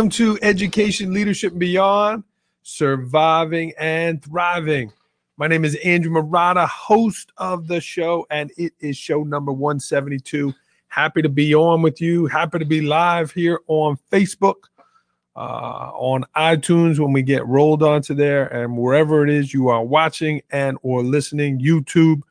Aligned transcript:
Welcome 0.00 0.12
to 0.12 0.38
Education 0.40 1.12
Leadership 1.12 1.58
Beyond, 1.58 2.24
Surviving 2.62 3.74
and 3.78 4.24
Thriving. 4.24 4.90
My 5.36 5.46
name 5.46 5.62
is 5.62 5.74
Andrew 5.84 6.10
Marotta, 6.10 6.66
host 6.66 7.32
of 7.36 7.66
the 7.66 7.82
show, 7.82 8.26
and 8.30 8.50
it 8.56 8.72
is 8.80 8.96
show 8.96 9.24
number 9.24 9.52
172. 9.52 10.54
Happy 10.88 11.20
to 11.20 11.28
be 11.28 11.54
on 11.54 11.82
with 11.82 12.00
you. 12.00 12.24
Happy 12.28 12.60
to 12.60 12.64
be 12.64 12.80
live 12.80 13.30
here 13.30 13.60
on 13.66 13.98
Facebook, 14.10 14.68
uh, 15.36 15.90
on 15.92 16.24
iTunes 16.34 16.98
when 16.98 17.12
we 17.12 17.20
get 17.20 17.46
rolled 17.46 17.82
onto 17.82 18.14
there, 18.14 18.46
and 18.46 18.78
wherever 18.78 19.22
it 19.22 19.28
is 19.28 19.52
you 19.52 19.68
are 19.68 19.84
watching 19.84 20.40
and 20.50 20.78
or 20.82 21.02
listening, 21.02 21.60
YouTube. 21.60 22.22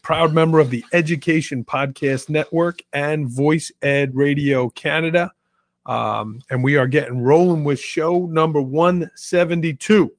Proud 0.00 0.32
member 0.32 0.58
of 0.58 0.70
the 0.70 0.82
Education 0.94 1.66
Podcast 1.66 2.30
Network 2.30 2.80
and 2.94 3.28
Voice 3.28 3.70
Ed 3.82 4.14
Radio 4.14 4.70
Canada. 4.70 5.34
Um, 5.86 6.40
and 6.50 6.62
we 6.62 6.76
are 6.76 6.86
getting 6.86 7.22
rolling 7.22 7.64
with 7.64 7.80
show 7.80 8.26
number 8.26 8.60
172. 8.60 10.12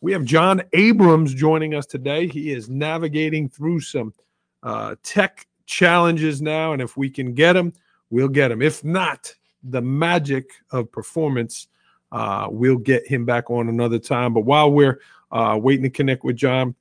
We 0.00 0.12
have 0.12 0.24
John 0.24 0.62
Abrams 0.72 1.34
joining 1.34 1.74
us 1.74 1.86
today. 1.86 2.26
He 2.26 2.52
is 2.52 2.70
navigating 2.70 3.48
through 3.48 3.80
some 3.80 4.14
uh, 4.62 4.96
tech 5.02 5.46
challenges 5.66 6.40
now, 6.40 6.72
and 6.72 6.80
if 6.80 6.96
we 6.96 7.10
can 7.10 7.34
get 7.34 7.54
him, 7.54 7.72
we'll 8.08 8.28
get 8.28 8.50
him. 8.50 8.62
If 8.62 8.82
not, 8.82 9.34
the 9.62 9.82
magic 9.82 10.50
of 10.70 10.90
performance, 10.90 11.68
uh, 12.12 12.48
we'll 12.50 12.78
get 12.78 13.06
him 13.06 13.24
back 13.24 13.50
on 13.50 13.68
another 13.68 13.98
time. 13.98 14.32
But 14.32 14.42
while 14.42 14.70
we're 14.72 15.00
uh, 15.30 15.58
waiting 15.60 15.84
to 15.84 15.90
connect 15.90 16.24
with 16.24 16.36
John, 16.36 16.74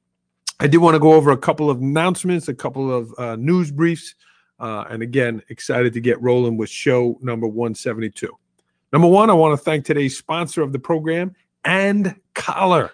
I 0.60 0.68
did 0.68 0.78
want 0.78 0.96
to 0.96 1.00
go 1.00 1.14
over 1.14 1.32
a 1.32 1.38
couple 1.38 1.70
of 1.70 1.82
announcements, 1.82 2.48
a 2.48 2.54
couple 2.54 2.92
of 2.92 3.14
uh, 3.18 3.36
news 3.36 3.72
briefs. 3.72 4.16
Uh, 4.60 4.86
and 4.90 5.02
again, 5.02 5.42
excited 5.50 5.94
to 5.94 6.02
get 6.02 6.22
rolling 6.22 6.58
with 6.58 6.70
show 6.70 7.18
number 7.22 7.48
172. 7.48 8.30
Number 8.92 9.08
one, 9.08 9.30
I 9.30 9.34
want 9.34 9.58
to 9.58 9.64
thank 9.64 9.86
today's 9.86 10.18
sponsor 10.18 10.62
of 10.62 10.74
the 10.74 10.80
program, 10.80 11.36
and 11.64 12.16
Collar. 12.34 12.92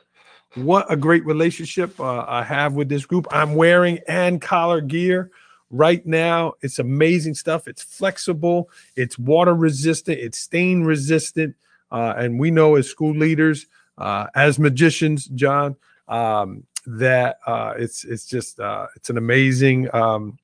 What 0.56 0.86
a 0.90 0.96
great 0.96 1.26
relationship 1.26 2.00
uh, 2.00 2.24
I 2.28 2.42
have 2.44 2.74
with 2.74 2.88
this 2.88 3.06
group. 3.06 3.28
I'm 3.30 3.56
wearing 3.56 4.00
and 4.08 4.42
collar 4.42 4.80
gear 4.80 5.30
right 5.70 6.06
now. 6.06 6.54
It's 6.62 6.80
amazing 6.80 7.36
stuff. 7.36 7.68
It's 7.68 7.84
flexible, 7.84 8.70
it's 8.96 9.20
water 9.20 9.54
resistant, 9.54 10.20
it's 10.20 10.40
stain 10.40 10.84
resistant. 10.84 11.56
Uh, 11.92 12.14
and 12.18 12.40
we 12.40 12.52
know 12.52 12.76
as 12.76 12.90
school 12.90 13.14
leaders, 13.14 13.68
uh, 13.98 14.28
as 14.34 14.58
magicians, 14.58 15.26
John, 15.26 15.76
um, 16.08 16.64
that 16.86 17.40
uh, 17.46 17.74
it's 17.78 18.06
it's 18.06 18.26
just 18.26 18.60
uh, 18.60 18.88
it's 18.96 19.10
an 19.10 19.18
amazing 19.18 19.94
um, 19.94 20.38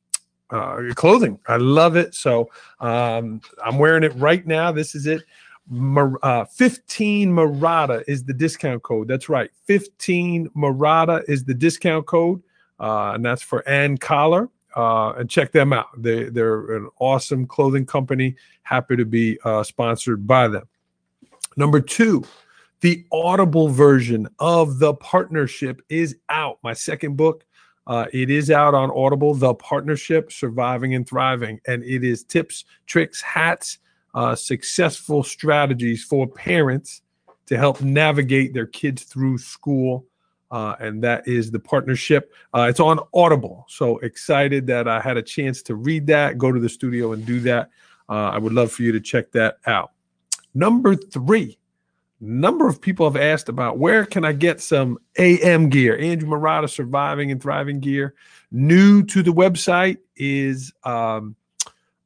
uh, 0.52 0.82
clothing. 0.96 1.40
I 1.48 1.58
love 1.58 1.96
it. 1.96 2.14
So 2.14 2.50
um, 2.80 3.42
I'm 3.64 3.78
wearing 3.78 4.04
it 4.04 4.14
right 4.16 4.46
now. 4.46 4.72
This 4.72 4.96
is 4.96 5.08
it. 5.08 5.24
Mar- 5.70 6.20
uh, 6.24 6.46
15 6.46 7.32
Marotta 7.32 8.04
is 8.08 8.24
the 8.24 8.34
discount 8.34 8.84
code. 8.84 9.08
That's 9.08 9.30
right. 9.30 9.50
15 9.66 10.50
Marotta 10.50 11.24
is 11.30 11.46
the 11.46 11.54
discount 11.54 12.06
code. 12.06 12.42
Uh, 12.80 13.14
and 13.14 13.24
that's 13.24 13.42
for 13.42 13.68
Ann 13.68 13.98
Collar. 13.98 14.50
Uh, 14.76 15.12
and 15.18 15.30
check 15.30 15.52
them 15.52 15.74
out. 15.74 15.88
They, 15.98 16.26
they're 16.26 16.76
an 16.76 16.90
awesome 17.00 17.46
clothing 17.46 17.86
company. 17.86 18.36
Happy 18.64 18.96
to 18.96 19.06
be 19.06 19.38
uh, 19.44 19.64
sponsored 19.64 20.26
by 20.26 20.48
them. 20.48 20.64
Number 21.58 21.82
two, 21.82 22.24
the 22.80 23.06
Audible 23.12 23.68
version 23.68 24.28
of 24.40 24.80
The 24.80 24.94
Partnership 24.96 25.82
is 25.90 26.18
out. 26.30 26.58
My 26.64 26.74
second 26.74 27.18
book, 27.18 27.46
uh, 27.88 28.06
it 28.14 28.30
is 28.30 28.52
out 28.52 28.74
on 28.74 28.92
Audible, 28.92 29.34
The 29.34 29.54
Partnership 29.56 30.32
Surviving 30.32 30.96
and 30.96 31.08
Thriving. 31.08 31.60
And 31.68 31.84
it 31.84 32.04
is 32.04 32.24
tips, 32.24 32.66
tricks, 32.86 33.22
hats, 33.22 33.80
uh, 34.14 34.36
successful 34.36 35.24
strategies 35.24 36.04
for 36.04 36.28
parents 36.28 37.02
to 37.48 37.58
help 37.58 37.82
navigate 37.82 38.54
their 38.54 38.68
kids 38.68 39.04
through 39.04 39.38
school. 39.38 40.06
Uh, 40.52 40.76
and 40.80 41.02
that 41.04 41.28
is 41.28 41.50
the 41.50 41.60
partnership. 41.60 42.34
Uh, 42.54 42.68
it's 42.70 42.80
on 42.80 43.00
Audible. 43.14 43.66
So 43.70 43.98
excited 44.00 44.68
that 44.68 44.88
I 44.88 45.00
had 45.00 45.18
a 45.18 45.22
chance 45.22 45.62
to 45.64 45.76
read 45.76 46.08
that, 46.08 46.38
go 46.38 46.52
to 46.52 46.60
the 46.60 46.70
studio 46.70 47.14
and 47.14 47.26
do 47.26 47.40
that. 47.42 47.70
Uh, 48.10 48.30
I 48.30 48.38
would 48.38 48.52
love 48.52 48.72
for 48.72 48.84
you 48.84 48.92
to 48.92 49.00
check 49.00 49.32
that 49.32 49.58
out. 49.66 49.92
Number 50.54 50.96
three, 50.96 51.58
number 52.22 52.68
of 52.68 52.80
people 52.80 53.10
have 53.10 53.22
asked 53.22 53.50
about 53.50 53.80
where 53.80 54.06
can 54.06 54.24
I 54.24 54.34
get 54.34 54.62
some 54.62 55.00
AM 55.18 55.70
gear? 55.70 55.98
Andrew 55.98 56.30
Marotta 56.30 56.70
Surviving 56.70 57.32
and 57.32 57.42
Thriving 57.42 57.80
gear. 57.80 58.14
New 58.52 59.04
to 59.04 59.24
the 59.24 59.34
website 59.34 59.98
is 60.16 60.72
um, 60.84 61.36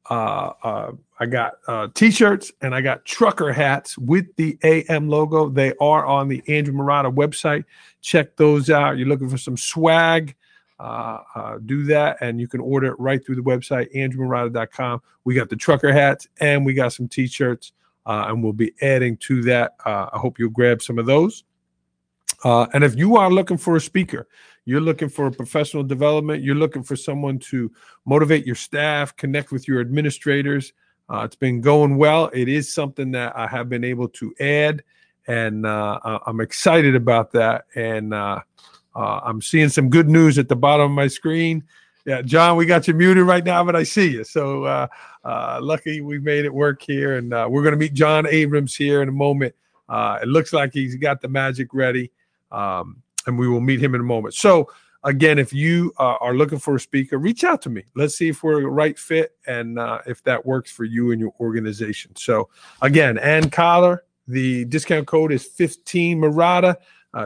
uh, 0.08 0.52
uh, 0.62 0.92
I 1.18 1.26
got 1.26 1.54
uh, 1.66 1.88
t-shirts 1.94 2.52
and 2.62 2.74
I 2.74 2.80
got 2.80 3.04
trucker 3.04 3.52
hats 3.52 3.98
with 3.98 4.34
the 4.36 4.58
AM 4.62 5.08
logo. 5.08 5.48
They 5.48 5.74
are 5.80 6.06
on 6.06 6.28
the 6.28 6.42
Andrew 6.48 6.74
Marotta 6.74 7.14
website. 7.14 7.64
Check 8.00 8.36
those 8.36 8.70
out. 8.70 8.96
You're 8.96 9.08
looking 9.08 9.28
for 9.28 9.38
some 9.38 9.56
swag. 9.56 10.34
Uh, 10.78 11.20
uh, 11.34 11.58
do 11.64 11.84
that 11.84 12.18
and 12.20 12.38
you 12.38 12.46
can 12.46 12.60
order 12.60 12.88
it 12.88 13.00
right 13.00 13.24
through 13.24 13.34
the 13.34 13.40
website 13.40 13.90
andrewmarotta.com 13.96 15.00
we 15.24 15.34
got 15.34 15.48
the 15.48 15.56
trucker 15.56 15.90
hats 15.90 16.28
and 16.38 16.66
we 16.66 16.74
got 16.74 16.92
some 16.92 17.08
t-shirts 17.08 17.72
uh, 18.06 18.26
and 18.28 18.42
we'll 18.42 18.52
be 18.52 18.72
adding 18.80 19.16
to 19.18 19.42
that. 19.42 19.74
Uh, 19.84 20.08
I 20.12 20.18
hope 20.18 20.38
you'll 20.38 20.50
grab 20.50 20.80
some 20.80 20.98
of 20.98 21.06
those. 21.06 21.44
Uh, 22.44 22.66
and 22.72 22.84
if 22.84 22.96
you 22.96 23.16
are 23.16 23.30
looking 23.30 23.56
for 23.56 23.76
a 23.76 23.80
speaker, 23.80 24.28
you're 24.64 24.80
looking 24.80 25.08
for 25.08 25.26
a 25.26 25.32
professional 25.32 25.82
development, 25.82 26.42
you're 26.42 26.54
looking 26.54 26.82
for 26.82 26.96
someone 26.96 27.38
to 27.38 27.70
motivate 28.04 28.46
your 28.46 28.54
staff, 28.54 29.16
connect 29.16 29.52
with 29.52 29.68
your 29.68 29.80
administrators. 29.80 30.72
Uh, 31.08 31.22
it's 31.24 31.36
been 31.36 31.60
going 31.60 31.96
well. 31.96 32.30
It 32.32 32.48
is 32.48 32.72
something 32.72 33.12
that 33.12 33.36
I 33.36 33.46
have 33.46 33.68
been 33.68 33.84
able 33.84 34.08
to 34.08 34.34
add, 34.40 34.82
and 35.28 35.64
uh, 35.64 36.00
I'm 36.26 36.40
excited 36.40 36.96
about 36.96 37.30
that. 37.32 37.66
And 37.76 38.12
uh, 38.12 38.40
I'm 38.94 39.40
seeing 39.40 39.68
some 39.68 39.88
good 39.88 40.08
news 40.08 40.36
at 40.38 40.48
the 40.48 40.56
bottom 40.56 40.86
of 40.86 40.92
my 40.92 41.06
screen. 41.06 41.62
Yeah, 42.06 42.22
John, 42.22 42.56
we 42.56 42.66
got 42.66 42.86
you 42.86 42.94
muted 42.94 43.24
right 43.24 43.44
now, 43.44 43.64
but 43.64 43.74
I 43.74 43.82
see 43.82 44.12
you. 44.12 44.22
So 44.22 44.62
uh, 44.62 44.86
uh, 45.24 45.58
lucky 45.60 46.00
we 46.00 46.20
made 46.20 46.44
it 46.44 46.54
work 46.54 46.80
here, 46.80 47.16
and 47.16 47.34
uh, 47.34 47.48
we're 47.50 47.64
going 47.64 47.72
to 47.72 47.78
meet 47.78 47.94
John 47.94 48.28
Abrams 48.28 48.76
here 48.76 49.02
in 49.02 49.08
a 49.08 49.12
moment. 49.12 49.56
Uh, 49.88 50.20
it 50.22 50.28
looks 50.28 50.52
like 50.52 50.72
he's 50.72 50.94
got 50.94 51.20
the 51.20 51.26
magic 51.26 51.74
ready, 51.74 52.12
um, 52.52 53.02
and 53.26 53.36
we 53.36 53.48
will 53.48 53.60
meet 53.60 53.82
him 53.82 53.96
in 53.96 54.00
a 54.00 54.04
moment. 54.04 54.34
So 54.34 54.70
again, 55.02 55.40
if 55.40 55.52
you 55.52 55.92
uh, 55.98 56.14
are 56.20 56.32
looking 56.32 56.60
for 56.60 56.76
a 56.76 56.80
speaker, 56.80 57.18
reach 57.18 57.42
out 57.42 57.60
to 57.62 57.70
me. 57.70 57.82
Let's 57.96 58.16
see 58.16 58.28
if 58.28 58.44
we're 58.44 58.64
a 58.64 58.70
right 58.70 58.96
fit 58.96 59.32
and 59.48 59.76
uh, 59.76 59.98
if 60.06 60.22
that 60.22 60.46
works 60.46 60.70
for 60.70 60.84
you 60.84 61.10
and 61.10 61.20
your 61.20 61.34
organization. 61.40 62.14
So 62.14 62.50
again, 62.82 63.18
Ann 63.18 63.50
Collar, 63.50 64.04
the 64.28 64.64
discount 64.66 65.08
code 65.08 65.32
is 65.32 65.44
15 65.44 66.20
Marotta. 66.20 66.76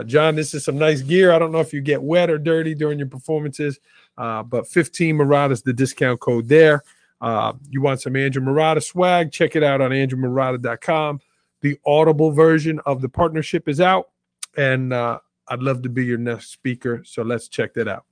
John, 0.05 0.35
this 0.35 0.53
is 0.53 0.63
some 0.63 0.77
nice 0.77 1.01
gear. 1.01 1.33
I 1.33 1.39
don't 1.39 1.51
know 1.51 1.59
if 1.59 1.73
you 1.73 1.81
get 1.81 2.01
wet 2.01 2.29
or 2.29 2.37
dirty 2.37 2.73
during 2.73 2.97
your 2.97 3.09
performances. 3.09 3.77
Uh, 4.17 4.43
but 4.43 4.67
15 4.67 5.15
Marotta 5.15 5.51
is 5.51 5.61
the 5.61 5.73
discount 5.73 6.19
code 6.19 6.47
there. 6.47 6.83
Uh, 7.21 7.53
you 7.69 7.81
want 7.81 8.01
some 8.01 8.15
Andrew 8.15 8.41
Marotta 8.41 8.81
swag? 8.81 9.31
Check 9.31 9.55
it 9.55 9.63
out 9.63 9.79
on 9.79 9.91
andrewmarotta.com. 9.91 11.21
The 11.61 11.79
Audible 11.85 12.31
version 12.31 12.79
of 12.85 13.01
the 13.01 13.09
partnership 13.09 13.69
is 13.69 13.79
out, 13.79 14.09
and 14.57 14.91
uh, 14.91 15.19
I'd 15.47 15.61
love 15.61 15.83
to 15.83 15.89
be 15.89 16.05
your 16.05 16.17
next 16.17 16.51
speaker. 16.51 17.03
So 17.05 17.21
let's 17.21 17.47
check 17.47 17.75
that 17.75 17.87
out. 17.87 18.05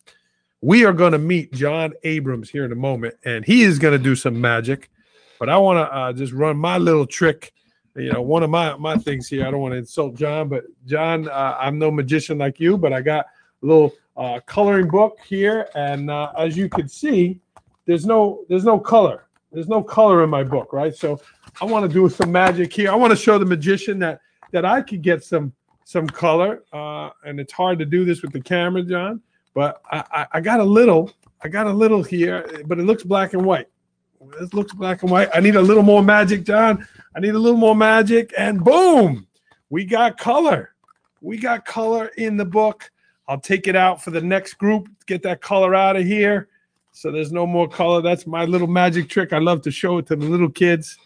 We 0.61 0.85
are 0.85 0.93
going 0.93 1.13
to 1.13 1.17
meet 1.17 1.53
John 1.53 1.93
Abrams 2.03 2.49
here 2.49 2.65
in 2.65 2.71
a 2.71 2.75
moment, 2.75 3.15
and 3.25 3.43
he 3.43 3.63
is 3.63 3.79
going 3.79 3.97
to 3.97 4.03
do 4.03 4.15
some 4.15 4.39
magic. 4.39 4.91
But 5.39 5.49
I 5.49 5.57
want 5.57 5.77
to 5.77 5.95
uh, 5.95 6.13
just 6.13 6.33
run 6.33 6.57
my 6.57 6.77
little 6.77 7.07
trick. 7.07 7.53
You 7.95 8.11
know, 8.11 8.21
one 8.21 8.43
of 8.43 8.49
my 8.49 8.75
my 8.77 8.97
things 8.97 9.27
here. 9.27 9.47
I 9.47 9.51
don't 9.51 9.61
want 9.61 9.71
to 9.71 9.77
insult 9.77 10.15
John, 10.15 10.47
but 10.47 10.65
John, 10.85 11.27
uh, 11.27 11.57
I'm 11.59 11.79
no 11.79 11.89
magician 11.89 12.37
like 12.37 12.59
you, 12.59 12.77
but 12.77 12.93
I 12.93 13.01
got 13.01 13.25
a 13.63 13.65
little 13.65 13.93
uh, 14.19 14.41
coloring 14.45 14.89
book 14.89 15.17
here, 15.25 15.69
and 15.75 16.11
uh, 16.11 16.31
as 16.37 16.57
you 16.57 16.67
can 16.67 16.89
see, 16.89 17.39
there's 17.85 18.05
no 18.05 18.43
there's 18.49 18.65
no 18.65 18.77
color. 18.77 19.25
There's 19.51 19.69
no 19.69 19.81
color 19.81 20.23
in 20.23 20.29
my 20.29 20.43
book, 20.43 20.73
right? 20.73 20.93
So 20.93 21.19
I 21.59 21.65
want 21.65 21.89
to 21.89 21.91
do 21.91 22.07
some 22.09 22.31
magic 22.31 22.71
here. 22.71 22.91
I 22.91 22.95
want 22.95 23.11
to 23.11 23.17
show 23.17 23.39
the 23.39 23.45
magician 23.45 23.97
that 23.99 24.19
that 24.51 24.65
I 24.65 24.81
could 24.81 25.01
get 25.01 25.23
some 25.23 25.53
some 25.85 26.05
color, 26.05 26.63
uh, 26.73 27.09
and 27.23 27.39
it's 27.39 27.53
hard 27.53 27.79
to 27.79 27.85
do 27.85 28.05
this 28.05 28.21
with 28.21 28.33
the 28.33 28.41
camera, 28.41 28.83
John. 28.83 29.21
But 29.55 29.81
I, 29.89 30.03
I, 30.11 30.27
I 30.33 30.41
got 30.41 30.59
a 30.59 30.63
little, 30.63 31.11
I 31.41 31.47
got 31.47 31.65
a 31.65 31.73
little 31.73 32.03
here, 32.03 32.47
but 32.67 32.77
it 32.77 32.83
looks 32.83 33.03
black 33.03 33.33
and 33.33 33.43
white. 33.43 33.67
This 34.39 34.53
looks 34.53 34.73
black 34.73 35.01
and 35.01 35.09
white. 35.09 35.29
I 35.33 35.39
need 35.39 35.55
a 35.55 35.61
little 35.61 35.81
more 35.81 36.03
magic, 36.03 36.43
John. 36.43 36.85
I 37.15 37.21
need 37.21 37.33
a 37.33 37.39
little 37.39 37.57
more 37.57 37.75
magic, 37.75 38.33
and 38.37 38.63
boom, 38.63 39.25
we 39.69 39.85
got 39.85 40.17
color. 40.17 40.75
We 41.21 41.37
got 41.37 41.65
color 41.65 42.11
in 42.17 42.37
the 42.37 42.45
book. 42.45 42.91
I'll 43.29 43.39
take 43.39 43.67
it 43.67 43.75
out 43.75 44.03
for 44.03 44.09
the 44.09 44.21
next 44.21 44.55
group, 44.55 44.89
get 45.05 45.21
that 45.21 45.39
color 45.39 45.75
out 45.75 45.95
of 45.95 46.03
here. 46.03 46.49
So 46.93 47.11
there's 47.11 47.31
no 47.31 47.45
more 47.45 47.69
color. 47.69 48.01
That's 48.01 48.25
my 48.25 48.45
little 48.45 48.67
magic 48.67 49.07
trick. 49.07 49.33
I 49.33 49.37
love 49.37 49.61
to 49.61 49.71
show 49.71 49.99
it 49.99 50.07
to 50.07 50.15
the 50.15 50.25
little 50.25 50.49
kids. 50.49 50.97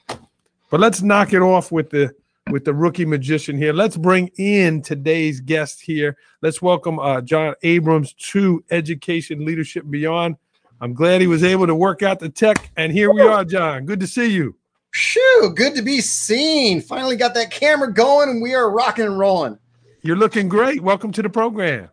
But 0.72 0.80
let's 0.80 1.02
knock 1.02 1.34
it 1.34 1.42
off 1.42 1.70
with 1.70 1.90
the 1.90 2.16
with 2.50 2.64
the 2.64 2.74
rookie 2.74 3.06
magician 3.06 3.58
here. 3.58 3.74
Let's 3.74 3.98
bring 3.98 4.30
in 4.38 4.82
today's 4.82 5.42
guest 5.42 5.82
here. 5.82 6.18
Let's 6.42 6.62
welcome 6.62 6.98
uh, 6.98 7.20
John 7.22 7.56
Abrams 7.62 8.14
to 8.14 8.64
Education 8.72 9.44
Leadership 9.44 9.84
Beyond. 9.90 10.38
I'm 10.80 10.94
glad 10.94 11.20
he 11.20 11.28
was 11.28 11.44
able 11.44 11.68
to 11.68 11.76
work 11.76 12.04
out 12.04 12.20
the 12.20 12.30
tech, 12.30 12.72
and 12.78 12.92
here 12.92 13.12
we 13.14 13.22
are, 13.22 13.44
John. 13.44 13.86
Good 13.86 14.00
to 14.00 14.08
see 14.08 14.28
you. 14.28 14.56
Phew, 14.94 15.54
good 15.56 15.76
to 15.76 15.82
be 15.82 16.00
seen. 16.00 16.80
Finally 16.82 17.18
got 17.18 17.34
that 17.34 17.52
camera 17.52 17.92
going 17.92 18.30
and 18.30 18.42
we 18.42 18.54
are 18.54 18.72
rocking 18.72 19.06
and 19.06 19.20
rolling. 19.20 19.58
You're 20.02 20.18
looking 20.18 20.48
great. 20.48 20.82
Welcome 20.82 21.12
to 21.14 21.22
the 21.22 21.30
program. 21.30 21.90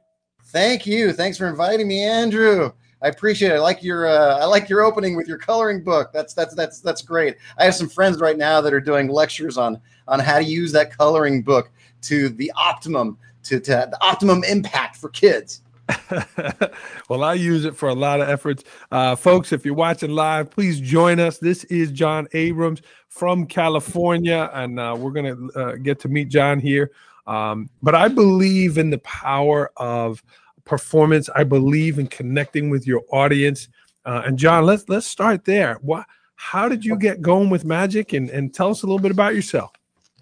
Thank 0.52 0.84
you. 0.84 1.12
Thanks 1.12 1.38
for 1.38 1.48
inviting 1.48 1.86
me, 1.86 2.02
Andrew. 2.02 2.72
I 3.02 3.08
appreciate 3.08 3.52
it. 3.52 3.54
I 3.54 3.58
like 3.60 3.82
your 3.82 4.06
uh, 4.06 4.38
I 4.38 4.44
like 4.46 4.68
your 4.68 4.82
opening 4.82 5.16
with 5.16 5.28
your 5.28 5.38
coloring 5.38 5.82
book. 5.82 6.10
That's 6.12 6.34
that's 6.34 6.54
that's 6.54 6.80
that's 6.80 7.02
great. 7.02 7.36
I 7.56 7.64
have 7.64 7.74
some 7.74 7.88
friends 7.88 8.20
right 8.20 8.36
now 8.36 8.60
that 8.60 8.74
are 8.74 8.80
doing 8.80 9.08
lectures 9.08 9.56
on 9.56 9.80
on 10.08 10.18
how 10.18 10.38
to 10.38 10.44
use 10.44 10.72
that 10.72 10.96
coloring 10.96 11.42
book 11.42 11.70
to 12.02 12.30
the 12.30 12.52
optimum 12.56 13.16
to, 13.44 13.60
to 13.60 13.70
the 13.70 13.98
optimum 14.00 14.42
impact 14.44 14.96
for 14.96 15.08
kids. 15.08 15.62
well, 17.08 17.24
I 17.24 17.34
use 17.34 17.64
it 17.64 17.76
for 17.76 17.88
a 17.88 17.94
lot 17.94 18.20
of 18.20 18.28
efforts. 18.28 18.64
Uh, 18.90 19.16
folks, 19.16 19.52
if 19.52 19.64
you're 19.64 19.74
watching 19.74 20.10
live, 20.10 20.50
please 20.50 20.80
join 20.80 21.20
us. 21.20 21.38
This 21.38 21.64
is 21.64 21.90
John 21.90 22.28
Abrams 22.32 22.82
from 23.08 23.46
California, 23.46 24.50
and 24.52 24.78
uh, 24.78 24.96
we're 24.98 25.10
going 25.10 25.50
to 25.50 25.60
uh, 25.60 25.76
get 25.76 26.00
to 26.00 26.08
meet 26.08 26.28
John 26.28 26.60
here. 26.60 26.90
Um, 27.26 27.70
but 27.82 27.94
I 27.94 28.08
believe 28.08 28.78
in 28.78 28.90
the 28.90 28.98
power 28.98 29.70
of 29.76 30.22
performance. 30.70 31.28
I 31.34 31.42
believe 31.42 31.98
in 31.98 32.06
connecting 32.06 32.70
with 32.70 32.86
your 32.86 33.02
audience. 33.10 33.68
Uh, 34.06 34.22
and 34.24 34.38
John, 34.38 34.64
let's 34.64 34.88
let's 34.88 35.06
start 35.06 35.44
there. 35.44 35.78
What, 35.82 36.06
how 36.36 36.68
did 36.68 36.84
you 36.84 36.96
get 36.96 37.20
going 37.20 37.50
with 37.50 37.64
magic, 37.64 38.14
and 38.14 38.30
and 38.30 38.54
tell 38.54 38.70
us 38.70 38.82
a 38.82 38.86
little 38.86 39.00
bit 39.00 39.10
about 39.10 39.34
yourself? 39.34 39.72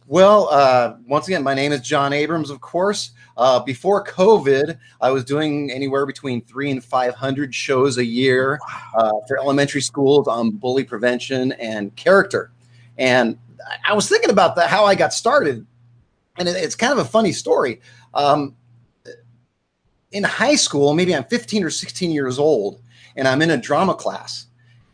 Well, 0.06 0.49
uh, 0.50 0.97
once 1.06 1.29
again, 1.29 1.43
my 1.43 1.53
name 1.53 1.71
is 1.71 1.83
John 1.83 2.15
Abrams, 2.15 2.49
of 2.49 2.62
course. 2.62 3.11
Uh, 3.37 3.61
before 3.61 4.03
COVID, 4.05 4.79
I 5.03 5.11
was 5.11 5.23
doing 5.23 5.71
anywhere 5.71 6.06
between 6.06 6.41
three 6.41 6.71
and 6.71 6.83
500 6.83 7.55
shows 7.55 7.99
a 7.99 8.05
year 8.05 8.59
uh, 8.97 9.12
for 9.29 9.39
elementary 9.39 9.83
schools 9.83 10.27
on 10.27 10.53
bully 10.53 10.83
prevention 10.83 11.53
and 11.53 11.95
character. 11.95 12.53
And 12.97 13.37
I 13.87 13.93
was 13.93 14.09
thinking 14.09 14.31
about 14.31 14.56
that, 14.56 14.71
how 14.71 14.87
I 14.87 14.95
got 14.95 15.12
started. 15.12 15.67
And 16.39 16.49
it's 16.49 16.75
kind 16.75 16.93
of 16.93 16.99
a 17.00 17.05
funny 17.05 17.33
story. 17.33 17.83
Um, 18.15 18.56
in 20.12 20.25
high 20.25 20.55
school, 20.55 20.94
maybe 20.94 21.14
I'm 21.14 21.25
15 21.25 21.64
or 21.64 21.70
16 21.70 22.10
years 22.10 22.38
old, 22.38 22.81
and 23.16 23.28
I'm 23.28 23.43
in 23.43 23.50
a 23.50 23.56
drama 23.56 23.94
class. 23.94 24.46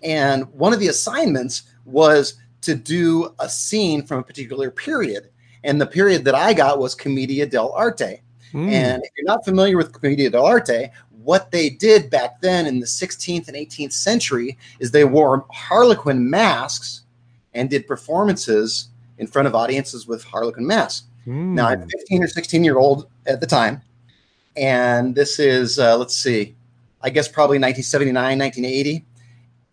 And 0.02 0.44
one 0.52 0.72
of 0.72 0.80
the 0.80 0.88
assignments 0.88 1.62
was 1.84 2.34
to 2.62 2.74
do 2.74 3.34
a 3.38 3.48
scene 3.48 4.04
from 4.04 4.18
a 4.18 4.22
particular 4.22 4.70
period. 4.70 5.30
And 5.62 5.80
the 5.80 5.86
period 5.86 6.24
that 6.24 6.34
I 6.34 6.52
got 6.52 6.78
was 6.78 6.94
Commedia 6.94 7.46
dell'arte. 7.46 8.20
Mm. 8.52 8.70
And 8.70 9.02
if 9.02 9.10
you're 9.16 9.26
not 9.26 9.44
familiar 9.44 9.76
with 9.76 9.92
Commedia 9.92 10.30
dell'arte, 10.30 10.90
what 11.22 11.50
they 11.50 11.70
did 11.70 12.10
back 12.10 12.40
then 12.42 12.66
in 12.66 12.80
the 12.80 12.86
16th 12.86 13.48
and 13.48 13.56
18th 13.56 13.92
century 13.92 14.58
is 14.78 14.90
they 14.90 15.04
wore 15.04 15.46
harlequin 15.50 16.28
masks 16.28 17.02
and 17.54 17.70
did 17.70 17.86
performances 17.86 18.88
in 19.18 19.26
front 19.26 19.48
of 19.48 19.54
audiences 19.54 20.06
with 20.06 20.22
harlequin 20.24 20.66
masks. 20.66 21.06
Mm. 21.26 21.54
Now, 21.54 21.68
I'm 21.68 21.88
15 21.88 22.22
or 22.22 22.28
16 22.28 22.62
year 22.62 22.76
old 22.76 23.08
at 23.26 23.40
the 23.40 23.46
time. 23.46 23.80
And 24.56 25.14
this 25.14 25.38
is, 25.38 25.78
uh, 25.78 25.96
let's 25.96 26.16
see, 26.16 26.54
I 27.02 27.10
guess 27.10 27.28
probably 27.28 27.56
1979, 27.58 28.38
1980. 28.38 29.04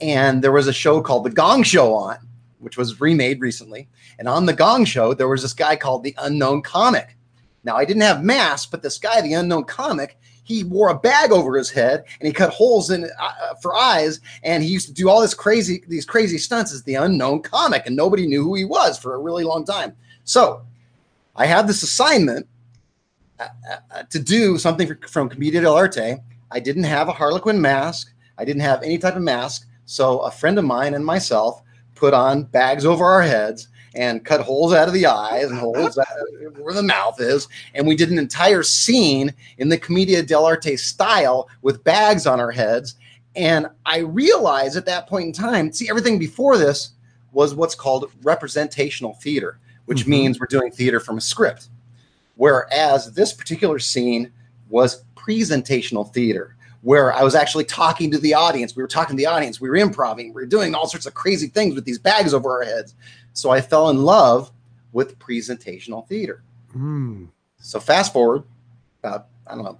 And 0.01 0.43
there 0.43 0.51
was 0.51 0.67
a 0.67 0.73
show 0.73 1.01
called 1.01 1.25
The 1.25 1.29
Gong 1.31 1.63
Show 1.63 1.93
on 1.93 2.17
which 2.61 2.77
was 2.77 3.01
remade 3.01 3.41
recently. 3.41 3.89
And 4.19 4.27
on 4.27 4.45
the 4.45 4.53
Gong 4.53 4.85
Show, 4.85 5.13
there 5.13 5.27
was 5.27 5.41
this 5.41 5.53
guy 5.53 5.75
called 5.75 6.03
the 6.03 6.15
Unknown 6.19 6.61
Comic. 6.61 7.17
Now, 7.63 7.75
I 7.75 7.85
didn't 7.85 8.03
have 8.03 8.23
masks, 8.23 8.69
but 8.69 8.81
this 8.81 8.97
guy, 8.97 9.21
the 9.21 9.33
Unknown 9.33 9.65
Comic, 9.65 10.17
he 10.43 10.63
wore 10.63 10.89
a 10.89 10.97
bag 10.97 11.31
over 11.31 11.57
his 11.57 11.69
head 11.69 12.03
and 12.19 12.27
he 12.27 12.33
cut 12.33 12.51
holes 12.51 12.89
in 12.89 13.09
uh, 13.19 13.55
for 13.61 13.75
eyes 13.75 14.19
and 14.43 14.63
he 14.63 14.69
used 14.69 14.87
to 14.87 14.93
do 14.93 15.07
all 15.07 15.21
this 15.21 15.35
crazy 15.35 15.83
these 15.87 16.05
crazy 16.05 16.37
stunts 16.37 16.73
as 16.73 16.83
the 16.83 16.95
unknown 16.95 17.41
comic 17.41 17.85
and 17.85 17.95
nobody 17.95 18.25
knew 18.25 18.43
who 18.43 18.55
he 18.55 18.65
was 18.65 18.97
for 18.97 19.13
a 19.13 19.19
really 19.19 19.43
long 19.43 19.63
time 19.63 19.95
so 20.25 20.61
i 21.35 21.45
had 21.45 21.67
this 21.67 21.83
assignment 21.83 22.47
uh, 23.41 23.75
uh, 23.93 24.03
to 24.03 24.19
do 24.19 24.57
something 24.57 24.87
for, 24.87 24.99
from 25.07 25.29
commedia 25.29 25.61
dell'arte 25.61 26.21
i 26.51 26.59
didn't 26.59 26.83
have 26.83 27.07
a 27.07 27.13
harlequin 27.13 27.59
mask 27.59 28.13
i 28.37 28.45
didn't 28.45 28.61
have 28.61 28.81
any 28.83 28.97
type 28.97 29.15
of 29.15 29.21
mask 29.21 29.67
so 29.85 30.19
a 30.19 30.31
friend 30.31 30.57
of 30.57 30.65
mine 30.65 30.93
and 30.93 31.05
myself 31.05 31.61
put 31.95 32.13
on 32.13 32.43
bags 32.43 32.85
over 32.85 33.05
our 33.05 33.21
heads 33.21 33.67
and 33.93 34.23
cut 34.23 34.41
holes 34.41 34.73
out 34.73 34.87
of 34.87 34.93
the 34.93 35.05
eyes 35.05 35.49
and 35.49 35.59
holes 35.59 35.99
where 36.57 36.73
the 36.73 36.83
mouth 36.83 37.19
is. 37.19 37.47
And 37.73 37.87
we 37.87 37.95
did 37.95 38.09
an 38.09 38.17
entire 38.17 38.63
scene 38.63 39.33
in 39.57 39.69
the 39.69 39.77
Commedia 39.77 40.23
dell'arte 40.23 40.79
style 40.79 41.49
with 41.61 41.83
bags 41.83 42.25
on 42.25 42.39
our 42.39 42.51
heads. 42.51 42.95
And 43.35 43.67
I 43.85 43.99
realized 43.99 44.77
at 44.77 44.85
that 44.85 45.07
point 45.07 45.27
in 45.27 45.33
time, 45.33 45.71
see, 45.71 45.89
everything 45.89 46.19
before 46.19 46.57
this 46.57 46.91
was 47.31 47.55
what's 47.55 47.75
called 47.75 48.11
representational 48.23 49.13
theater, 49.15 49.59
which 49.85 50.01
mm-hmm. 50.01 50.11
means 50.11 50.39
we're 50.39 50.47
doing 50.47 50.71
theater 50.71 50.99
from 50.99 51.17
a 51.17 51.21
script. 51.21 51.69
Whereas 52.35 53.13
this 53.13 53.33
particular 53.33 53.79
scene 53.79 54.31
was 54.69 55.03
presentational 55.15 56.11
theater 56.11 56.55
where 56.81 57.13
I 57.13 57.23
was 57.23 57.35
actually 57.35 57.65
talking 57.65 58.09
to 58.11 58.17
the 58.17 58.33
audience. 58.33 58.75
We 58.75 58.81
were 58.81 58.87
talking 58.87 59.15
to 59.15 59.21
the 59.21 59.27
audience. 59.27 59.61
We 59.61 59.69
were 59.69 59.75
improvising. 59.75 60.33
We 60.33 60.41
were 60.41 60.47
doing 60.47 60.73
all 60.73 60.87
sorts 60.87 61.05
of 61.05 61.13
crazy 61.13 61.47
things 61.47 61.75
with 61.75 61.85
these 61.85 61.99
bags 61.99 62.33
over 62.33 62.49
our 62.49 62.63
heads. 62.63 62.95
So 63.33 63.51
I 63.51 63.61
fell 63.61 63.89
in 63.89 64.03
love 64.03 64.51
with 64.91 65.17
presentational 65.19 66.07
theater. 66.07 66.43
Mm. 66.75 67.29
So 67.59 67.79
fast 67.79 68.11
forward 68.11 68.43
about, 69.03 69.27
I 69.45 69.55
don't 69.55 69.63
know, 69.63 69.77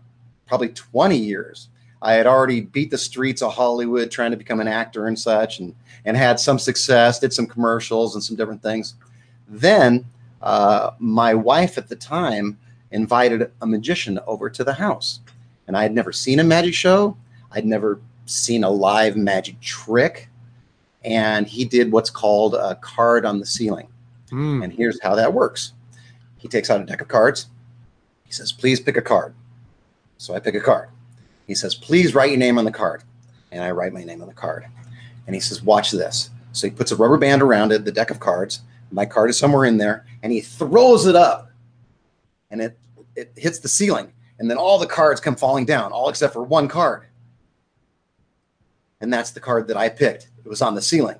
probably 0.47 0.69
20 0.69 1.17
years. 1.17 1.69
I 2.03 2.13
had 2.13 2.27
already 2.27 2.61
beat 2.61 2.91
the 2.91 2.97
streets 2.97 3.41
of 3.41 3.53
Hollywood 3.53 4.09
trying 4.09 4.31
to 4.31 4.37
become 4.37 4.59
an 4.59 4.67
actor 4.67 5.07
and 5.07 5.17
such, 5.17 5.59
and, 5.59 5.75
and 6.05 6.17
had 6.17 6.39
some 6.39 6.57
success, 6.57 7.19
did 7.19 7.33
some 7.33 7.45
commercials 7.45 8.15
and 8.15 8.23
some 8.23 8.35
different 8.35 8.61
things. 8.61 8.95
Then 9.47 10.05
uh, 10.41 10.91
my 10.99 11.33
wife 11.33 11.77
at 11.77 11.87
the 11.87 11.95
time 11.95 12.57
invited 12.91 13.51
a 13.61 13.67
magician 13.67 14.19
over 14.27 14.49
to 14.49 14.63
the 14.63 14.73
house 14.73 15.21
and 15.71 15.77
I 15.77 15.83
had 15.83 15.93
never 15.93 16.11
seen 16.11 16.39
a 16.39 16.43
magic 16.43 16.73
show. 16.73 17.15
I'd 17.53 17.65
never 17.65 18.01
seen 18.25 18.65
a 18.65 18.69
live 18.69 19.15
magic 19.15 19.57
trick. 19.61 20.27
And 21.05 21.47
he 21.47 21.63
did 21.63 21.93
what's 21.93 22.09
called 22.09 22.55
a 22.55 22.75
card 22.75 23.25
on 23.25 23.39
the 23.39 23.45
ceiling. 23.45 23.87
Mm. 24.31 24.65
And 24.65 24.73
here's 24.73 25.01
how 25.01 25.15
that 25.15 25.33
works 25.33 25.71
he 26.37 26.49
takes 26.49 26.69
out 26.69 26.81
a 26.81 26.85
deck 26.85 26.99
of 26.99 27.07
cards. 27.07 27.47
He 28.25 28.33
says, 28.33 28.51
Please 28.51 28.81
pick 28.81 28.97
a 28.97 29.01
card. 29.01 29.33
So 30.17 30.35
I 30.35 30.39
pick 30.39 30.55
a 30.55 30.59
card. 30.59 30.89
He 31.47 31.55
says, 31.55 31.73
Please 31.73 32.13
write 32.13 32.31
your 32.31 32.39
name 32.39 32.57
on 32.57 32.65
the 32.65 32.71
card. 32.71 33.03
And 33.53 33.63
I 33.63 33.71
write 33.71 33.93
my 33.93 34.03
name 34.03 34.21
on 34.21 34.27
the 34.27 34.33
card. 34.33 34.65
And 35.25 35.33
he 35.33 35.39
says, 35.39 35.63
Watch 35.63 35.91
this. 35.91 36.31
So 36.51 36.67
he 36.67 36.71
puts 36.71 36.91
a 36.91 36.97
rubber 36.97 37.17
band 37.17 37.41
around 37.41 37.71
it, 37.71 37.85
the 37.85 37.93
deck 37.93 38.11
of 38.11 38.19
cards. 38.19 38.59
My 38.91 39.05
card 39.05 39.29
is 39.29 39.39
somewhere 39.39 39.63
in 39.63 39.77
there. 39.77 40.05
And 40.23 40.31
he 40.31 40.41
throws 40.41 41.05
it 41.05 41.15
up. 41.15 41.51
And 42.49 42.61
it, 42.61 42.77
it 43.15 43.33
hits 43.35 43.59
the 43.59 43.67
ceiling 43.67 44.13
and 44.41 44.49
then 44.49 44.57
all 44.57 44.79
the 44.79 44.87
cards 44.87 45.21
come 45.21 45.35
falling 45.35 45.65
down, 45.65 45.91
all 45.91 46.09
except 46.09 46.33
for 46.33 46.41
one 46.41 46.67
card. 46.67 47.05
And 48.99 49.13
that's 49.13 49.29
the 49.29 49.39
card 49.39 49.67
that 49.67 49.77
I 49.77 49.87
picked. 49.87 50.29
It 50.43 50.49
was 50.49 50.63
on 50.63 50.73
the 50.73 50.81
ceiling. 50.81 51.19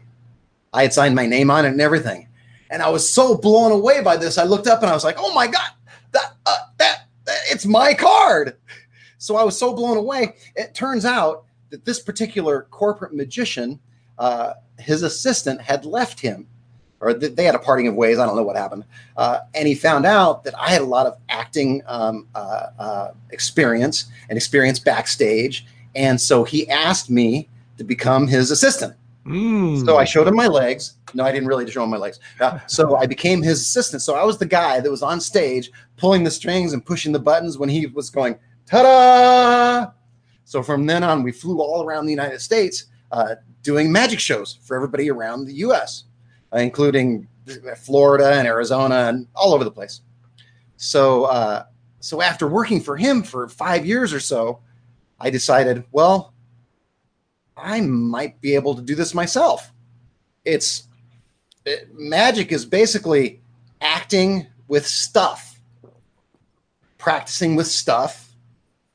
I 0.73 0.81
had 0.81 0.91
signed 0.91 1.13
my 1.13 1.27
name 1.27 1.51
on 1.51 1.65
it 1.65 1.69
and 1.69 1.79
everything. 1.79 2.27
And 2.71 2.81
I 2.81 2.89
was 2.89 3.07
so 3.07 3.37
blown 3.37 3.71
away 3.71 4.01
by 4.01 4.17
this. 4.17 4.39
I 4.39 4.43
looked 4.43 4.65
up 4.65 4.81
and 4.81 4.89
I 4.89 4.95
was 4.95 5.03
like, 5.03 5.17
"Oh 5.19 5.35
my 5.35 5.45
god, 5.45 5.69
that 6.13 6.33
uh, 6.47 6.57
that, 6.79 7.05
that 7.25 7.37
it's 7.51 7.65
my 7.65 7.93
card!" 7.93 8.57
So 9.19 9.35
I 9.35 9.43
was 9.43 9.55
so 9.55 9.71
blown 9.71 9.97
away. 9.97 10.33
It 10.55 10.73
turns 10.73 11.05
out 11.05 11.43
that 11.69 11.85
this 11.85 11.99
particular 11.99 12.67
corporate 12.71 13.13
magician, 13.13 13.79
uh, 14.17 14.53
his 14.79 15.03
assistant 15.03 15.61
had 15.61 15.85
left 15.85 16.19
him 16.19 16.47
or 17.01 17.13
they 17.15 17.43
had 17.43 17.55
a 17.55 17.59
parting 17.59 17.87
of 17.87 17.95
ways. 17.95 18.19
I 18.19 18.25
don't 18.25 18.35
know 18.35 18.43
what 18.43 18.55
happened. 18.55 18.85
Uh, 19.17 19.39
and 19.55 19.67
he 19.67 19.73
found 19.73 20.05
out 20.05 20.43
that 20.43 20.53
I 20.57 20.69
had 20.69 20.81
a 20.81 20.85
lot 20.85 21.07
of 21.07 21.17
acting 21.29 21.81
um, 21.87 22.27
uh, 22.35 22.67
uh, 22.77 23.11
experience 23.31 24.05
and 24.29 24.37
experience 24.37 24.79
backstage. 24.79 25.65
And 25.95 26.21
so 26.21 26.43
he 26.43 26.69
asked 26.69 27.09
me 27.09 27.49
to 27.77 27.83
become 27.83 28.27
his 28.27 28.51
assistant. 28.51 28.95
Mm. 29.25 29.83
So 29.83 29.97
I 29.97 30.05
showed 30.05 30.27
him 30.27 30.35
my 30.35 30.47
legs. 30.47 30.93
No, 31.13 31.23
I 31.25 31.31
didn't 31.31 31.47
really 31.47 31.69
show 31.69 31.83
him 31.83 31.89
my 31.89 31.97
legs. 31.97 32.19
Uh, 32.39 32.59
so 32.67 32.95
I 32.95 33.07
became 33.07 33.41
his 33.41 33.59
assistant. 33.61 34.03
So 34.03 34.15
I 34.15 34.23
was 34.23 34.37
the 34.37 34.45
guy 34.45 34.79
that 34.79 34.89
was 34.89 35.01
on 35.01 35.19
stage 35.19 35.71
pulling 35.97 36.23
the 36.23 36.31
strings 36.31 36.73
and 36.73 36.85
pushing 36.85 37.11
the 37.11 37.19
buttons 37.19 37.57
when 37.57 37.67
he 37.67 37.87
was 37.87 38.09
going, 38.09 38.37
ta 38.67 38.83
da! 38.83 39.91
So 40.45 40.61
from 40.61 40.85
then 40.85 41.03
on, 41.03 41.23
we 41.23 41.31
flew 41.31 41.61
all 41.61 41.83
around 41.83 42.05
the 42.05 42.11
United 42.11 42.41
States 42.41 42.85
uh, 43.11 43.35
doing 43.63 43.91
magic 43.91 44.19
shows 44.19 44.59
for 44.61 44.75
everybody 44.75 45.09
around 45.09 45.45
the 45.45 45.53
US 45.55 46.05
including 46.53 47.27
Florida 47.77 48.33
and 48.33 48.47
Arizona 48.47 49.07
and 49.09 49.27
all 49.35 49.53
over 49.53 49.63
the 49.63 49.71
place. 49.71 50.01
So, 50.77 51.25
uh, 51.25 51.65
so 51.99 52.21
after 52.21 52.47
working 52.47 52.81
for 52.81 52.97
him 52.97 53.23
for 53.23 53.47
five 53.47 53.85
years 53.85 54.13
or 54.13 54.19
so, 54.19 54.59
I 55.19 55.29
decided, 55.29 55.83
well, 55.91 56.33
I 57.55 57.81
might 57.81 58.41
be 58.41 58.55
able 58.55 58.75
to 58.75 58.81
do 58.81 58.95
this 58.95 59.13
myself. 59.13 59.71
It's 60.45 60.87
it, 61.65 61.89
magic 61.93 62.51
is 62.51 62.65
basically 62.65 63.41
acting 63.81 64.47
with 64.67 64.87
stuff, 64.87 65.61
practicing 66.97 67.55
with 67.55 67.67
stuff, 67.67 68.31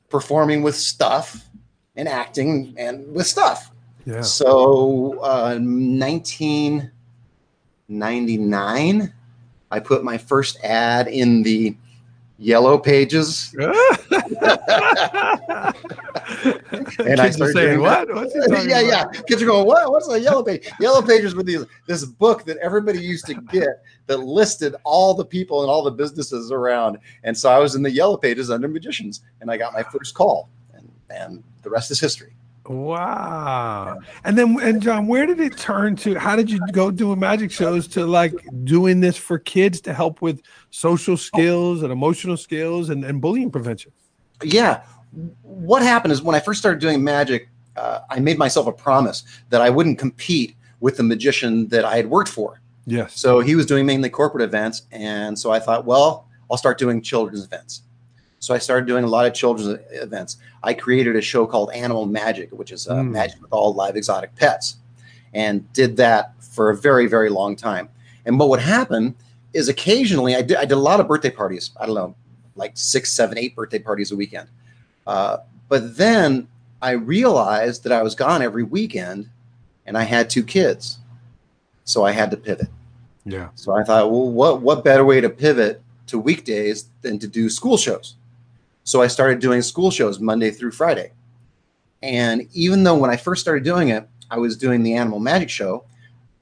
performing 0.09 0.63
with 0.63 0.75
stuff, 0.75 1.45
and 1.95 2.07
acting 2.07 2.75
and 2.77 3.13
with 3.13 3.27
stuff. 3.27 3.71
Yeah. 4.05 4.21
So, 4.21 5.19
uh, 5.21 5.57
19 5.61 6.91
99, 7.89 9.13
I 9.71 9.79
put 9.79 10.03
my 10.03 10.17
first 10.17 10.63
ad 10.63 11.07
in 11.07 11.43
the 11.43 11.75
yellow 12.37 12.77
pages. 12.77 13.53
and 13.59 13.69
I 17.19 17.29
started 17.29 17.53
saying, 17.53 17.79
"What? 17.79 18.13
What's 18.13 18.33
he 18.33 18.39
yeah, 18.69 18.79
about? 18.79 19.15
yeah. 19.15 19.21
Kids 19.27 19.41
are 19.41 19.45
going, 19.45 19.65
"What? 19.65 19.91
What's 19.91 20.09
a 20.09 20.19
yellow 20.19 20.43
page?" 20.43 20.69
yellow 20.79 21.01
pages 21.01 21.35
were 21.35 21.43
these 21.43 21.65
this 21.87 22.05
book 22.05 22.45
that 22.45 22.57
everybody 22.57 22.99
used 22.99 23.25
to 23.27 23.33
get 23.35 23.83
that 24.07 24.17
listed 24.17 24.75
all 24.83 25.13
the 25.13 25.25
people 25.25 25.61
and 25.61 25.69
all 25.69 25.83
the 25.83 25.91
businesses 25.91 26.51
around. 26.51 26.97
And 27.23 27.37
so 27.37 27.49
I 27.49 27.59
was 27.59 27.75
in 27.75 27.83
the 27.83 27.91
yellow 27.91 28.17
pages 28.17 28.51
under 28.51 28.67
magicians, 28.67 29.21
and 29.41 29.49
I 29.51 29.57
got 29.57 29.73
my 29.73 29.83
first 29.83 30.13
call, 30.13 30.49
and 30.73 30.89
and 31.09 31.43
the 31.63 31.69
rest 31.69 31.91
is 31.91 31.99
history. 31.99 32.33
Wow. 32.67 33.99
And 34.25 34.37
then, 34.37 34.59
and 34.61 34.81
John, 34.81 35.07
where 35.07 35.25
did 35.25 35.39
it 35.39 35.57
turn 35.57 35.95
to? 35.97 36.15
How 36.15 36.35
did 36.35 36.51
you 36.51 36.59
go 36.71 36.91
doing 36.91 37.19
magic 37.19 37.51
shows 37.51 37.87
to 37.89 38.05
like 38.05 38.33
doing 38.63 38.99
this 38.99 39.15
for 39.15 39.39
kids 39.39 39.79
to 39.81 39.93
help 39.93 40.21
with 40.21 40.41
social 40.69 41.15
skills 41.15 41.81
and 41.81 41.91
emotional 41.91 42.35
skills 42.35 42.89
and, 42.89 43.05
and 43.05 43.21
bullying 43.21 43.51
prevention? 43.51 43.91
Yeah. 44.43 44.83
What 45.41 45.81
happened 45.81 46.11
is 46.11 46.21
when 46.21 46.35
I 46.35 46.39
first 46.39 46.59
started 46.59 46.81
doing 46.81 47.03
magic, 47.03 47.49
uh, 47.77 47.99
I 48.09 48.19
made 48.19 48.37
myself 48.37 48.67
a 48.67 48.71
promise 48.71 49.23
that 49.49 49.61
I 49.61 49.69
wouldn't 49.69 49.97
compete 49.97 50.55
with 50.79 50.97
the 50.97 51.03
magician 51.03 51.67
that 51.69 51.85
I 51.85 51.95
had 51.95 52.09
worked 52.09 52.29
for. 52.29 52.59
Yes. 52.85 53.19
So 53.19 53.39
he 53.39 53.55
was 53.55 53.65
doing 53.65 53.85
mainly 53.85 54.09
corporate 54.09 54.43
events. 54.43 54.83
And 54.91 55.37
so 55.37 55.51
I 55.51 55.59
thought, 55.59 55.85
well, 55.85 56.27
I'll 56.49 56.57
start 56.57 56.77
doing 56.77 57.01
children's 57.01 57.43
events. 57.43 57.83
So 58.39 58.53
I 58.53 58.59
started 58.59 58.85
doing 58.85 59.03
a 59.03 59.07
lot 59.07 59.25
of 59.25 59.33
children's 59.33 59.79
events. 59.91 60.37
I 60.63 60.73
created 60.73 61.15
a 61.15 61.21
show 61.21 61.45
called 61.47 61.71
Animal 61.73 62.05
Magic, 62.05 62.51
which 62.51 62.71
is 62.71 62.87
uh, 62.87 62.95
mm. 62.95 63.11
magic 63.11 63.41
with 63.41 63.51
all 63.51 63.73
live 63.73 63.95
exotic 63.95 64.35
pets, 64.35 64.77
and 65.33 65.71
did 65.73 65.97
that 65.97 66.33
for 66.43 66.69
a 66.69 66.75
very, 66.75 67.07
very 67.07 67.29
long 67.29 67.55
time. 67.55 67.89
And 68.25 68.37
what 68.37 68.49
would 68.49 68.59
happen 68.59 69.15
is 69.53 69.69
occasionally 69.69 70.35
I 70.35 70.41
did, 70.41 70.57
I 70.57 70.65
did 70.65 70.73
a 70.73 70.75
lot 70.75 70.99
of 70.99 71.07
birthday 71.07 71.31
parties. 71.31 71.71
I 71.79 71.85
don't 71.85 71.95
know, 71.95 72.15
like 72.55 72.73
six, 72.75 73.11
seven, 73.11 73.37
eight 73.37 73.55
birthday 73.55 73.79
parties 73.79 74.11
a 74.11 74.15
weekend. 74.15 74.49
Uh, 75.07 75.37
but 75.69 75.97
then 75.97 76.47
I 76.81 76.91
realized 76.91 77.83
that 77.83 77.91
I 77.91 78.03
was 78.03 78.13
gone 78.13 78.41
every 78.41 78.63
weekend 78.63 79.29
and 79.85 79.97
I 79.97 80.03
had 80.03 80.29
two 80.29 80.43
kids. 80.43 80.99
So 81.85 82.03
I 82.03 82.11
had 82.11 82.29
to 82.31 82.37
pivot. 82.37 82.67
Yeah. 83.25 83.49
So 83.55 83.71
I 83.73 83.83
thought, 83.83 84.11
well, 84.11 84.29
what, 84.29 84.61
what 84.61 84.83
better 84.83 85.05
way 85.05 85.21
to 85.21 85.29
pivot 85.29 85.81
to 86.07 86.19
weekdays 86.19 86.89
than 87.01 87.17
to 87.19 87.27
do 87.27 87.49
school 87.49 87.77
shows? 87.77 88.15
So 88.87 89.01
I 89.01 89.07
started 89.07 89.39
doing 89.39 89.61
school 89.61 89.91
shows 89.91 90.21
Monday 90.21 90.49
through 90.49 90.71
Friday. 90.71 91.11
And 92.01 92.47
even 92.53 92.83
though 92.83 92.95
when 92.95 93.09
I 93.09 93.17
first 93.17 93.41
started 93.41 93.65
doing 93.65 93.89
it, 93.89 94.07
I 94.31 94.37
was 94.37 94.55
doing 94.55 94.81
the 94.81 94.93
animal 94.93 95.19
magic 95.19 95.49
show, 95.49 95.83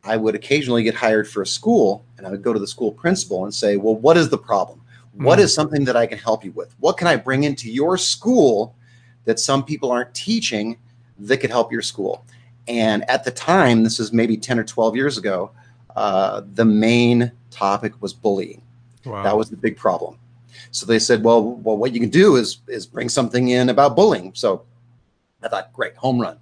I 0.04 0.16
would 0.16 0.36
occasionally 0.36 0.84
get 0.84 0.94
hired 0.94 1.28
for 1.28 1.42
a 1.42 1.48
school 1.48 2.06
and 2.20 2.28
I 2.28 2.30
would 2.30 2.44
go 2.44 2.54
to 2.54 2.60
the 2.60 2.68
school 2.68 2.92
principal 2.92 3.46
and 3.46 3.54
say, 3.54 3.78
Well, 3.78 3.96
what 3.96 4.16
is 4.16 4.30
the 4.30 4.38
problem? 4.38 4.80
What 5.14 5.40
is 5.40 5.56
hmm. 5.56 5.56
something 5.56 5.86
that 5.86 5.96
I 5.96 6.06
can 6.06 6.20
help 6.20 6.46
you 6.46 6.52
with? 6.52 6.76
What 6.80 6.98
can 6.98 7.08
I 7.08 7.16
bring 7.16 7.46
into 7.46 7.72
your 7.72 7.98
school 7.98 8.76
that 9.24 9.40
some 9.40 9.66
people 9.66 9.92
aren't 9.92 10.14
teaching 10.14 10.78
that 11.18 11.38
could 11.38 11.50
help 11.50 11.72
your 11.72 11.82
school? 11.82 12.28
And 12.68 13.10
at 13.10 13.24
the 13.24 13.32
time, 13.32 13.84
this 13.84 14.00
is 14.00 14.14
maybe 14.14 14.38
10 14.38 14.60
or 14.60 14.64
12 14.64 14.96
years 14.96 15.18
ago, 15.18 15.50
uh, 15.96 16.44
the 16.54 16.66
main 16.66 17.32
topic 17.50 18.00
was 18.04 18.14
bullying. 18.14 18.62
Wow. 19.04 19.24
That 19.24 19.36
was 19.36 19.50
the 19.50 19.58
big 19.58 19.78
problem. 19.78 20.20
So 20.72 20.86
they 20.86 21.00
said, 21.00 21.24
well, 21.24 21.44
well, 21.44 21.78
what 21.78 21.94
you 21.94 22.00
can 22.00 22.10
do 22.10 22.36
is 22.36 22.60
is 22.68 22.86
bring 22.86 23.10
something 23.10 23.50
in 23.50 23.70
about 23.70 23.96
bullying. 23.96 24.32
So 24.36 24.66
I 25.44 25.48
thought, 25.48 25.74
great, 25.74 25.96
home 25.96 26.22
run. 26.22 26.40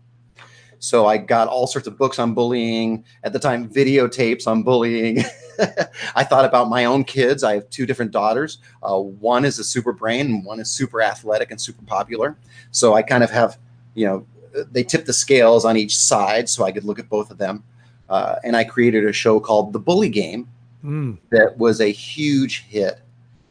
So 0.80 1.06
I 1.06 1.18
got 1.18 1.48
all 1.48 1.66
sorts 1.66 1.88
of 1.88 1.98
books 1.98 2.20
on 2.20 2.34
bullying 2.34 3.06
at 3.24 3.32
the 3.32 3.40
time, 3.40 3.70
videotapes 3.70 4.48
on 4.48 4.64
bullying. 4.64 5.24
I 6.16 6.26
thought 6.26 6.44
about 6.44 6.68
my 6.68 6.84
own 6.84 7.06
kids. 7.06 7.42
I 7.42 7.54
have 7.54 7.70
two 7.70 7.86
different 7.86 8.12
daughters. 8.12 8.58
Uh, 8.82 9.00
one 9.00 9.46
is 9.46 9.60
a 9.60 9.64
super 9.64 9.94
brain, 9.94 10.26
and 10.26 10.46
one 10.46 10.60
is 10.60 10.70
super 10.70 11.02
athletic 11.02 11.52
and 11.52 11.62
super 11.62 11.84
popular. 11.86 12.36
So 12.72 12.96
I 12.96 13.02
kind 13.02 13.24
of 13.24 13.32
have, 13.32 13.58
you 13.94 14.06
know, 14.06 14.26
they 14.72 14.84
tip 14.84 15.06
the 15.06 15.14
scales 15.14 15.64
on 15.64 15.78
each 15.78 15.98
side, 15.98 16.50
so 16.50 16.66
I 16.66 16.72
could 16.74 16.84
look 16.84 17.00
at 17.00 17.08
both 17.08 17.32
of 17.32 17.38
them. 17.38 17.64
Uh, 18.10 18.36
and 18.44 18.56
I 18.56 18.66
created 18.66 19.06
a 19.06 19.14
show 19.14 19.40
called 19.40 19.72
The 19.72 19.80
Bully 19.80 20.10
Game 20.10 20.50
mm. 20.84 21.18
that 21.32 21.58
was 21.58 21.80
a 21.80 21.92
huge 21.92 22.66
hit 22.68 23.00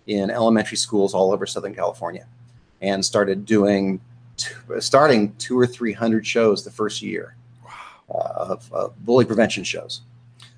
in 0.07 0.31
elementary 0.31 0.77
schools 0.77 1.15
all 1.15 1.33
over 1.33 1.47
Southern 1.47 1.75
California, 1.75 2.27
and 2.81 3.05
started 3.05 3.45
doing 3.45 4.01
starting 4.81 5.35
two 5.37 5.59
or 5.59 5.67
three 5.67 5.93
hundred 5.93 6.27
shows 6.27 6.65
the 6.65 6.71
first 6.71 7.03
year 7.03 7.37
uh, 8.13 8.33
of, 8.37 8.73
of 8.73 9.05
bully 9.05 9.25
prevention 9.25 9.65
shows. 9.65 10.03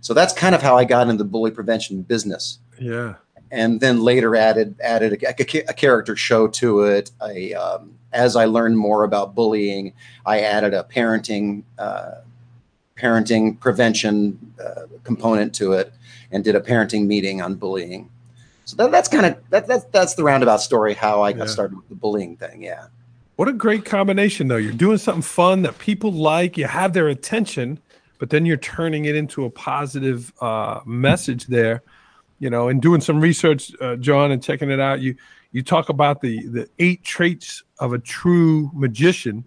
So 0.00 0.14
that's 0.14 0.32
kind 0.32 0.54
of 0.54 0.62
how 0.62 0.76
I 0.76 0.84
got 0.84 1.08
into 1.08 1.24
the 1.24 1.28
bully 1.28 1.50
prevention 1.50 2.02
business. 2.02 2.58
Yeah. 2.80 3.14
And 3.50 3.80
then 3.80 4.02
later 4.02 4.36
added 4.36 4.74
added 4.80 5.22
a, 5.22 5.28
a, 5.28 5.64
a 5.68 5.74
character 5.74 6.16
show 6.16 6.48
to 6.48 6.82
it. 6.82 7.10
A 7.22 7.54
um, 7.54 7.94
as 8.12 8.36
I 8.36 8.46
learned 8.46 8.78
more 8.78 9.04
about 9.04 9.34
bullying, 9.34 9.92
I 10.24 10.40
added 10.40 10.74
a 10.74 10.84
parenting 10.84 11.62
uh, 11.78 12.22
parenting 12.96 13.58
prevention 13.60 14.54
uh, 14.64 14.86
component 15.02 15.54
to 15.56 15.72
it, 15.72 15.92
and 16.32 16.44
did 16.44 16.54
a 16.54 16.60
parenting 16.60 17.06
meeting 17.06 17.42
on 17.42 17.54
bullying. 17.56 18.08
So 18.64 18.76
that, 18.76 18.90
that's 18.90 19.08
kind 19.08 19.26
of 19.26 19.36
that, 19.50 19.66
that's 19.66 19.84
that's 19.86 20.14
the 20.14 20.24
roundabout 20.24 20.58
story 20.58 20.94
how 20.94 21.22
I 21.22 21.32
got 21.32 21.46
yeah. 21.46 21.52
started 21.52 21.76
with 21.76 21.88
the 21.88 21.94
bullying 21.94 22.36
thing. 22.36 22.62
Yeah. 22.62 22.86
What 23.36 23.48
a 23.48 23.52
great 23.52 23.84
combination, 23.84 24.48
though. 24.48 24.56
You're 24.56 24.72
doing 24.72 24.98
something 24.98 25.22
fun 25.22 25.62
that 25.62 25.78
people 25.78 26.12
like. 26.12 26.56
You 26.56 26.66
have 26.66 26.92
their 26.92 27.08
attention, 27.08 27.80
but 28.18 28.30
then 28.30 28.46
you're 28.46 28.56
turning 28.56 29.06
it 29.06 29.16
into 29.16 29.44
a 29.44 29.50
positive 29.50 30.32
uh, 30.40 30.80
message 30.86 31.46
there. 31.46 31.82
You 32.38 32.50
know, 32.50 32.68
and 32.68 32.80
doing 32.80 33.00
some 33.00 33.20
research, 33.20 33.72
uh, 33.80 33.96
John, 33.96 34.30
and 34.30 34.42
checking 34.42 34.70
it 34.70 34.80
out. 34.80 35.00
You 35.00 35.16
you 35.52 35.62
talk 35.62 35.88
about 35.88 36.20
the 36.20 36.46
the 36.46 36.68
eight 36.78 37.02
traits 37.02 37.62
of 37.78 37.92
a 37.92 37.98
true 37.98 38.70
magician 38.74 39.44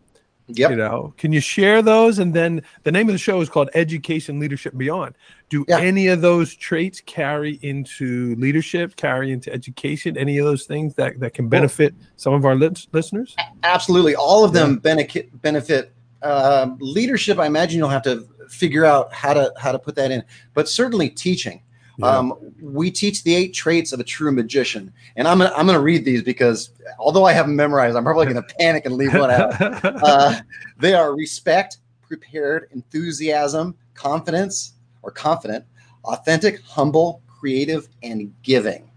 Yep. 0.49 0.71
You 0.71 0.75
know, 0.77 1.13
can 1.17 1.33
you 1.33 1.41
share 1.41 1.81
those? 1.81 2.19
And 2.19 2.33
then 2.33 2.61
the 2.83 2.91
name 2.91 3.09
of 3.09 3.13
the 3.13 3.19
show 3.19 3.41
is 3.41 3.49
called 3.49 3.69
Education 3.73 4.39
Leadership 4.39 4.77
Beyond. 4.77 5.15
Do 5.49 5.65
yeah. 5.67 5.79
any 5.79 6.07
of 6.07 6.21
those 6.21 6.55
traits 6.55 7.01
carry 7.01 7.59
into 7.61 8.35
leadership, 8.35 8.95
carry 8.95 9.31
into 9.31 9.51
education? 9.51 10.17
Any 10.17 10.37
of 10.37 10.45
those 10.45 10.65
things 10.65 10.95
that, 10.95 11.19
that 11.19 11.33
can 11.33 11.49
benefit 11.49 11.93
some 12.15 12.33
of 12.33 12.45
our 12.45 12.55
li- 12.55 12.69
listeners? 12.93 13.35
Absolutely. 13.63 14.15
All 14.15 14.45
of 14.45 14.53
them 14.53 14.73
yeah. 14.73 14.79
benefit 14.79 15.41
benefit 15.41 15.93
uh, 16.21 16.69
leadership. 16.79 17.39
I 17.39 17.45
imagine 17.45 17.77
you'll 17.77 17.89
have 17.89 18.03
to 18.03 18.27
figure 18.49 18.85
out 18.85 19.13
how 19.13 19.33
to 19.33 19.53
how 19.57 19.73
to 19.73 19.79
put 19.79 19.95
that 19.95 20.11
in, 20.11 20.23
but 20.53 20.69
certainly 20.69 21.09
teaching. 21.09 21.61
Yeah. 21.97 22.07
Um, 22.07 22.33
we 22.61 22.91
teach 22.91 23.23
the 23.23 23.35
eight 23.35 23.53
traits 23.53 23.91
of 23.91 23.99
a 23.99 24.03
true 24.03 24.31
magician, 24.31 24.93
and 25.15 25.27
I'm 25.27 25.39
gonna, 25.39 25.51
I'm 25.55 25.65
going 25.65 25.77
to 25.77 25.83
read 25.83 26.05
these 26.05 26.21
because 26.21 26.69
although 26.99 27.25
I 27.25 27.33
haven't 27.33 27.55
memorized, 27.55 27.97
I'm 27.97 28.03
probably 28.03 28.25
going 28.25 28.35
to 28.47 28.55
panic 28.59 28.85
and 28.85 28.95
leave 28.95 29.13
one 29.13 29.31
out. 29.31 29.55
Uh, 29.83 30.39
they 30.79 30.93
are 30.93 31.15
respect, 31.15 31.77
prepared, 32.07 32.69
enthusiasm, 32.71 33.75
confidence 33.95 34.73
or 35.01 35.11
confident, 35.11 35.65
authentic, 36.03 36.61
humble, 36.61 37.21
creative, 37.27 37.87
and 38.03 38.33
giving. 38.43 38.89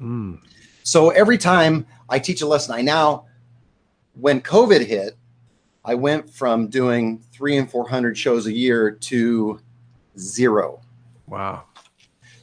Mm. 0.00 0.38
So 0.84 1.10
every 1.10 1.38
time 1.38 1.86
I 2.08 2.18
teach 2.18 2.42
a 2.42 2.46
lesson, 2.46 2.74
I 2.74 2.82
now, 2.82 3.26
when 4.14 4.40
COVID 4.40 4.86
hit, 4.86 5.16
I 5.84 5.94
went 5.94 6.30
from 6.30 6.68
doing 6.68 7.18
three 7.32 7.56
and 7.56 7.70
400 7.70 8.16
shows 8.16 8.46
a 8.46 8.52
year 8.52 8.92
to 8.92 9.60
zero. 10.18 10.80
Wow. 11.26 11.64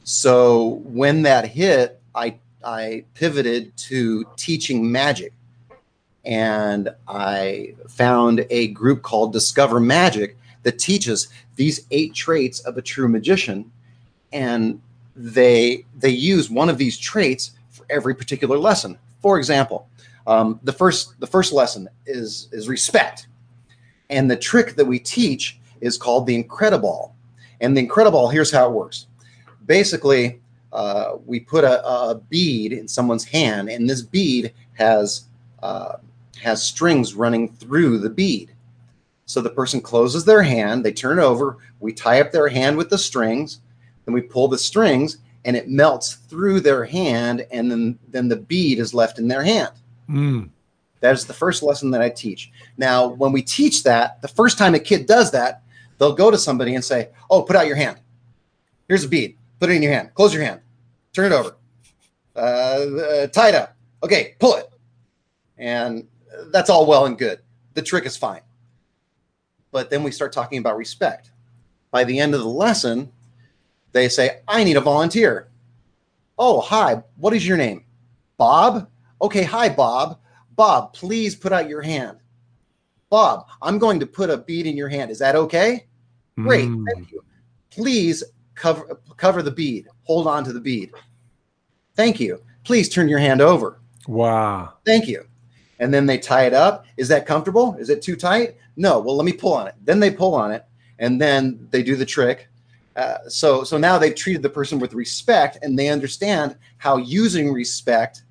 So 0.03 0.81
when 0.83 1.23
that 1.23 1.45
hit, 1.45 2.01
I 2.15 2.35
I 2.63 3.05
pivoted 3.13 3.75
to 3.75 4.25
teaching 4.35 4.91
magic. 4.91 5.33
And 6.23 6.89
I 7.07 7.73
found 7.87 8.45
a 8.51 8.67
group 8.67 9.01
called 9.01 9.33
Discover 9.33 9.79
Magic 9.79 10.37
that 10.61 10.77
teaches 10.77 11.29
these 11.55 11.85
eight 11.89 12.13
traits 12.13 12.59
of 12.59 12.77
a 12.77 12.81
true 12.81 13.07
magician. 13.07 13.71
And 14.31 14.81
they 15.15 15.85
they 15.97 16.09
use 16.09 16.49
one 16.49 16.69
of 16.69 16.77
these 16.77 16.97
traits 16.97 17.51
for 17.69 17.85
every 17.89 18.13
particular 18.13 18.57
lesson. 18.57 18.97
For 19.21 19.37
example, 19.37 19.87
um, 20.27 20.59
the 20.63 20.73
first 20.73 21.19
the 21.19 21.27
first 21.27 21.53
lesson 21.53 21.87
is 22.05 22.47
is 22.51 22.67
respect, 22.67 23.27
and 24.09 24.29
the 24.29 24.37
trick 24.37 24.75
that 24.75 24.85
we 24.85 24.99
teach 24.99 25.59
is 25.81 25.97
called 25.97 26.27
the 26.27 26.41
Incrediball. 26.41 27.11
And 27.59 27.75
the 27.77 27.87
Incrediball, 27.87 28.31
here's 28.31 28.51
how 28.51 28.67
it 28.67 28.71
works 28.71 29.07
basically 29.65 30.41
uh, 30.73 31.17
we 31.25 31.39
put 31.39 31.63
a, 31.63 31.85
a, 31.85 32.15
bead 32.15 32.71
in 32.71 32.87
someone's 32.87 33.25
hand, 33.25 33.69
and 33.69 33.89
this 33.89 34.01
bead 34.01 34.53
has 34.73 35.25
uh, 35.61 35.97
has 36.41 36.63
strings 36.63 37.13
running 37.13 37.49
through 37.49 37.97
the 37.97 38.09
bead. 38.09 38.53
So 39.25 39.41
the 39.41 39.49
person 39.49 39.81
closes 39.81 40.25
their 40.25 40.41
hand, 40.41 40.83
they 40.83 40.93
turn 40.93 41.19
it 41.19 41.23
over, 41.23 41.57
we 41.79 41.93
tie 41.93 42.21
up 42.21 42.31
their 42.31 42.47
hand 42.47 42.77
with 42.77 42.89
the 42.89 42.97
strings, 42.97 43.59
then 44.05 44.13
we 44.13 44.21
pull 44.21 44.47
the 44.47 44.57
strings, 44.57 45.17
and 45.45 45.55
it 45.55 45.69
melts 45.69 46.13
through 46.13 46.61
their 46.61 46.85
hand, 46.85 47.45
and 47.51 47.69
then 47.69 47.99
then 48.09 48.27
the 48.27 48.37
bead 48.37 48.79
is 48.79 48.93
left 48.93 49.19
in 49.19 49.27
their 49.27 49.43
hand. 49.43 49.71
Mm. 50.09 50.49
That 51.01 51.13
is 51.13 51.25
the 51.25 51.33
first 51.33 51.63
lesson 51.63 51.91
that 51.91 52.01
I 52.01 52.09
teach. 52.09 52.51
Now, 52.77 53.07
when 53.07 53.31
we 53.31 53.41
teach 53.41 53.83
that, 53.83 54.21
the 54.21 54.27
first 54.27 54.57
time 54.57 54.75
a 54.75 54.79
kid 54.79 55.07
does 55.07 55.31
that, 55.31 55.63
they'll 55.97 56.13
go 56.13 56.31
to 56.31 56.37
somebody 56.37 56.75
and 56.75 56.83
say, 56.83 57.09
"Oh, 57.29 57.41
put 57.41 57.55
out 57.55 57.67
your 57.67 57.75
hand. 57.75 57.97
Here's 58.87 59.03
a 59.03 59.09
bead." 59.09 59.35
Put 59.61 59.69
it 59.69 59.75
in 59.75 59.83
your 59.83 59.93
hand. 59.93 60.09
Close 60.15 60.33
your 60.33 60.43
hand. 60.43 60.59
Turn 61.13 61.31
it 61.31 61.35
over. 61.35 61.55
Uh, 62.35 62.39
uh, 62.39 63.27
tie 63.27 63.49
it 63.49 63.55
up. 63.55 63.75
Okay, 64.01 64.35
pull 64.39 64.55
it. 64.55 64.67
And 65.59 66.07
that's 66.47 66.67
all 66.71 66.87
well 66.87 67.05
and 67.05 67.15
good. 67.15 67.41
The 67.75 67.83
trick 67.83 68.07
is 68.07 68.17
fine. 68.17 68.41
But 69.71 69.91
then 69.91 70.01
we 70.01 70.09
start 70.09 70.33
talking 70.33 70.57
about 70.57 70.77
respect. 70.77 71.29
By 71.91 72.05
the 72.05 72.17
end 72.17 72.33
of 72.33 72.39
the 72.39 72.47
lesson, 72.47 73.11
they 73.91 74.09
say, 74.09 74.39
I 74.47 74.63
need 74.63 74.77
a 74.77 74.81
volunteer. 74.81 75.49
Oh, 76.39 76.59
hi. 76.59 77.03
What 77.17 77.35
is 77.35 77.47
your 77.47 77.57
name? 77.57 77.85
Bob? 78.37 78.89
Okay, 79.21 79.43
hi, 79.43 79.69
Bob. 79.69 80.17
Bob, 80.55 80.93
please 80.93 81.35
put 81.35 81.51
out 81.51 81.69
your 81.69 81.83
hand. 81.83 82.17
Bob, 83.11 83.45
I'm 83.61 83.77
going 83.77 83.99
to 83.99 84.07
put 84.07 84.31
a 84.31 84.37
bead 84.37 84.65
in 84.65 84.75
your 84.75 84.89
hand. 84.89 85.11
Is 85.11 85.19
that 85.19 85.35
okay? 85.35 85.85
Great. 86.35 86.67
Mm. 86.67 86.83
Thank 86.95 87.11
you. 87.11 87.23
Please 87.69 88.23
cover 88.55 88.99
cover 89.17 89.41
the 89.41 89.51
bead. 89.51 89.87
Hold 90.03 90.27
on 90.27 90.43
to 90.43 90.53
the 90.53 90.59
bead. 90.59 90.91
Thank 91.95 92.19
you. 92.19 92.41
Please 92.63 92.89
turn 92.89 93.09
your 93.09 93.19
hand 93.19 93.41
over. 93.41 93.79
Wow. 94.07 94.73
Thank 94.85 95.07
you. 95.07 95.25
And 95.79 95.93
then 95.93 96.05
they 96.05 96.17
tie 96.17 96.45
it 96.45 96.53
up. 96.53 96.85
Is 96.97 97.07
that 97.07 97.25
comfortable? 97.25 97.75
Is 97.79 97.89
it 97.89 98.01
too 98.01 98.15
tight? 98.15 98.55
No. 98.75 98.99
Well, 98.99 99.15
let 99.15 99.25
me 99.25 99.33
pull 99.33 99.53
on 99.53 99.67
it. 99.67 99.75
Then 99.83 99.99
they 99.99 100.11
pull 100.11 100.35
on 100.35 100.51
it, 100.51 100.65
and 100.99 101.19
then 101.19 101.67
they 101.71 101.83
do 101.83 101.95
the 101.95 102.05
trick. 102.05 102.47
Uh, 102.95 103.17
so, 103.27 103.63
so 103.63 103.77
now 103.77 103.97
they've 103.97 104.15
treated 104.15 104.41
the 104.41 104.49
person 104.49 104.77
with 104.77 104.93
respect, 104.93 105.57
and 105.61 105.77
they 105.77 105.87
understand 105.89 106.55
how 106.77 106.97
using 106.97 107.51
respect 107.51 108.23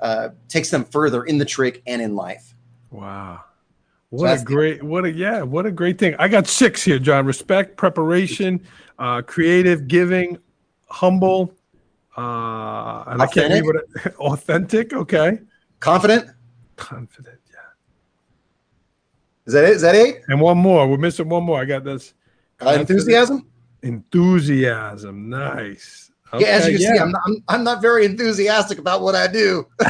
uh, 0.00 0.30
takes 0.48 0.70
them 0.70 0.84
further 0.84 1.24
in 1.24 1.38
the 1.38 1.44
trick 1.44 1.82
and 1.86 2.02
in 2.02 2.14
life. 2.16 2.54
Wow. 2.90 3.44
So 4.10 4.16
What 4.16 4.40
a 4.40 4.44
great, 4.44 4.82
what 4.82 5.04
a, 5.04 5.12
yeah, 5.12 5.42
what 5.42 5.66
a 5.66 5.70
great 5.70 5.98
thing. 5.98 6.16
I 6.18 6.28
got 6.28 6.46
six 6.46 6.82
here, 6.82 6.98
John. 6.98 7.26
Respect, 7.26 7.76
preparation, 7.76 8.60
uh, 8.98 9.22
creative, 9.22 9.88
giving, 9.88 10.38
humble, 10.88 11.54
uh, 12.16 13.04
and 13.06 13.22
I 13.22 13.26
can't 13.26 13.52
read 13.52 13.64
what 13.64 13.76
it, 13.76 14.14
authentic. 14.18 14.92
Okay. 14.92 15.38
Confident. 15.80 16.30
Confident. 16.76 17.38
Yeah. 17.50 17.56
Is 19.46 19.52
that 19.52 19.64
it? 19.64 19.70
Is 19.70 19.82
that 19.82 19.94
eight? 19.94 20.20
And 20.28 20.40
one 20.40 20.58
more. 20.58 20.86
We're 20.88 20.98
missing 20.98 21.28
one 21.28 21.44
more. 21.44 21.60
I 21.60 21.64
got 21.64 21.84
this. 21.84 22.14
Uh, 22.60 22.70
enthusiasm. 22.70 23.46
Enthusiasm. 23.82 25.28
Nice. 25.28 26.10
yeah, 26.38 26.48
as 26.48 26.66
you 26.66 26.78
can 26.78 26.80
see, 26.80 26.98
I'm 27.00 27.12
not, 27.12 27.22
I'm, 27.26 27.44
I'm 27.48 27.64
not 27.64 27.80
very 27.80 28.04
enthusiastic 28.04 28.78
about 28.78 29.02
what 29.02 29.14
I 29.14 29.28
do. 29.28 29.66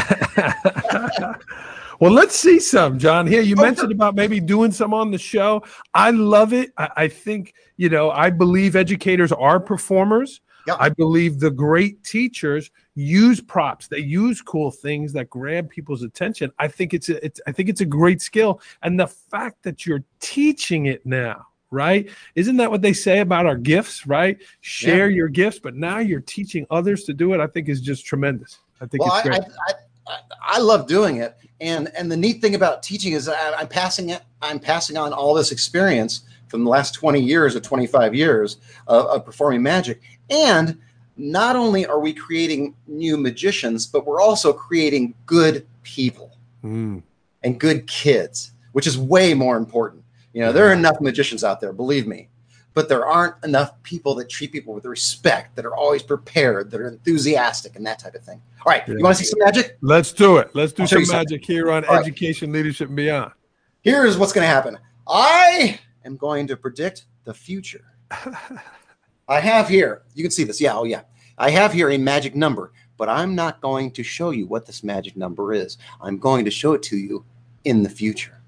well, 2.00 2.12
let's 2.12 2.36
see 2.36 2.60
some, 2.60 2.98
John. 2.98 3.26
Here, 3.26 3.40
you 3.40 3.56
Oh, 3.58 3.62
mentioned 3.62 3.90
about 3.90 4.14
maybe 4.14 4.38
doing 4.38 4.70
some 4.70 4.92
on 4.92 5.10
the 5.10 5.18
show. 5.18 5.64
I 5.94 6.10
love 6.10 6.52
it. 6.52 6.72
I, 6.76 6.90
I 6.96 7.08
think, 7.08 7.54
you 7.78 7.88
know, 7.88 8.10
I 8.10 8.28
believe 8.28 8.76
educators 8.76 9.32
are 9.32 9.58
performers. 9.58 10.42
Yep. 10.66 10.76
I 10.80 10.88
believe 10.90 11.40
the 11.40 11.50
great 11.50 12.04
teachers 12.04 12.70
use 12.94 13.40
props. 13.40 13.86
They 13.86 14.00
use 14.00 14.42
cool 14.42 14.70
things 14.70 15.14
that 15.14 15.30
grab 15.30 15.70
people's 15.70 16.02
attention. 16.02 16.52
I 16.58 16.68
think 16.68 16.92
it's 16.92 17.08
a, 17.08 17.24
it's 17.24 17.40
I 17.46 17.52
think 17.52 17.70
it's 17.70 17.80
a 17.80 17.86
great 17.86 18.20
skill. 18.20 18.60
And 18.82 19.00
the 19.00 19.06
fact 19.06 19.62
that 19.62 19.86
you're 19.86 20.04
teaching 20.20 20.86
it 20.86 21.06
now, 21.06 21.46
right? 21.70 22.10
Isn't 22.34 22.58
that 22.58 22.70
what 22.70 22.82
they 22.82 22.92
say 22.92 23.20
about 23.20 23.46
our 23.46 23.56
gifts, 23.56 24.06
right? 24.06 24.36
Share 24.60 25.08
your 25.08 25.28
gifts, 25.28 25.60
but 25.60 25.74
now 25.74 26.00
you're 26.00 26.20
teaching 26.20 26.66
others 26.70 27.04
to 27.04 27.14
do 27.14 27.32
it. 27.32 27.40
I 27.40 27.46
think 27.46 27.68
is 27.68 27.80
just 27.80 28.04
tremendous. 28.04 28.58
I 28.80 28.86
think 28.86 29.04
well, 29.04 29.16
it's 29.16 29.26
I, 29.26 29.30
great. 29.30 29.42
I, 29.42 29.72
I, 30.08 30.18
I 30.40 30.58
love 30.58 30.86
doing 30.86 31.18
it, 31.18 31.36
and 31.60 31.90
and 31.96 32.12
the 32.12 32.16
neat 32.16 32.42
thing 32.42 32.56
about 32.56 32.82
teaching 32.82 33.12
is 33.14 33.28
I, 33.28 33.52
I'm 33.54 33.68
passing 33.68 34.10
it. 34.10 34.22
I'm 34.42 34.58
passing 34.58 34.98
on 34.98 35.14
all 35.14 35.32
this 35.32 35.50
experience 35.52 36.24
from 36.48 36.64
the 36.64 36.70
last 36.70 36.94
20 36.94 37.20
years 37.20 37.54
or 37.54 37.60
25 37.60 38.14
years 38.14 38.56
of, 38.86 39.06
of 39.06 39.24
performing 39.24 39.62
magic, 39.62 40.00
and 40.30 40.78
not 41.16 41.56
only 41.56 41.84
are 41.86 41.98
we 42.00 42.12
creating 42.12 42.74
new 42.86 43.16
magicians, 43.16 43.86
but 43.86 44.06
we're 44.06 44.20
also 44.20 44.52
creating 44.52 45.14
good 45.26 45.66
people 45.82 46.32
Mm. 46.64 47.02
and 47.44 47.60
good 47.60 47.86
kids, 47.86 48.50
which 48.72 48.86
is 48.88 48.98
way 48.98 49.32
more 49.32 49.56
important. 49.56 50.02
You 50.32 50.40
know, 50.40 50.52
there 50.52 50.68
are 50.68 50.72
enough 50.72 51.00
magicians 51.00 51.44
out 51.44 51.60
there, 51.60 51.72
believe 51.72 52.04
me, 52.06 52.28
but 52.74 52.88
there 52.88 53.06
aren't 53.06 53.34
enough 53.44 53.80
people 53.84 54.14
that 54.16 54.28
treat 54.28 54.50
people 54.50 54.74
with 54.74 54.84
respect, 54.84 55.54
that 55.54 55.64
are 55.64 55.74
always 55.74 56.02
prepared, 56.02 56.70
that 56.72 56.80
are 56.80 56.88
enthusiastic, 56.88 57.76
and 57.76 57.86
that 57.86 58.00
type 58.00 58.14
of 58.16 58.22
thing. 58.24 58.40
All 58.66 58.70
right, 58.72 58.82
Yeah. 58.88 58.94
you 58.96 59.04
want 59.04 59.16
to 59.16 59.24
see 59.24 59.30
some 59.30 59.38
magic? 59.38 59.76
Let's 59.82 60.12
do 60.12 60.38
it. 60.38 60.50
Let's 60.54 60.72
do 60.72 60.84
some 60.88 60.98
you 60.98 61.04
something. 61.04 61.16
magic 61.36 61.44
here 61.44 61.70
on 61.70 61.84
All 61.84 61.94
right. 61.94 62.00
Education, 62.02 62.50
Leadership, 62.52 62.88
and 62.88 62.96
Beyond. 62.96 63.30
Here's 63.82 64.18
what's 64.18 64.32
going 64.32 64.42
to 64.44 64.48
happen. 64.48 64.78
I 65.06 65.78
am 66.04 66.16
going 66.16 66.46
to 66.48 66.56
predict 66.56 67.04
the 67.24 67.34
future. 67.34 67.84
I 69.28 69.40
have 69.40 69.68
here, 69.68 70.02
you 70.14 70.22
can 70.24 70.30
see 70.30 70.44
this. 70.44 70.60
Yeah, 70.60 70.76
oh, 70.76 70.84
yeah. 70.84 71.02
I 71.36 71.50
have 71.50 71.72
here 71.72 71.90
a 71.90 71.98
magic 71.98 72.34
number, 72.34 72.72
but 72.96 73.08
I'm 73.08 73.34
not 73.34 73.60
going 73.60 73.90
to 73.92 74.02
show 74.02 74.30
you 74.30 74.46
what 74.46 74.66
this 74.66 74.82
magic 74.82 75.16
number 75.16 75.52
is. 75.52 75.78
I'm 76.00 76.18
going 76.18 76.44
to 76.46 76.50
show 76.50 76.72
it 76.72 76.82
to 76.84 76.96
you 76.96 77.24
in 77.64 77.82
the 77.82 77.90
future. 77.90 78.40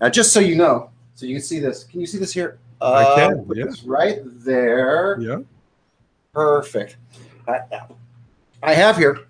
Now, 0.00 0.08
just 0.08 0.32
so 0.32 0.40
you 0.40 0.56
know, 0.56 0.90
so 1.14 1.26
you 1.26 1.34
can 1.36 1.42
see 1.42 1.60
this. 1.60 1.84
Can 1.84 2.00
you 2.00 2.06
see 2.06 2.18
this 2.18 2.32
here? 2.32 2.58
I 2.80 3.04
can, 3.14 3.38
Uh, 3.38 3.42
put 3.44 3.56
yeah. 3.56 3.64
right 3.86 4.18
there. 4.24 5.18
Yeah. 5.20 5.38
Perfect. 6.32 6.96
I, 7.48 7.60
I 8.62 8.74
have 8.74 8.96
here 8.96 9.20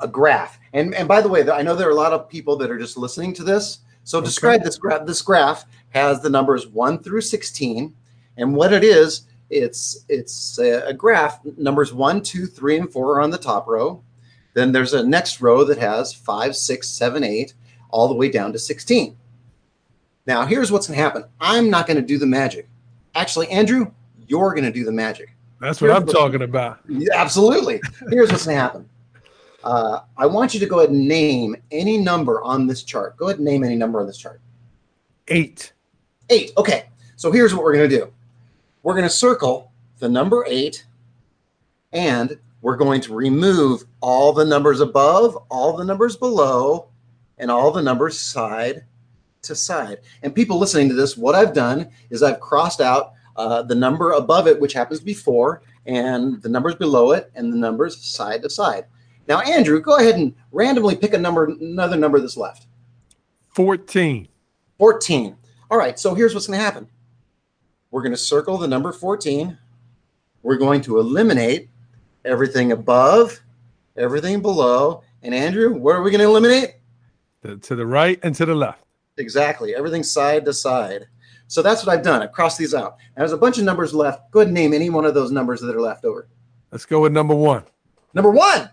a 0.00 0.08
graph, 0.08 0.58
and 0.72 0.94
and 0.94 1.06
by 1.06 1.20
the 1.20 1.28
way, 1.28 1.48
I 1.48 1.62
know 1.62 1.76
there 1.76 1.86
are 1.86 1.92
a 1.92 1.94
lot 1.94 2.12
of 2.12 2.28
people 2.28 2.56
that 2.56 2.70
are 2.70 2.78
just 2.78 2.96
listening 2.96 3.32
to 3.34 3.44
this. 3.44 3.78
So 4.04 4.18
Okay. 4.18 4.24
describe 4.26 4.64
this 4.64 4.76
graph. 4.76 5.06
This 5.06 5.22
graph 5.22 5.64
has 5.92 6.20
the 6.20 6.30
numbers 6.30 6.66
one 6.66 7.02
through 7.02 7.20
sixteen, 7.22 7.94
and 8.36 8.54
what 8.54 8.72
it 8.72 8.82
is, 8.84 9.22
it's 9.50 10.04
it's 10.08 10.58
a, 10.58 10.92
graph. 10.94 11.40
Numbers 11.56 11.92
one, 11.92 12.22
two, 12.22 12.46
three, 12.46 12.76
and 12.76 12.90
four 12.92 13.16
are 13.16 13.20
on 13.20 13.30
the 13.30 13.38
top 13.38 13.66
row. 13.66 14.02
Then 14.54 14.72
there's 14.72 14.92
a 14.94 15.02
next 15.06 15.40
row 15.40 15.64
that 15.64 15.78
has 15.78 16.12
five, 16.12 16.54
six, 16.56 16.88
seven, 16.88 17.24
eight, 17.24 17.54
all 17.90 18.08
the 18.08 18.14
way 18.14 18.30
down 18.30 18.52
to 18.52 18.58
sixteen. 18.58 19.16
Now, 20.26 20.46
here's 20.46 20.70
what's 20.70 20.86
going 20.86 20.96
to 20.96 21.02
happen. 21.02 21.24
I'm 21.40 21.68
not 21.68 21.86
going 21.86 21.96
to 21.96 22.02
do 22.06 22.16
the 22.18 22.26
magic. 22.26 22.68
Actually, 23.14 23.48
Andrew, 23.50 23.90
you're 24.28 24.52
going 24.54 24.64
to 24.64 24.70
do 24.70 24.84
the 24.84 24.92
magic. 24.92 25.34
That's 25.60 25.80
what 25.80 25.88
Here's 25.88 26.00
I'm 26.00 26.06
what- 26.06 26.12
talking 26.14 26.42
about. 26.42 26.78
Yeah, 26.88 27.08
absolutely. 27.14 27.80
Here's 28.08 28.30
what's 28.30 28.46
going 28.46 28.56
to 28.56 28.60
happen. 28.62 28.88
Uh, 29.64 30.00
I 30.16 30.26
want 30.26 30.54
you 30.54 30.60
to 30.60 30.66
go 30.66 30.78
ahead 30.78 30.90
and 30.90 31.06
name 31.06 31.56
any 31.70 31.98
number 31.98 32.42
on 32.42 32.66
this 32.66 32.82
chart. 32.82 33.16
Go 33.16 33.26
ahead 33.26 33.36
and 33.38 33.44
name 33.44 33.62
any 33.64 33.76
number 33.76 34.00
on 34.00 34.06
this 34.06 34.16
chart. 34.16 34.40
Eight. 35.28 35.71
Eight. 36.32 36.52
Okay. 36.56 36.84
So 37.16 37.30
here's 37.30 37.54
what 37.54 37.62
we're 37.62 37.74
going 37.74 37.90
to 37.90 37.94
do 37.94 38.10
we're 38.82 38.94
going 38.94 39.04
to 39.04 39.10
circle 39.10 39.70
the 39.98 40.08
number 40.08 40.46
eight, 40.48 40.86
and 41.92 42.38
we're 42.62 42.78
going 42.78 43.02
to 43.02 43.14
remove 43.14 43.84
all 44.00 44.32
the 44.32 44.46
numbers 44.46 44.80
above, 44.80 45.36
all 45.50 45.76
the 45.76 45.84
numbers 45.84 46.16
below, 46.16 46.88
and 47.36 47.50
all 47.50 47.70
the 47.70 47.82
numbers 47.82 48.18
side 48.18 48.86
to 49.42 49.54
side. 49.54 49.98
And 50.22 50.34
people 50.34 50.58
listening 50.58 50.88
to 50.88 50.94
this, 50.94 51.18
what 51.18 51.34
I've 51.34 51.52
done 51.52 51.90
is 52.08 52.22
I've 52.22 52.40
crossed 52.40 52.80
out 52.80 53.12
uh, 53.36 53.60
the 53.60 53.74
number 53.74 54.12
above 54.12 54.46
it, 54.46 54.58
which 54.58 54.72
happens 54.72 55.00
to 55.00 55.04
be 55.04 55.12
four, 55.12 55.60
and 55.84 56.40
the 56.40 56.48
numbers 56.48 56.76
below 56.76 57.12
it, 57.12 57.30
and 57.34 57.52
the 57.52 57.58
numbers 57.58 58.02
side 58.02 58.40
to 58.42 58.48
side. 58.48 58.86
Now, 59.28 59.40
Andrew, 59.40 59.82
go 59.82 59.98
ahead 59.98 60.14
and 60.14 60.34
randomly 60.50 60.96
pick 60.96 61.12
a 61.12 61.18
number, 61.18 61.44
another 61.44 61.96
number 61.96 62.20
that's 62.20 62.38
left. 62.38 62.68
14. 63.50 64.28
14. 64.78 65.36
All 65.72 65.78
right, 65.78 65.98
so 65.98 66.14
here's 66.14 66.34
what's 66.34 66.46
going 66.46 66.58
to 66.58 66.62
happen. 66.62 66.86
We're 67.90 68.02
going 68.02 68.12
to 68.12 68.18
circle 68.18 68.58
the 68.58 68.68
number 68.68 68.92
14. 68.92 69.56
We're 70.42 70.58
going 70.58 70.82
to 70.82 70.98
eliminate 70.98 71.70
everything 72.26 72.72
above, 72.72 73.40
everything 73.96 74.42
below. 74.42 75.02
And 75.22 75.34
Andrew, 75.34 75.72
what 75.72 75.96
are 75.96 76.02
we 76.02 76.10
going 76.10 76.20
to 76.20 76.26
eliminate? 76.26 76.74
To, 77.40 77.56
to 77.56 77.74
the 77.74 77.86
right 77.86 78.20
and 78.22 78.34
to 78.34 78.44
the 78.44 78.54
left. 78.54 78.84
Exactly, 79.16 79.74
everything 79.74 80.02
side 80.02 80.44
to 80.44 80.52
side. 80.52 81.06
So 81.46 81.62
that's 81.62 81.86
what 81.86 81.96
I've 81.96 82.04
done. 82.04 82.20
I've 82.20 82.32
crossed 82.32 82.58
these 82.58 82.74
out. 82.74 82.98
Now, 83.16 83.22
there's 83.22 83.32
a 83.32 83.38
bunch 83.38 83.56
of 83.56 83.64
numbers 83.64 83.94
left. 83.94 84.30
Go 84.30 84.40
ahead 84.40 84.48
and 84.48 84.54
name 84.54 84.74
any 84.74 84.90
one 84.90 85.06
of 85.06 85.14
those 85.14 85.32
numbers 85.32 85.62
that 85.62 85.74
are 85.74 85.80
left 85.80 86.04
over. 86.04 86.28
Let's 86.70 86.84
go 86.84 87.00
with 87.00 87.12
number 87.12 87.34
one. 87.34 87.64
Number 88.12 88.30
one. 88.30 88.68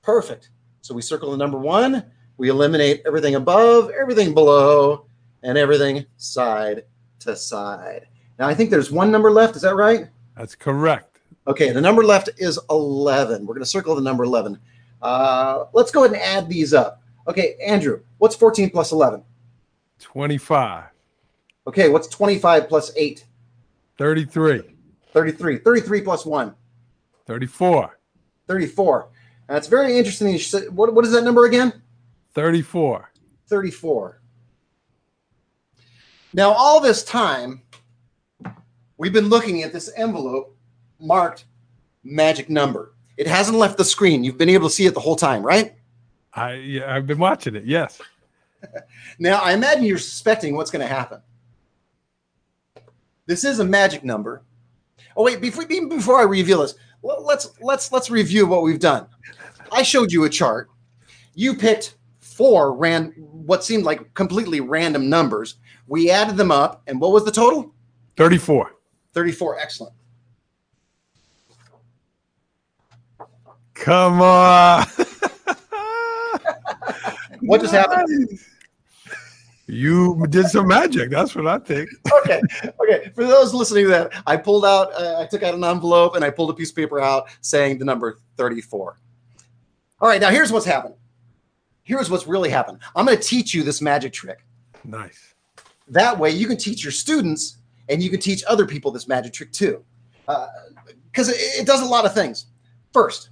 Perfect. 0.00 0.48
So 0.80 0.94
we 0.94 1.02
circle 1.02 1.32
the 1.32 1.36
number 1.36 1.58
one. 1.58 2.02
We 2.38 2.48
eliminate 2.48 3.02
everything 3.04 3.34
above, 3.34 3.90
everything 3.90 4.32
below, 4.32 5.04
and 5.42 5.56
everything 5.58 6.06
side 6.16 6.84
to 7.20 7.36
side. 7.36 8.06
Now, 8.38 8.48
I 8.48 8.54
think 8.54 8.70
there's 8.70 8.90
one 8.90 9.10
number 9.10 9.30
left. 9.30 9.56
Is 9.56 9.62
that 9.62 9.76
right? 9.76 10.08
That's 10.36 10.54
correct. 10.54 11.18
Okay, 11.46 11.70
the 11.70 11.80
number 11.80 12.04
left 12.04 12.30
is 12.38 12.58
11. 12.70 13.46
We're 13.46 13.54
going 13.54 13.62
to 13.62 13.68
circle 13.68 13.94
the 13.94 14.00
number 14.00 14.24
11. 14.24 14.58
Uh, 15.02 15.64
let's 15.72 15.90
go 15.90 16.04
ahead 16.04 16.14
and 16.16 16.22
add 16.22 16.48
these 16.48 16.72
up. 16.72 17.02
Okay, 17.28 17.56
Andrew, 17.64 18.00
what's 18.18 18.36
14 18.36 18.70
plus 18.70 18.92
11? 18.92 19.22
25. 19.98 20.84
Okay, 21.66 21.88
what's 21.88 22.08
25 22.08 22.68
plus 22.68 22.92
8? 22.96 23.24
33. 23.98 24.62
33. 25.12 25.58
33 25.58 26.00
plus 26.00 26.24
1? 26.24 26.54
34. 27.26 27.98
34. 28.46 29.08
That's 29.48 29.66
very 29.68 29.98
interesting. 29.98 30.38
What, 30.74 30.94
what 30.94 31.04
is 31.04 31.12
that 31.12 31.24
number 31.24 31.44
again? 31.44 31.82
34. 32.34 33.10
34. 33.48 34.19
Now, 36.32 36.52
all 36.52 36.80
this 36.80 37.02
time, 37.02 37.62
we've 38.96 39.12
been 39.12 39.28
looking 39.28 39.62
at 39.62 39.72
this 39.72 39.90
envelope 39.96 40.56
marked 41.00 41.44
magic 42.04 42.48
number. 42.48 42.94
It 43.16 43.26
hasn't 43.26 43.58
left 43.58 43.76
the 43.76 43.84
screen. 43.84 44.22
You've 44.22 44.38
been 44.38 44.48
able 44.48 44.68
to 44.68 44.74
see 44.74 44.86
it 44.86 44.94
the 44.94 45.00
whole 45.00 45.16
time, 45.16 45.42
right? 45.42 45.74
I 46.32 46.54
yeah, 46.54 46.94
I've 46.94 47.06
been 47.06 47.18
watching 47.18 47.56
it. 47.56 47.64
Yes. 47.64 48.00
Now, 49.18 49.38
I 49.40 49.52
imagine 49.52 49.84
you're 49.84 49.98
suspecting 49.98 50.54
what's 50.54 50.70
going 50.70 50.86
to 50.86 50.94
happen. 50.94 51.20
This 53.26 53.44
is 53.44 53.58
a 53.58 53.64
magic 53.64 54.04
number. 54.04 54.42
Oh 55.16 55.24
wait, 55.24 55.40
before 55.40 55.64
even 55.64 55.88
before 55.88 56.18
I 56.18 56.24
reveal 56.24 56.60
this, 56.60 56.74
let's 57.02 57.50
let's 57.60 57.92
let's 57.92 58.10
review 58.10 58.46
what 58.46 58.62
we've 58.62 58.78
done. 58.78 59.06
I 59.72 59.82
showed 59.82 60.12
you 60.12 60.24
a 60.24 60.28
chart. 60.28 60.68
You 61.34 61.54
picked 61.54 61.96
four 62.40 62.74
ran 62.74 63.12
what 63.18 63.62
seemed 63.62 63.84
like 63.84 64.14
completely 64.14 64.60
random 64.60 65.10
numbers. 65.10 65.56
We 65.86 66.10
added 66.10 66.38
them 66.38 66.50
up, 66.50 66.82
and 66.86 66.98
what 66.98 67.12
was 67.12 67.26
the 67.26 67.30
total? 67.30 67.74
34. 68.16 68.76
34. 69.12 69.58
Excellent. 69.58 69.94
Come 73.74 74.22
on. 74.22 74.86
What 77.42 77.62
just 77.62 77.72
happened? 77.72 78.38
You 79.66 80.26
did 80.28 80.46
some 80.48 80.68
magic. 80.68 81.08
That's 81.08 81.34
what 81.34 81.46
I 81.46 81.58
think. 81.58 81.88
okay, 82.22 82.42
okay. 82.82 83.10
For 83.14 83.24
those 83.24 83.54
listening 83.54 83.84
to 83.84 83.90
that, 83.90 84.22
I 84.26 84.36
pulled 84.36 84.66
out, 84.66 84.92
uh, 84.92 85.20
I 85.20 85.26
took 85.26 85.42
out 85.42 85.54
an 85.54 85.64
envelope 85.64 86.16
and 86.16 86.24
I 86.24 86.28
pulled 86.28 86.50
a 86.50 86.52
piece 86.52 86.68
of 86.68 86.76
paper 86.76 87.00
out 87.00 87.30
saying 87.40 87.78
the 87.78 87.86
number 87.86 88.18
34. 88.36 88.98
All 90.02 90.08
right, 90.08 90.20
now 90.20 90.28
here's 90.28 90.52
what's 90.52 90.66
happened. 90.66 90.96
Here's 91.90 92.08
what's 92.08 92.28
really 92.28 92.50
happened. 92.50 92.78
I'm 92.94 93.04
going 93.04 93.18
to 93.18 93.22
teach 93.22 93.52
you 93.52 93.64
this 93.64 93.82
magic 93.82 94.12
trick. 94.12 94.44
Nice. 94.84 95.34
That 95.88 96.16
way, 96.16 96.30
you 96.30 96.46
can 96.46 96.56
teach 96.56 96.84
your 96.84 96.92
students 96.92 97.58
and 97.88 98.00
you 98.00 98.10
can 98.10 98.20
teach 98.20 98.44
other 98.46 98.64
people 98.64 98.92
this 98.92 99.08
magic 99.08 99.32
trick 99.32 99.50
too. 99.50 99.84
Uh, 100.28 100.46
because 101.10 101.28
it, 101.28 101.34
it 101.34 101.66
does 101.66 101.82
a 101.82 101.84
lot 101.84 102.04
of 102.04 102.14
things. 102.14 102.46
First, 102.92 103.30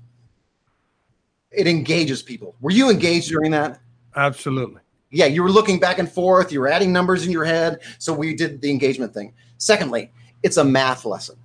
it 1.52 1.68
engages 1.68 2.20
people. 2.20 2.56
Were 2.60 2.72
you 2.72 2.90
engaged 2.90 3.28
during 3.28 3.52
that? 3.52 3.78
Absolutely. 4.16 4.80
yeah, 5.12 5.26
you 5.26 5.44
were 5.44 5.52
looking 5.52 5.78
back 5.78 6.00
and 6.00 6.10
forth, 6.10 6.50
you 6.50 6.58
were 6.58 6.66
adding 6.66 6.92
numbers 6.92 7.24
in 7.24 7.30
your 7.30 7.44
head. 7.44 7.78
So 7.98 8.12
we 8.12 8.34
did 8.34 8.60
the 8.60 8.72
engagement 8.72 9.14
thing. 9.14 9.34
Secondly, 9.58 10.10
it's 10.42 10.56
a 10.56 10.64
math 10.64 11.04
lesson. 11.04 11.36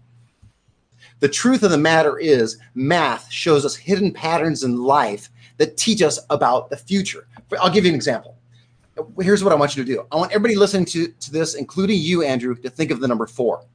The 1.19 1.29
truth 1.29 1.61
of 1.61 1.69
the 1.69 1.77
matter 1.77 2.17
is, 2.17 2.57
math 2.73 3.31
shows 3.31 3.65
us 3.65 3.75
hidden 3.75 4.13
patterns 4.13 4.63
in 4.63 4.81
life 4.81 5.29
that 5.57 5.77
teach 5.77 6.01
us 6.01 6.19
about 6.29 6.69
the 6.69 6.77
future. 6.77 7.27
I'll 7.59 7.69
give 7.69 7.85
you 7.85 7.89
an 7.89 7.95
example. 7.95 8.37
Here's 9.19 9.43
what 9.43 9.51
I 9.51 9.55
want 9.55 9.75
you 9.75 9.83
to 9.83 9.91
do 9.91 10.05
I 10.11 10.15
want 10.15 10.31
everybody 10.31 10.55
listening 10.55 10.85
to, 10.85 11.07
to 11.07 11.31
this, 11.31 11.55
including 11.55 11.99
you, 11.99 12.23
Andrew, 12.23 12.55
to 12.55 12.69
think 12.69 12.91
of 12.91 12.99
the 12.99 13.07
number 13.07 13.25
four. 13.25 13.65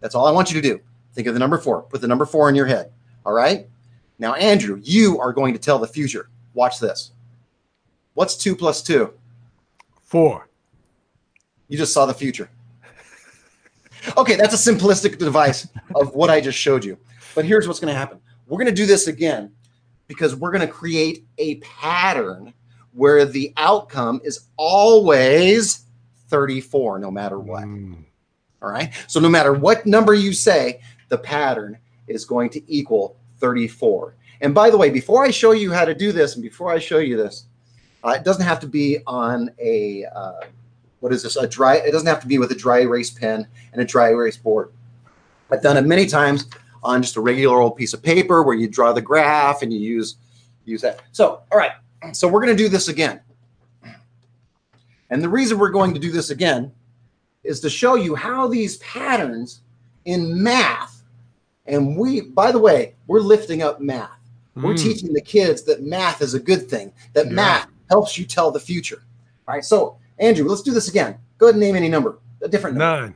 That's 0.00 0.14
all 0.14 0.26
I 0.26 0.32
want 0.32 0.52
you 0.52 0.60
to 0.60 0.68
do. 0.68 0.80
Think 1.14 1.26
of 1.26 1.34
the 1.34 1.40
number 1.40 1.58
four. 1.58 1.82
Put 1.82 2.00
the 2.00 2.08
number 2.08 2.26
four 2.26 2.48
in 2.48 2.54
your 2.54 2.66
head. 2.66 2.90
All 3.24 3.32
right? 3.32 3.68
Now, 4.18 4.34
Andrew, 4.34 4.80
you 4.82 5.20
are 5.20 5.32
going 5.32 5.52
to 5.52 5.58
tell 5.58 5.78
the 5.78 5.86
future. 5.86 6.28
Watch 6.54 6.80
this. 6.80 7.12
What's 8.14 8.36
two 8.36 8.56
plus 8.56 8.82
two? 8.82 9.12
Four. 10.02 10.48
You 11.68 11.78
just 11.78 11.92
saw 11.92 12.06
the 12.06 12.14
future. 12.14 12.50
Okay, 14.16 14.36
that's 14.36 14.54
a 14.54 14.72
simplistic 14.72 15.18
device 15.18 15.68
of 15.94 16.14
what 16.14 16.28
I 16.28 16.40
just 16.40 16.58
showed 16.58 16.84
you. 16.84 16.98
But 17.34 17.44
here's 17.44 17.68
what's 17.68 17.78
going 17.80 17.92
to 17.92 17.98
happen 17.98 18.20
we're 18.46 18.58
going 18.58 18.66
to 18.66 18.74
do 18.74 18.86
this 18.86 19.06
again 19.06 19.52
because 20.06 20.34
we're 20.34 20.50
going 20.50 20.66
to 20.66 20.72
create 20.72 21.24
a 21.38 21.56
pattern 21.56 22.52
where 22.92 23.24
the 23.24 23.52
outcome 23.56 24.20
is 24.24 24.48
always 24.56 25.86
34, 26.28 26.98
no 26.98 27.10
matter 27.10 27.38
what. 27.38 27.64
Mm. 27.64 28.04
All 28.60 28.70
right. 28.70 28.92
So 29.06 29.20
no 29.20 29.28
matter 29.28 29.52
what 29.52 29.86
number 29.86 30.14
you 30.14 30.32
say, 30.32 30.80
the 31.08 31.18
pattern 31.18 31.78
is 32.06 32.24
going 32.24 32.50
to 32.50 32.62
equal 32.72 33.16
34. 33.38 34.14
And 34.40 34.54
by 34.54 34.70
the 34.70 34.76
way, 34.76 34.90
before 34.90 35.24
I 35.24 35.30
show 35.30 35.52
you 35.52 35.72
how 35.72 35.84
to 35.84 35.94
do 35.94 36.12
this, 36.12 36.34
and 36.34 36.42
before 36.42 36.70
I 36.70 36.78
show 36.78 36.98
you 36.98 37.16
this, 37.16 37.46
uh, 38.04 38.10
it 38.10 38.24
doesn't 38.24 38.44
have 38.44 38.60
to 38.60 38.66
be 38.66 38.98
on 39.06 39.50
a 39.58 40.04
uh, 40.04 40.40
what 41.00 41.12
is 41.12 41.24
this? 41.24 41.36
A 41.36 41.48
dry. 41.48 41.76
It 41.76 41.90
doesn't 41.90 42.06
have 42.06 42.20
to 42.20 42.28
be 42.28 42.38
with 42.38 42.52
a 42.52 42.54
dry 42.54 42.80
erase 42.80 43.10
pen 43.10 43.46
and 43.72 43.82
a 43.82 43.84
dry 43.84 44.10
erase 44.10 44.36
board. 44.36 44.72
I've 45.50 45.62
done 45.62 45.76
it 45.76 45.84
many 45.84 46.06
times 46.06 46.46
on 46.82 47.02
just 47.02 47.16
a 47.16 47.20
regular 47.20 47.60
old 47.60 47.76
piece 47.76 47.92
of 47.94 48.02
paper 48.02 48.42
where 48.42 48.56
you 48.56 48.68
draw 48.68 48.92
the 48.92 49.02
graph 49.02 49.62
and 49.62 49.72
you 49.72 49.78
use 49.78 50.16
use 50.64 50.80
that. 50.82 51.00
So, 51.12 51.40
all 51.50 51.58
right. 51.58 51.72
So 52.12 52.28
we're 52.28 52.40
going 52.40 52.56
to 52.56 52.62
do 52.62 52.68
this 52.68 52.88
again. 52.88 53.20
And 55.10 55.22
the 55.22 55.28
reason 55.28 55.58
we're 55.58 55.70
going 55.70 55.92
to 55.94 56.00
do 56.00 56.10
this 56.10 56.30
again 56.30 56.72
is 57.44 57.60
to 57.60 57.70
show 57.70 57.96
you 57.96 58.14
how 58.14 58.46
these 58.48 58.78
patterns 58.78 59.60
in 60.04 60.42
math, 60.42 61.02
and 61.66 61.96
we, 61.96 62.20
by 62.22 62.50
the 62.50 62.58
way, 62.58 62.94
we're 63.06 63.20
lifting 63.20 63.62
up 63.62 63.80
math. 63.80 64.10
We're 64.56 64.74
Mm. 64.74 64.82
teaching 64.82 65.12
the 65.12 65.20
kids 65.20 65.62
that 65.64 65.82
math 65.82 66.22
is 66.22 66.34
a 66.34 66.40
good 66.40 66.68
thing, 66.68 66.92
that 67.14 67.26
Yeah. 67.26 67.32
math 67.32 67.66
helps 67.88 68.18
you 68.18 68.24
tell 68.24 68.50
the 68.50 68.60
future. 68.60 69.02
All 69.48 69.54
right. 69.54 69.64
So, 69.64 69.96
Andrew, 70.18 70.48
let's 70.48 70.62
do 70.62 70.72
this 70.72 70.88
again. 70.88 71.16
Go 71.38 71.46
ahead 71.46 71.54
and 71.54 71.60
name 71.60 71.76
any 71.76 71.88
number, 71.88 72.18
a 72.40 72.48
different 72.48 72.76
number. 72.76 73.02
Nine. 73.02 73.14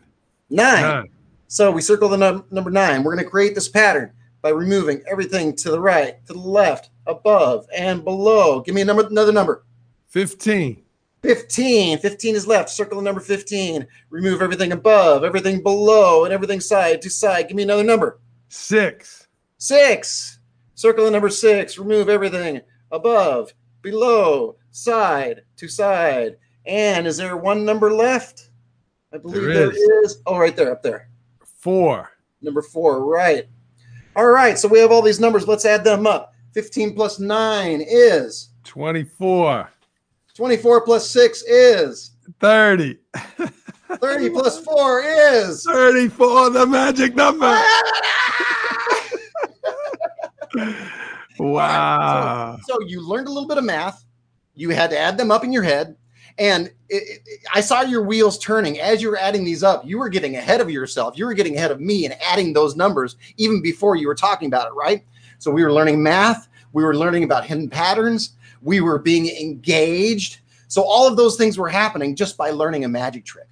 Nine. 0.50 0.82
Nine. 0.82 1.08
So 1.48 1.70
we 1.70 1.80
circle 1.80 2.08
the 2.08 2.16
num- 2.16 2.44
number 2.50 2.70
nine. 2.70 3.02
We're 3.02 3.14
going 3.14 3.24
to 3.24 3.30
create 3.30 3.54
this 3.54 3.68
pattern 3.68 4.12
by 4.42 4.50
removing 4.50 5.02
everything 5.10 5.54
to 5.56 5.70
the 5.70 5.80
right, 5.80 6.24
to 6.26 6.32
the 6.32 6.38
left, 6.38 6.90
above, 7.06 7.66
and 7.76 8.04
below. 8.04 8.60
Give 8.60 8.74
me 8.74 8.82
a 8.82 8.84
number, 8.84 9.06
another 9.06 9.32
number. 9.32 9.64
15. 10.08 10.82
15. 11.22 11.98
15 11.98 12.34
is 12.34 12.46
left. 12.46 12.70
Circle 12.70 12.98
the 12.98 13.04
number 13.04 13.20
15. 13.20 13.86
Remove 14.10 14.42
everything 14.42 14.72
above, 14.72 15.24
everything 15.24 15.62
below, 15.62 16.24
and 16.24 16.32
everything 16.32 16.60
side 16.60 17.02
to 17.02 17.10
side. 17.10 17.48
Give 17.48 17.56
me 17.56 17.62
another 17.64 17.84
number. 17.84 18.20
Six. 18.48 19.26
Six. 19.58 20.38
Circle 20.74 21.06
the 21.06 21.10
number 21.10 21.30
six. 21.30 21.78
Remove 21.78 22.08
everything 22.08 22.60
above, 22.92 23.52
below, 23.82 24.56
side 24.70 25.42
to 25.56 25.68
side. 25.68 26.36
And 26.66 27.06
is 27.06 27.16
there 27.16 27.36
one 27.36 27.64
number 27.64 27.92
left? 27.92 28.50
I 29.12 29.18
believe 29.18 29.42
There 29.42 29.70
there 29.70 30.02
is. 30.04 30.12
is. 30.12 30.22
Oh, 30.26 30.38
right 30.38 30.54
there, 30.54 30.70
up 30.72 30.82
there. 30.82 31.08
Four. 31.56 32.10
Number 32.42 32.62
four, 32.62 33.04
right. 33.04 33.46
All 34.14 34.28
right, 34.28 34.58
so 34.58 34.68
we 34.68 34.78
have 34.78 34.92
all 34.92 35.02
these 35.02 35.20
numbers. 35.20 35.46
Let's 35.46 35.64
add 35.64 35.84
them 35.84 36.06
up. 36.06 36.32
15 36.54 36.94
plus 36.94 37.18
9 37.18 37.82
is 37.86 38.50
24. 38.64 39.70
24 40.34 40.84
plus 40.84 41.10
6 41.10 41.42
is 41.42 42.12
30. 42.40 42.98
30 44.00 44.30
plus 44.34 44.64
4 44.64 45.02
is 45.02 45.64
34, 45.64 46.50
the 46.50 46.66
magic 46.66 47.14
number. 47.14 47.46
Ah! 47.46 47.82
Wow. 51.38 52.58
So 52.66 52.80
you 52.86 53.06
learned 53.06 53.28
a 53.28 53.30
little 53.30 53.48
bit 53.48 53.58
of 53.58 53.64
math. 53.64 54.04
You 54.54 54.70
had 54.70 54.90
to 54.90 54.98
add 54.98 55.18
them 55.18 55.30
up 55.30 55.44
in 55.44 55.52
your 55.52 55.62
head. 55.62 55.96
And 56.38 56.66
it, 56.88 57.20
it, 57.26 57.38
I 57.54 57.60
saw 57.60 57.80
your 57.82 58.02
wheels 58.02 58.38
turning 58.38 58.78
as 58.78 59.00
you 59.00 59.10
were 59.10 59.16
adding 59.16 59.44
these 59.44 59.62
up. 59.62 59.86
You 59.86 59.98
were 59.98 60.08
getting 60.08 60.36
ahead 60.36 60.60
of 60.60 60.70
yourself. 60.70 61.16
You 61.16 61.26
were 61.26 61.34
getting 61.34 61.56
ahead 61.56 61.70
of 61.70 61.80
me 61.80 62.04
and 62.04 62.14
adding 62.22 62.52
those 62.52 62.76
numbers 62.76 63.16
even 63.36 63.62
before 63.62 63.96
you 63.96 64.06
were 64.06 64.14
talking 64.14 64.46
about 64.46 64.68
it, 64.68 64.74
right? 64.74 65.04
So 65.38 65.50
we 65.50 65.62
were 65.62 65.72
learning 65.72 66.02
math. 66.02 66.48
We 66.72 66.84
were 66.84 66.94
learning 66.94 67.24
about 67.24 67.46
hidden 67.46 67.70
patterns. 67.70 68.36
We 68.60 68.80
were 68.80 68.98
being 68.98 69.28
engaged. 69.28 70.40
So 70.68 70.82
all 70.82 71.06
of 71.06 71.16
those 71.16 71.36
things 71.36 71.56
were 71.56 71.68
happening 71.68 72.14
just 72.14 72.36
by 72.36 72.50
learning 72.50 72.84
a 72.84 72.88
magic 72.88 73.24
trick. 73.24 73.48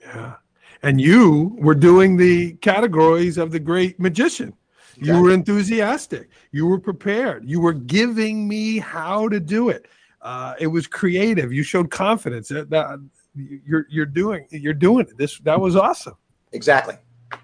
Yeah. 0.00 0.34
And 0.82 1.00
you 1.00 1.56
were 1.58 1.74
doing 1.74 2.16
the 2.16 2.52
categories 2.54 3.36
of 3.36 3.50
the 3.50 3.58
great 3.58 3.98
magician. 3.98 4.54
You 5.00 5.22
were 5.22 5.30
enthusiastic. 5.30 6.28
You 6.50 6.66
were 6.66 6.80
prepared. 6.80 7.48
You 7.48 7.60
were 7.60 7.72
giving 7.72 8.48
me 8.48 8.78
how 8.78 9.28
to 9.28 9.38
do 9.38 9.68
it. 9.68 9.86
Uh, 10.28 10.54
it 10.60 10.66
was 10.66 10.86
creative. 10.86 11.54
You 11.54 11.62
showed 11.62 11.90
confidence. 11.90 12.48
That, 12.48 12.68
that- 12.68 13.00
you're 13.34 13.86
you're 13.88 14.06
doing 14.06 14.46
you're 14.50 14.74
doing 14.74 15.06
it. 15.06 15.16
This 15.16 15.38
that 15.40 15.58
was 15.60 15.76
awesome. 15.76 16.16
Exactly. 16.52 16.96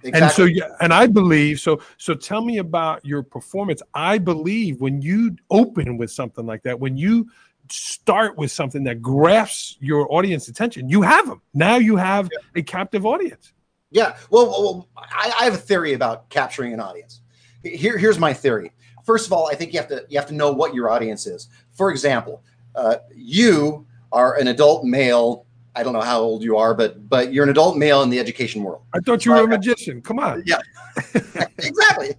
Exactly. 0.02 0.20
And 0.20 0.30
so 0.32 0.44
yeah, 0.44 0.74
and 0.80 0.92
I 0.92 1.06
believe 1.06 1.60
so. 1.60 1.80
So 1.98 2.14
tell 2.14 2.42
me 2.42 2.58
about 2.58 3.04
your 3.04 3.22
performance. 3.22 3.80
I 3.94 4.18
believe 4.18 4.80
when 4.80 5.00
you 5.00 5.36
open 5.50 5.96
with 5.96 6.10
something 6.10 6.44
like 6.46 6.62
that, 6.64 6.78
when 6.78 6.96
you 6.96 7.30
start 7.70 8.36
with 8.36 8.50
something 8.50 8.82
that 8.84 9.00
grasps 9.00 9.76
your 9.80 10.12
audience 10.12 10.48
attention, 10.48 10.88
you 10.88 11.00
have 11.02 11.26
them. 11.28 11.40
Now 11.52 11.76
you 11.76 11.96
have 11.96 12.28
a 12.54 12.62
captive 12.62 13.06
audience. 13.06 13.52
Yeah. 13.90 14.16
Well, 14.30 14.46
well, 14.46 14.62
well, 14.62 14.88
I, 14.96 15.32
I 15.40 15.44
have 15.44 15.54
a 15.54 15.64
theory 15.70 15.92
about 15.92 16.28
capturing 16.28 16.72
an 16.74 16.80
audience. 16.80 17.20
Here, 17.62 17.96
here's 17.96 18.18
my 18.18 18.34
theory. 18.34 18.72
First 19.04 19.26
of 19.26 19.32
all, 19.32 19.48
I 19.48 19.54
think 19.54 19.72
you 19.72 19.78
have 19.78 19.88
to 19.88 20.04
you 20.08 20.18
have 20.18 20.28
to 20.28 20.34
know 20.34 20.50
what 20.50 20.74
your 20.74 20.90
audience 20.90 21.26
is. 21.26 21.48
For 21.72 21.90
example, 21.90 22.42
uh, 22.74 22.96
you 23.14 23.87
are 24.12 24.38
an 24.38 24.48
adult 24.48 24.84
male. 24.84 25.46
I 25.76 25.82
don't 25.82 25.92
know 25.92 26.00
how 26.00 26.20
old 26.20 26.42
you 26.42 26.56
are, 26.56 26.74
but 26.74 27.08
but 27.08 27.32
you're 27.32 27.44
an 27.44 27.50
adult 27.50 27.76
male 27.76 28.02
in 28.02 28.10
the 28.10 28.18
education 28.18 28.62
world. 28.62 28.82
I 28.94 29.00
thought 29.00 29.24
you 29.24 29.32
were 29.32 29.42
a 29.42 29.48
magician. 29.48 30.00
Come 30.02 30.18
on. 30.18 30.42
Yeah, 30.46 30.60
exactly. 31.58 32.14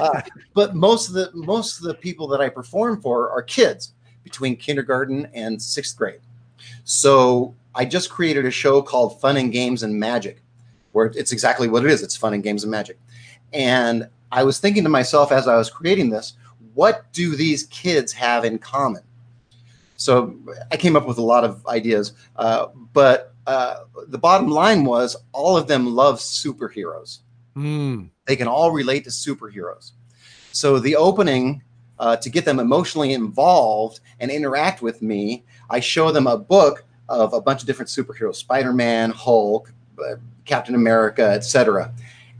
Uh, 0.00 0.22
but 0.54 0.74
most 0.74 1.08
of 1.08 1.14
the 1.14 1.30
most 1.34 1.78
of 1.78 1.84
the 1.84 1.94
people 1.94 2.26
that 2.28 2.40
I 2.40 2.48
perform 2.48 3.00
for 3.00 3.30
are 3.30 3.42
kids 3.42 3.92
between 4.24 4.56
kindergarten 4.56 5.28
and 5.34 5.60
sixth 5.62 5.96
grade. 5.96 6.20
So 6.82 7.54
I 7.76 7.84
just 7.84 8.10
created 8.10 8.44
a 8.44 8.50
show 8.50 8.82
called 8.82 9.20
Fun 9.20 9.36
and 9.36 9.52
Games 9.52 9.82
and 9.82 9.94
Magic, 9.98 10.42
where 10.92 11.06
it's 11.06 11.30
exactly 11.30 11.68
what 11.68 11.84
it 11.84 11.90
is. 11.90 12.02
It's 12.02 12.16
fun 12.16 12.34
and 12.34 12.42
games 12.42 12.64
and 12.64 12.70
magic. 12.70 12.98
And 13.52 14.08
I 14.32 14.42
was 14.42 14.58
thinking 14.58 14.82
to 14.82 14.88
myself 14.88 15.30
as 15.30 15.46
I 15.46 15.56
was 15.56 15.70
creating 15.70 16.10
this, 16.10 16.34
what 16.74 17.12
do 17.12 17.36
these 17.36 17.64
kids 17.64 18.12
have 18.14 18.44
in 18.44 18.58
common? 18.58 19.02
So 19.96 20.36
I 20.70 20.76
came 20.76 20.96
up 20.96 21.06
with 21.06 21.18
a 21.18 21.22
lot 21.22 21.44
of 21.44 21.66
ideas, 21.66 22.12
uh, 22.36 22.66
but 22.92 23.34
uh, 23.46 23.84
the 24.08 24.18
bottom 24.18 24.48
line 24.48 24.84
was 24.84 25.16
all 25.32 25.56
of 25.56 25.66
them 25.66 25.86
love 25.86 26.18
superheroes. 26.18 27.20
Mm. 27.56 28.10
They 28.26 28.36
can 28.36 28.48
all 28.48 28.70
relate 28.70 29.04
to 29.04 29.10
superheroes. 29.10 29.92
So 30.52 30.78
the 30.78 30.96
opening 30.96 31.62
uh, 31.98 32.16
to 32.16 32.28
get 32.28 32.44
them 32.44 32.58
emotionally 32.58 33.12
involved 33.12 34.00
and 34.20 34.30
interact 34.30 34.82
with 34.82 35.00
me, 35.00 35.44
I 35.70 35.80
show 35.80 36.12
them 36.12 36.26
a 36.26 36.36
book 36.36 36.84
of 37.08 37.32
a 37.32 37.40
bunch 37.40 37.62
of 37.62 37.66
different 37.66 37.88
superheroes: 37.88 38.36
Spider-Man, 38.36 39.10
Hulk, 39.10 39.72
uh, 39.98 40.16
Captain 40.44 40.74
America, 40.74 41.24
etc., 41.24 41.92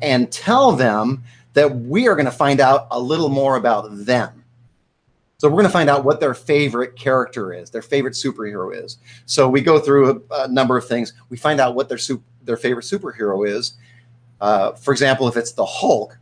and 0.03 0.31
tell 0.31 0.73
them 0.73 1.23
that 1.55 1.75
we 1.75 2.07
are 2.07 2.15
going 2.15 2.27
to 2.27 2.31
find 2.31 2.61
out 2.61 2.87
a 2.91 3.01
little 3.01 3.31
more 3.31 3.57
about 3.57 4.05
them. 4.05 4.36
So 5.39 5.49
we're 5.49 5.57
going 5.57 5.67
to 5.67 5.71
find 5.71 5.91
out 5.91 6.05
what 6.05 6.19
their 6.19 6.35
favorite 6.35 6.97
character 6.97 7.53
is, 7.53 7.69
their 7.71 7.83
favorite 7.83 8.15
superhero 8.15 8.75
is. 8.75 8.99
So 9.27 9.49
we 9.49 9.61
go 9.61 9.79
through 9.79 10.25
a, 10.31 10.45
a 10.45 10.49
number 10.49 10.79
of 10.79 10.89
things. 10.89 11.13
We 11.29 11.37
find 11.37 11.61
out 11.61 11.75
what 11.75 11.89
their 11.89 11.99
su- 11.99 12.23
their 12.43 12.57
favorite 12.57 12.85
superhero 12.85 13.47
is. 13.47 13.75
Uh, 14.41 14.73
for 14.73 14.93
example, 14.93 15.29
if 15.29 15.37
it's 15.37 15.53
the 15.53 15.65
Hulk, 15.65 16.17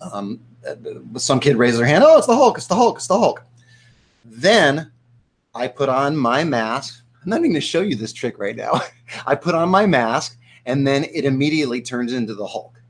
um, 0.00 0.40
uh, 0.66 0.74
some 1.18 1.40
kid 1.40 1.56
raises 1.56 1.78
their 1.78 1.86
hand. 1.86 2.04
Oh, 2.04 2.18
it's 2.18 2.26
the 2.26 2.34
Hulk! 2.34 2.56
It's 2.56 2.66
the 2.66 2.74
Hulk! 2.74 2.96
It's 2.96 3.06
the 3.06 3.18
Hulk! 3.18 3.42
Then 4.24 4.90
I 5.54 5.68
put 5.68 5.88
on 5.88 6.16
my 6.16 6.44
mask. 6.44 7.02
I'm 7.22 7.30
not 7.30 7.38
even 7.40 7.50
going 7.50 7.60
to 7.60 7.66
show 7.66 7.80
you 7.80 7.96
this 7.96 8.12
trick 8.12 8.38
right 8.38 8.56
now. 8.56 8.80
I 9.26 9.34
put 9.34 9.54
on 9.54 9.68
my 9.68 9.86
mask, 9.86 10.38
and 10.64 10.86
then 10.86 11.04
it 11.04 11.24
immediately 11.24 11.82
turns 11.82 12.12
into 12.12 12.34
the 12.34 12.46
Hulk. 12.46 12.80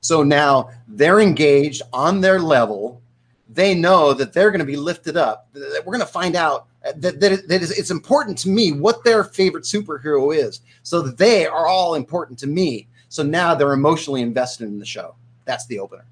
So 0.00 0.22
now 0.22 0.70
they're 0.86 1.20
engaged 1.20 1.82
on 1.92 2.20
their 2.20 2.38
level 2.38 3.02
they 3.48 3.74
know 3.74 4.12
that 4.12 4.32
they're 4.32 4.50
going 4.50 4.60
to 4.60 4.66
be 4.66 4.76
lifted 4.76 5.16
up. 5.16 5.48
That 5.52 5.82
we're 5.84 5.94
going 5.94 6.06
to 6.06 6.12
find 6.12 6.36
out 6.36 6.66
that, 6.82 7.20
that, 7.20 7.48
that 7.48 7.62
is, 7.62 7.70
it's 7.70 7.90
important 7.90 8.38
to 8.38 8.48
me 8.48 8.72
what 8.72 9.02
their 9.04 9.24
favorite 9.24 9.64
superhero 9.64 10.36
is, 10.36 10.60
so 10.82 11.02
that 11.02 11.16
they 11.16 11.46
are 11.46 11.66
all 11.66 11.94
important 11.94 12.38
to 12.40 12.46
me. 12.46 12.86
So 13.08 13.22
now 13.22 13.54
they're 13.54 13.72
emotionally 13.72 14.20
invested 14.20 14.68
in 14.68 14.78
the 14.78 14.84
show. 14.84 15.14
That's 15.46 15.66
the 15.66 15.78
opener. 15.78 16.04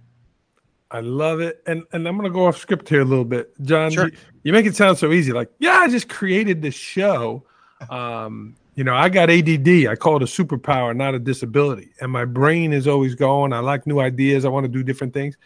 I 0.90 1.00
love 1.00 1.40
it, 1.40 1.62
and 1.66 1.82
and 1.92 2.06
I'm 2.06 2.16
going 2.16 2.30
to 2.30 2.34
go 2.34 2.46
off 2.46 2.56
script 2.56 2.88
here 2.88 3.00
a 3.02 3.04
little 3.04 3.24
bit, 3.24 3.52
John. 3.62 3.90
Sure. 3.90 4.08
You, 4.08 4.16
you 4.44 4.52
make 4.52 4.66
it 4.66 4.76
sound 4.76 4.96
so 4.96 5.12
easy, 5.12 5.32
like 5.32 5.50
yeah, 5.58 5.78
I 5.80 5.88
just 5.88 6.08
created 6.08 6.62
this 6.62 6.74
show. 6.74 7.42
Um, 7.90 8.56
you 8.76 8.84
know, 8.84 8.94
I 8.94 9.08
got 9.08 9.28
ADD. 9.28 9.88
I 9.88 9.96
call 9.96 10.16
it 10.16 10.22
a 10.22 10.26
superpower, 10.26 10.94
not 10.96 11.14
a 11.14 11.18
disability, 11.18 11.90
and 12.00 12.10
my 12.10 12.24
brain 12.24 12.72
is 12.72 12.86
always 12.86 13.16
going. 13.16 13.52
I 13.52 13.58
like 13.58 13.86
new 13.86 13.98
ideas. 13.98 14.44
I 14.44 14.48
want 14.48 14.64
to 14.64 14.68
do 14.68 14.84
different 14.84 15.12
things 15.12 15.36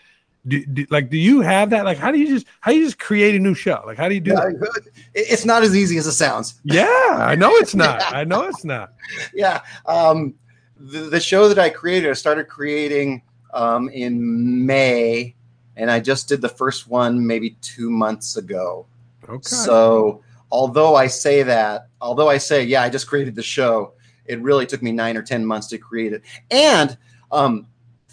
do, 0.48 0.64
do, 0.66 0.86
like 0.90 1.10
do 1.10 1.18
you 1.18 1.40
have 1.42 1.70
that 1.70 1.84
like 1.84 1.98
how 1.98 2.10
do 2.10 2.18
you 2.18 2.26
just 2.28 2.46
how 2.60 2.70
do 2.72 2.78
you 2.78 2.84
just 2.84 2.98
create 2.98 3.34
a 3.34 3.38
new 3.38 3.54
show 3.54 3.82
like 3.86 3.98
how 3.98 4.08
do 4.08 4.14
you 4.14 4.20
do 4.20 4.30
Yeah, 4.30 4.36
that 4.50 4.82
It's 5.14 5.44
not 5.44 5.62
as 5.62 5.76
easy 5.76 5.98
as 5.98 6.06
it 6.06 6.12
sounds. 6.12 6.60
yeah 6.64 6.86
i 7.18 7.34
know 7.34 7.50
it's 7.56 7.74
not 7.74 8.00
i 8.14 8.24
know 8.24 8.44
it's 8.48 8.64
not 8.64 8.94
Yeah. 9.34 9.60
Um, 9.86 10.34
the, 10.78 11.00
the 11.00 11.20
show 11.20 11.46
that 11.48 11.58
I 11.58 11.68
created, 11.68 12.08
I 12.08 12.14
started 12.14 12.48
creating 12.48 13.20
um, 13.52 13.90
in 13.90 14.64
May, 14.64 15.34
and 15.76 15.90
I 15.90 16.00
just 16.00 16.26
did 16.26 16.40
the 16.40 16.48
first 16.48 16.88
one 16.88 17.26
maybe 17.26 17.50
two 17.60 17.90
months 17.90 18.38
ago. 18.38 18.86
okay 19.28 19.42
So, 19.42 20.22
although 20.50 20.94
I 20.94 21.06
say 21.06 21.42
that, 21.42 21.88
although 22.00 22.30
I 22.30 22.38
say, 22.38 22.64
yeah, 22.64 22.82
I 22.82 22.88
just 22.88 23.06
created 23.06 23.34
the 23.34 23.42
show, 23.42 23.92
it 24.24 24.40
really 24.40 24.64
took 24.64 24.80
me 24.80 24.90
nine 24.90 25.18
or 25.18 25.22
10 25.22 25.44
months 25.44 25.66
to 25.68 25.76
create 25.78 26.14
it. 26.14 26.22
And 26.50 26.96
um, 27.30 27.66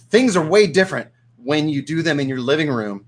things 0.09 0.35
are 0.35 0.45
way 0.45 0.67
different 0.67 1.07
when 1.47 1.69
you 1.69 1.81
do 1.81 2.01
them 2.01 2.19
in 2.19 2.27
your 2.27 2.39
living 2.51 2.69
room 2.69 3.05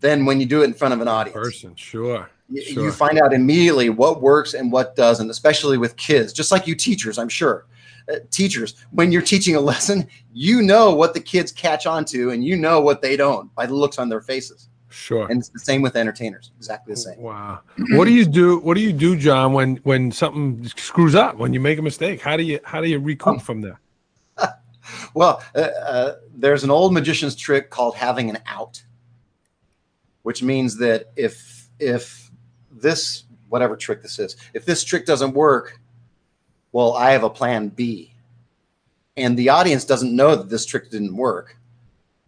than 0.00 0.24
when 0.26 0.38
you 0.40 0.46
do 0.46 0.60
it 0.62 0.66
in 0.66 0.74
front 0.74 0.94
of 0.94 1.00
an 1.00 1.08
audience. 1.08 1.36
person 1.46 1.74
sure 1.76 2.30
Y- 2.48 2.60
Sure. 2.62 2.84
You 2.84 2.92
find 2.92 3.18
out 3.18 3.32
immediately 3.32 3.88
what 3.90 4.22
works 4.22 4.54
and 4.54 4.70
what 4.70 4.94
doesn't, 4.94 5.28
especially 5.30 5.78
with 5.78 5.96
kids, 5.96 6.32
just 6.32 6.52
like 6.52 6.64
you 6.68 6.76
teachers, 6.76 7.18
I'm 7.18 7.28
sure. 7.28 7.66
Uh, 8.08 8.18
teachers, 8.30 8.76
when 8.92 9.10
you're 9.10 9.20
teaching 9.34 9.56
a 9.56 9.60
lesson, 9.72 10.06
you 10.32 10.62
know 10.62 10.94
what 10.94 11.12
the 11.12 11.18
kids 11.18 11.50
catch 11.50 11.86
on 11.86 12.04
to 12.04 12.30
and 12.30 12.44
you 12.44 12.54
know 12.56 12.80
what 12.80 13.02
they 13.02 13.16
don't 13.16 13.52
by 13.56 13.66
the 13.66 13.74
looks 13.74 13.98
on 13.98 14.08
their 14.08 14.20
faces. 14.20 14.68
sure 14.90 15.26
And 15.28 15.40
it's 15.40 15.48
the 15.48 15.58
same 15.58 15.82
with 15.82 15.96
entertainers, 15.96 16.52
exactly 16.56 16.94
the 16.94 17.00
same. 17.00 17.18
wow 17.20 17.58
what 17.96 18.04
do 18.04 18.12
you 18.12 18.24
do 18.24 18.58
what 18.60 18.74
do 18.76 18.80
you 18.80 18.92
do 18.92 19.16
john 19.16 19.52
when 19.52 19.70
when 19.90 20.12
something 20.12 20.64
screws 20.76 21.16
up 21.16 21.36
when 21.42 21.52
you 21.52 21.58
make 21.58 21.78
a 21.80 21.82
mistake 21.82 22.20
how 22.20 22.36
do 22.36 22.44
you 22.44 22.60
how 22.62 22.80
do 22.80 22.86
you 22.88 23.00
recoup 23.00 23.42
from 23.42 23.60
that 23.62 23.76
Well, 25.14 25.42
uh, 25.54 25.58
uh, 25.58 26.16
there's 26.34 26.64
an 26.64 26.70
old 26.70 26.92
magician's 26.92 27.34
trick 27.34 27.70
called 27.70 27.94
having 27.94 28.30
an 28.30 28.38
out, 28.46 28.82
which 30.22 30.42
means 30.42 30.76
that 30.78 31.06
if 31.16 31.68
if 31.78 32.30
this 32.70 33.24
whatever 33.48 33.76
trick 33.76 34.02
this 34.02 34.18
is, 34.18 34.36
if 34.54 34.64
this 34.64 34.84
trick 34.84 35.06
doesn't 35.06 35.32
work, 35.32 35.80
well, 36.72 36.94
I 36.94 37.10
have 37.10 37.24
a 37.24 37.30
plan 37.30 37.68
B, 37.68 38.12
and 39.16 39.36
the 39.36 39.48
audience 39.48 39.84
doesn't 39.84 40.14
know 40.14 40.36
that 40.36 40.48
this 40.48 40.66
trick 40.66 40.90
didn't 40.90 41.16
work. 41.16 41.56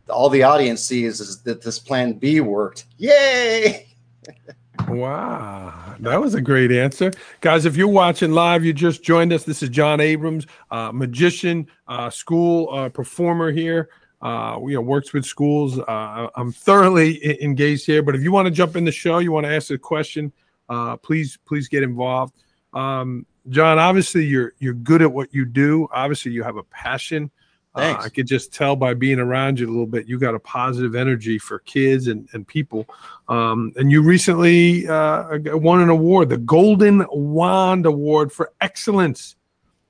All 0.08 0.30
the 0.30 0.42
audience 0.42 0.82
sees 0.82 1.20
is 1.20 1.42
that 1.42 1.62
this 1.62 1.78
plan 1.78 2.14
B 2.14 2.40
worked. 2.40 2.86
Yay! 2.96 3.86
Wow, 4.86 5.96
that 6.00 6.20
was 6.20 6.34
a 6.34 6.40
great 6.40 6.70
answer, 6.70 7.10
guys. 7.40 7.66
If 7.66 7.76
you're 7.76 7.88
watching 7.88 8.32
live, 8.32 8.64
you 8.64 8.72
just 8.72 9.02
joined 9.02 9.32
us. 9.32 9.44
This 9.44 9.62
is 9.62 9.68
John 9.68 10.00
Abrams, 10.00 10.46
uh, 10.70 10.92
magician, 10.92 11.66
uh, 11.88 12.10
school 12.10 12.72
uh, 12.72 12.88
performer 12.88 13.50
here. 13.50 13.88
Uh, 14.20 14.58
you 14.62 14.74
know, 14.74 14.80
works 14.80 15.12
with 15.12 15.24
schools. 15.24 15.78
Uh, 15.78 16.28
I'm 16.34 16.52
thoroughly 16.52 17.42
engaged 17.42 17.86
here. 17.86 18.02
But 18.02 18.16
if 18.16 18.22
you 18.22 18.32
want 18.32 18.46
to 18.46 18.50
jump 18.50 18.76
in 18.76 18.84
the 18.84 18.92
show, 18.92 19.18
you 19.18 19.30
want 19.30 19.46
to 19.46 19.54
ask 19.54 19.70
a 19.70 19.78
question, 19.78 20.32
uh, 20.68 20.96
please, 20.96 21.38
please 21.46 21.68
get 21.68 21.82
involved. 21.82 22.34
Um, 22.72 23.26
John, 23.48 23.78
obviously 23.78 24.26
you're 24.26 24.52
you're 24.58 24.74
good 24.74 25.02
at 25.02 25.10
what 25.10 25.32
you 25.32 25.44
do. 25.44 25.88
Obviously, 25.92 26.32
you 26.32 26.42
have 26.42 26.56
a 26.56 26.62
passion. 26.64 27.30
Uh, 27.78 27.96
I 28.00 28.08
could 28.08 28.26
just 28.26 28.52
tell 28.52 28.76
by 28.76 28.94
being 28.94 29.18
around 29.18 29.58
you 29.58 29.66
a 29.66 29.70
little 29.70 29.86
bit. 29.86 30.06
You 30.08 30.18
got 30.18 30.34
a 30.34 30.38
positive 30.38 30.94
energy 30.94 31.38
for 31.38 31.60
kids 31.60 32.08
and, 32.08 32.28
and 32.32 32.46
people. 32.46 32.86
Um, 33.28 33.72
and 33.76 33.90
you 33.90 34.02
recently 34.02 34.88
uh, 34.88 35.38
won 35.56 35.80
an 35.80 35.88
award, 35.88 36.28
the 36.28 36.38
Golden 36.38 37.06
Wand 37.10 37.86
Award 37.86 38.32
for 38.32 38.52
Excellence 38.60 39.36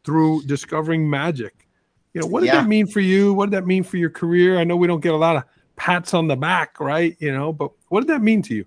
through 0.05 0.42
Discovering 0.44 1.09
Magic. 1.09 1.66
You 2.14 2.20
know, 2.22 2.27
what 2.27 2.40
did 2.40 2.46
Yeah. 2.46 2.62
that 2.62 2.68
mean 2.68 2.87
for 2.87 3.01
you? 3.01 3.35
What 3.35 3.51
did 3.51 3.57
that 3.57 3.66
mean 3.66 3.83
for 3.85 3.96
your 3.96 4.11
career? 4.11 4.59
I 4.59 4.64
know 4.64 4.77
we 4.77 4.87
don't 4.87 5.01
get 5.01 5.12
a 5.12 5.16
lot 5.16 5.37
of 5.37 5.44
pats 5.77 6.14
on 6.14 6.27
the 6.27 6.37
back, 6.37 6.81
right? 6.81 7.16
You 7.20 7.33
know, 7.33 7.53
but 7.53 7.70
what 7.88 8.01
did 8.01 8.09
that 8.09 8.22
mean 8.22 8.42
to 8.42 8.55
you? 8.55 8.64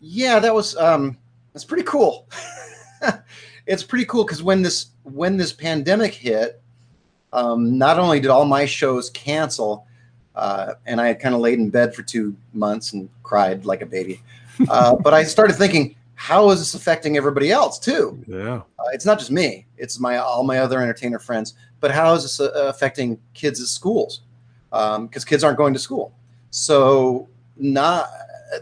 Yeah, 0.00 0.38
that 0.38 0.54
was 0.54 0.76
um 0.76 1.16
that's 1.52 1.64
pretty 1.64 1.84
cool. 1.84 2.28
it's 3.66 3.82
pretty 3.82 4.04
cool 4.04 4.24
because 4.24 4.42
when 4.42 4.62
this 4.62 4.88
when 5.02 5.36
this 5.36 5.52
pandemic 5.52 6.14
hit, 6.14 6.62
um, 7.32 7.78
not 7.78 7.98
only 7.98 8.20
did 8.20 8.30
all 8.30 8.44
my 8.44 8.66
shows 8.66 9.10
cancel, 9.10 9.86
uh, 10.34 10.74
and 10.86 11.00
I 11.00 11.08
had 11.08 11.20
kind 11.20 11.34
of 11.34 11.40
laid 11.40 11.58
in 11.58 11.70
bed 11.70 11.94
for 11.94 12.02
two 12.02 12.36
months 12.52 12.92
and 12.92 13.08
cried 13.22 13.64
like 13.64 13.82
a 13.82 13.86
baby, 13.86 14.22
uh, 14.68 14.96
but 14.96 15.14
I 15.14 15.24
started 15.24 15.54
thinking, 15.54 15.94
how 16.14 16.50
is 16.50 16.58
this 16.58 16.74
affecting 16.74 17.16
everybody 17.16 17.50
else 17.50 17.78
too? 17.78 18.22
Yeah. 18.26 18.62
Uh, 18.78 18.88
it's 18.92 19.04
not 19.04 19.18
just 19.18 19.30
me; 19.30 19.66
it's 19.76 20.00
my 20.00 20.16
all 20.18 20.44
my 20.44 20.58
other 20.58 20.80
entertainer 20.80 21.18
friends. 21.18 21.54
But 21.80 21.92
how 21.92 22.14
is 22.14 22.22
this 22.22 22.40
uh, 22.40 22.50
affecting 22.54 23.20
kids 23.34 23.60
at 23.60 23.68
schools? 23.68 24.22
Because 24.70 25.24
kids 25.24 25.44
aren't 25.44 25.56
going 25.58 25.72
to 25.74 25.78
school, 25.78 26.12
so 26.50 27.28
not 27.56 28.08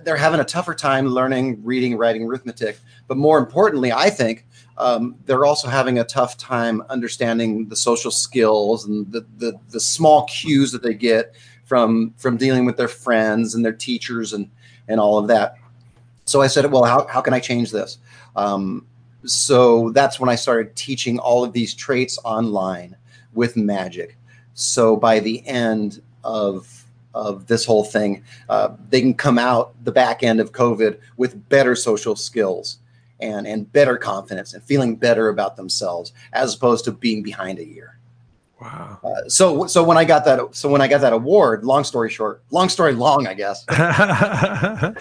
they're 0.02 0.16
having 0.16 0.40
a 0.40 0.44
tougher 0.44 0.74
time 0.74 1.06
learning 1.06 1.62
reading, 1.64 1.96
writing, 1.96 2.24
arithmetic. 2.24 2.78
But 3.08 3.16
more 3.16 3.38
importantly, 3.38 3.92
I 3.92 4.10
think 4.10 4.45
um, 4.78 5.16
they're 5.24 5.44
also 5.44 5.68
having 5.68 5.98
a 5.98 6.04
tough 6.04 6.36
time 6.36 6.82
understanding 6.90 7.68
the 7.68 7.76
social 7.76 8.10
skills 8.10 8.84
and 8.84 9.10
the, 9.10 9.26
the 9.38 9.58
the 9.70 9.80
small 9.80 10.24
cues 10.26 10.72
that 10.72 10.82
they 10.82 10.94
get 10.94 11.34
from 11.64 12.12
from 12.16 12.36
dealing 12.36 12.64
with 12.64 12.76
their 12.76 12.88
friends 12.88 13.54
and 13.54 13.64
their 13.64 13.72
teachers 13.72 14.32
and 14.32 14.50
and 14.88 15.00
all 15.00 15.18
of 15.18 15.28
that. 15.28 15.56
So 16.24 16.42
I 16.42 16.48
said, 16.48 16.70
well, 16.72 16.84
how, 16.84 17.06
how 17.06 17.20
can 17.20 17.34
I 17.34 17.40
change 17.40 17.70
this? 17.70 17.98
Um, 18.34 18.84
so 19.24 19.90
that's 19.90 20.18
when 20.18 20.28
I 20.28 20.34
started 20.34 20.74
teaching 20.74 21.18
all 21.18 21.44
of 21.44 21.52
these 21.52 21.72
traits 21.72 22.18
online 22.24 22.96
with 23.32 23.56
magic. 23.56 24.16
So 24.54 24.96
by 24.96 25.20
the 25.20 25.46
end 25.46 26.02
of 26.24 26.84
of 27.14 27.46
this 27.46 27.64
whole 27.64 27.84
thing, 27.84 28.22
uh, 28.50 28.76
they 28.90 29.00
can 29.00 29.14
come 29.14 29.38
out 29.38 29.72
the 29.84 29.92
back 29.92 30.22
end 30.22 30.38
of 30.38 30.52
COVID 30.52 30.98
with 31.16 31.48
better 31.48 31.74
social 31.74 32.14
skills 32.14 32.78
and 33.20 33.46
and 33.46 33.70
better 33.72 33.96
confidence 33.96 34.54
and 34.54 34.62
feeling 34.62 34.96
better 34.96 35.28
about 35.28 35.56
themselves 35.56 36.12
as 36.32 36.54
opposed 36.54 36.84
to 36.84 36.92
being 36.92 37.22
behind 37.22 37.58
a 37.58 37.66
year. 37.66 37.98
Wow. 38.60 38.98
Uh, 39.04 39.28
so 39.28 39.66
so 39.66 39.84
when 39.84 39.98
I 39.98 40.04
got 40.04 40.24
that 40.24 40.54
so 40.54 40.68
when 40.68 40.80
I 40.80 40.88
got 40.88 41.00
that 41.02 41.12
award, 41.12 41.64
long 41.64 41.84
story 41.84 42.10
short, 42.10 42.42
long 42.50 42.68
story 42.68 42.92
long, 42.92 43.26
I 43.26 43.34
guess. 43.34 43.64
uh, 43.68 44.92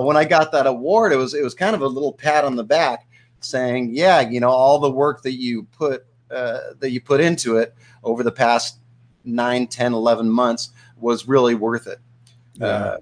when 0.00 0.16
I 0.16 0.24
got 0.24 0.52
that 0.52 0.66
award, 0.66 1.12
it 1.12 1.16
was 1.16 1.34
it 1.34 1.42
was 1.42 1.54
kind 1.54 1.74
of 1.74 1.82
a 1.82 1.86
little 1.86 2.12
pat 2.12 2.44
on 2.44 2.56
the 2.56 2.64
back, 2.64 3.06
saying, 3.40 3.90
"Yeah, 3.94 4.20
you 4.20 4.40
know, 4.40 4.50
all 4.50 4.78
the 4.78 4.90
work 4.90 5.22
that 5.22 5.34
you 5.34 5.64
put 5.64 6.04
uh, 6.30 6.74
that 6.80 6.90
you 6.90 7.00
put 7.00 7.20
into 7.20 7.56
it 7.56 7.74
over 8.02 8.22
the 8.22 8.32
past 8.32 8.78
9, 9.24 9.66
10, 9.66 9.92
11 9.92 10.30
months 10.30 10.70
was 10.96 11.28
really 11.28 11.54
worth 11.54 11.86
it. 11.86 11.98
Yeah. 12.54 12.96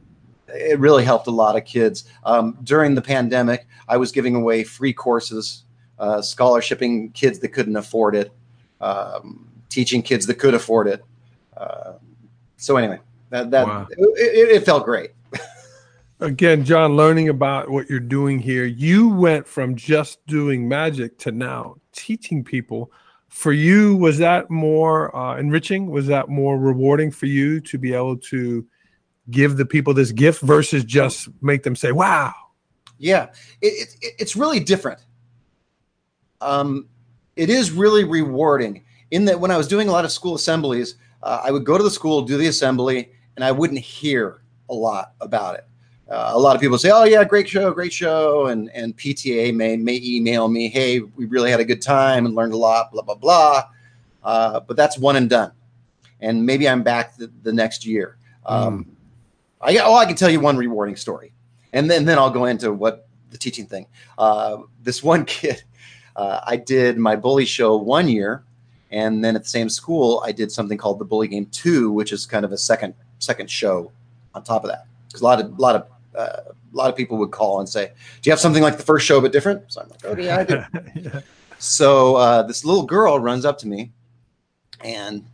It 0.54 0.78
really 0.78 1.04
helped 1.04 1.26
a 1.26 1.30
lot 1.30 1.56
of 1.56 1.64
kids. 1.64 2.04
Um, 2.24 2.58
during 2.64 2.94
the 2.94 3.02
pandemic, 3.02 3.66
I 3.88 3.96
was 3.96 4.12
giving 4.12 4.34
away 4.34 4.64
free 4.64 4.92
courses, 4.92 5.64
uh, 5.98 6.18
scholarshiping 6.18 7.12
kids 7.14 7.38
that 7.40 7.48
couldn't 7.48 7.76
afford 7.76 8.14
it, 8.14 8.32
um, 8.80 9.48
teaching 9.68 10.02
kids 10.02 10.26
that 10.26 10.34
could 10.34 10.54
afford 10.54 10.88
it. 10.88 11.04
Uh, 11.56 11.94
so 12.56 12.76
anyway, 12.76 12.98
that 13.30 13.50
that 13.50 13.66
Wow. 13.66 13.86
it, 13.90 13.98
it, 13.98 14.48
it 14.56 14.64
felt 14.64 14.84
great. 14.84 15.10
Again, 16.20 16.64
John, 16.64 16.96
learning 16.96 17.30
about 17.30 17.70
what 17.70 17.88
you're 17.88 17.98
doing 18.00 18.38
here, 18.38 18.66
you 18.66 19.08
went 19.08 19.46
from 19.46 19.74
just 19.74 20.24
doing 20.26 20.68
magic 20.68 21.16
to 21.18 21.32
now 21.32 21.76
teaching 21.92 22.44
people. 22.44 22.92
For 23.28 23.52
you, 23.52 23.96
was 23.96 24.18
that 24.18 24.50
more 24.50 25.14
uh, 25.16 25.38
enriching? 25.38 25.90
Was 25.90 26.06
that 26.08 26.28
more 26.28 26.58
rewarding 26.58 27.10
for 27.10 27.26
you 27.26 27.60
to 27.60 27.78
be 27.78 27.94
able 27.94 28.16
to 28.16 28.66
give 29.30 29.56
the 29.56 29.66
people 29.66 29.94
this 29.94 30.12
gift 30.12 30.40
versus 30.42 30.84
just 30.84 31.28
make 31.42 31.62
them 31.62 31.76
say, 31.76 31.92
wow? 31.92 32.32
Yeah, 32.98 33.28
it, 33.60 33.94
it, 34.00 34.14
it's 34.18 34.36
really 34.36 34.60
different. 34.60 35.00
Um, 36.40 36.88
it 37.36 37.50
is 37.50 37.70
really 37.70 38.04
rewarding 38.04 38.84
in 39.10 39.24
that 39.26 39.40
when 39.40 39.50
I 39.50 39.56
was 39.56 39.68
doing 39.68 39.88
a 39.88 39.92
lot 39.92 40.04
of 40.04 40.12
school 40.12 40.34
assemblies, 40.34 40.96
uh, 41.22 41.40
I 41.42 41.50
would 41.50 41.64
go 41.64 41.76
to 41.76 41.84
the 41.84 41.90
school, 41.90 42.22
do 42.22 42.36
the 42.36 42.46
assembly, 42.46 43.10
and 43.36 43.44
I 43.44 43.52
wouldn't 43.52 43.80
hear 43.80 44.42
a 44.68 44.74
lot 44.74 45.12
about 45.20 45.56
it. 45.56 45.64
Uh, 46.10 46.32
a 46.34 46.38
lot 46.38 46.56
of 46.56 46.60
people 46.60 46.76
say, 46.76 46.90
"Oh 46.90 47.04
yeah, 47.04 47.22
great 47.22 47.48
show, 47.48 47.70
great 47.72 47.92
show," 47.92 48.46
and 48.46 48.68
and 48.74 48.96
PTA 48.96 49.54
may 49.54 49.76
may 49.76 50.00
email 50.02 50.48
me, 50.48 50.68
"Hey, 50.68 50.98
we 51.00 51.26
really 51.26 51.50
had 51.50 51.60
a 51.60 51.64
good 51.64 51.80
time 51.80 52.26
and 52.26 52.34
learned 52.34 52.52
a 52.52 52.56
lot," 52.56 52.90
blah 52.90 53.02
blah 53.02 53.14
blah. 53.14 53.62
Uh, 54.24 54.60
but 54.60 54.76
that's 54.76 54.98
one 54.98 55.14
and 55.14 55.30
done, 55.30 55.52
and 56.20 56.44
maybe 56.44 56.68
I'm 56.68 56.82
back 56.82 57.16
the, 57.16 57.30
the 57.42 57.52
next 57.52 57.86
year. 57.86 58.16
Um, 58.44 58.96
I 59.60 59.76
oh, 59.78 59.94
I 59.94 60.06
can 60.06 60.16
tell 60.16 60.30
you 60.30 60.40
one 60.40 60.56
rewarding 60.56 60.96
story, 60.96 61.32
and 61.72 61.90
then 61.90 62.04
then 62.04 62.18
I'll 62.18 62.30
go 62.30 62.46
into 62.46 62.72
what 62.72 63.08
the 63.30 63.38
teaching 63.38 63.66
thing. 63.66 63.86
Uh, 64.18 64.58
this 64.82 65.02
one 65.02 65.24
kid, 65.26 65.62
uh, 66.16 66.40
I 66.46 66.56
did 66.56 66.98
my 66.98 67.16
bully 67.16 67.44
show 67.44 67.76
one 67.76 68.08
year, 68.08 68.44
and 68.90 69.24
then 69.24 69.36
at 69.36 69.42
the 69.42 69.48
same 69.48 69.68
school, 69.68 70.22
I 70.24 70.32
did 70.32 70.50
something 70.50 70.78
called 70.78 70.98
the 70.98 71.04
Bully 71.04 71.28
Game 71.28 71.46
Two, 71.46 71.90
which 71.92 72.12
is 72.12 72.26
kind 72.26 72.44
of 72.44 72.52
a 72.52 72.58
second 72.58 72.94
second 73.18 73.50
show 73.50 73.92
on 74.34 74.42
top 74.42 74.64
of 74.64 74.70
that. 74.70 74.86
Because 75.06 75.20
a 75.20 75.24
lot 75.24 75.40
of 75.40 75.46
a 75.46 75.60
lot 75.60 75.76
of 75.76 75.86
uh, 76.16 76.52
a 76.52 76.76
lot 76.76 76.90
of 76.90 76.96
people 76.96 77.18
would 77.18 77.30
call 77.30 77.60
and 77.60 77.68
say, 77.68 77.86
"Do 77.86 78.28
you 78.28 78.32
have 78.32 78.40
something 78.40 78.62
like 78.62 78.76
the 78.76 78.82
first 78.82 79.06
show 79.06 79.20
but 79.20 79.32
different?" 79.32 79.72
So 79.72 79.82
I'm 79.82 79.88
like, 79.88 80.04
"Okay, 80.04 80.24
yeah, 80.26 80.36
I 80.38 80.44
do." 80.44 80.62
Yeah. 81.02 81.20
So 81.58 82.16
uh, 82.16 82.42
this 82.44 82.64
little 82.64 82.84
girl 82.84 83.20
runs 83.20 83.44
up 83.44 83.58
to 83.58 83.68
me, 83.68 83.92
and 84.82 85.26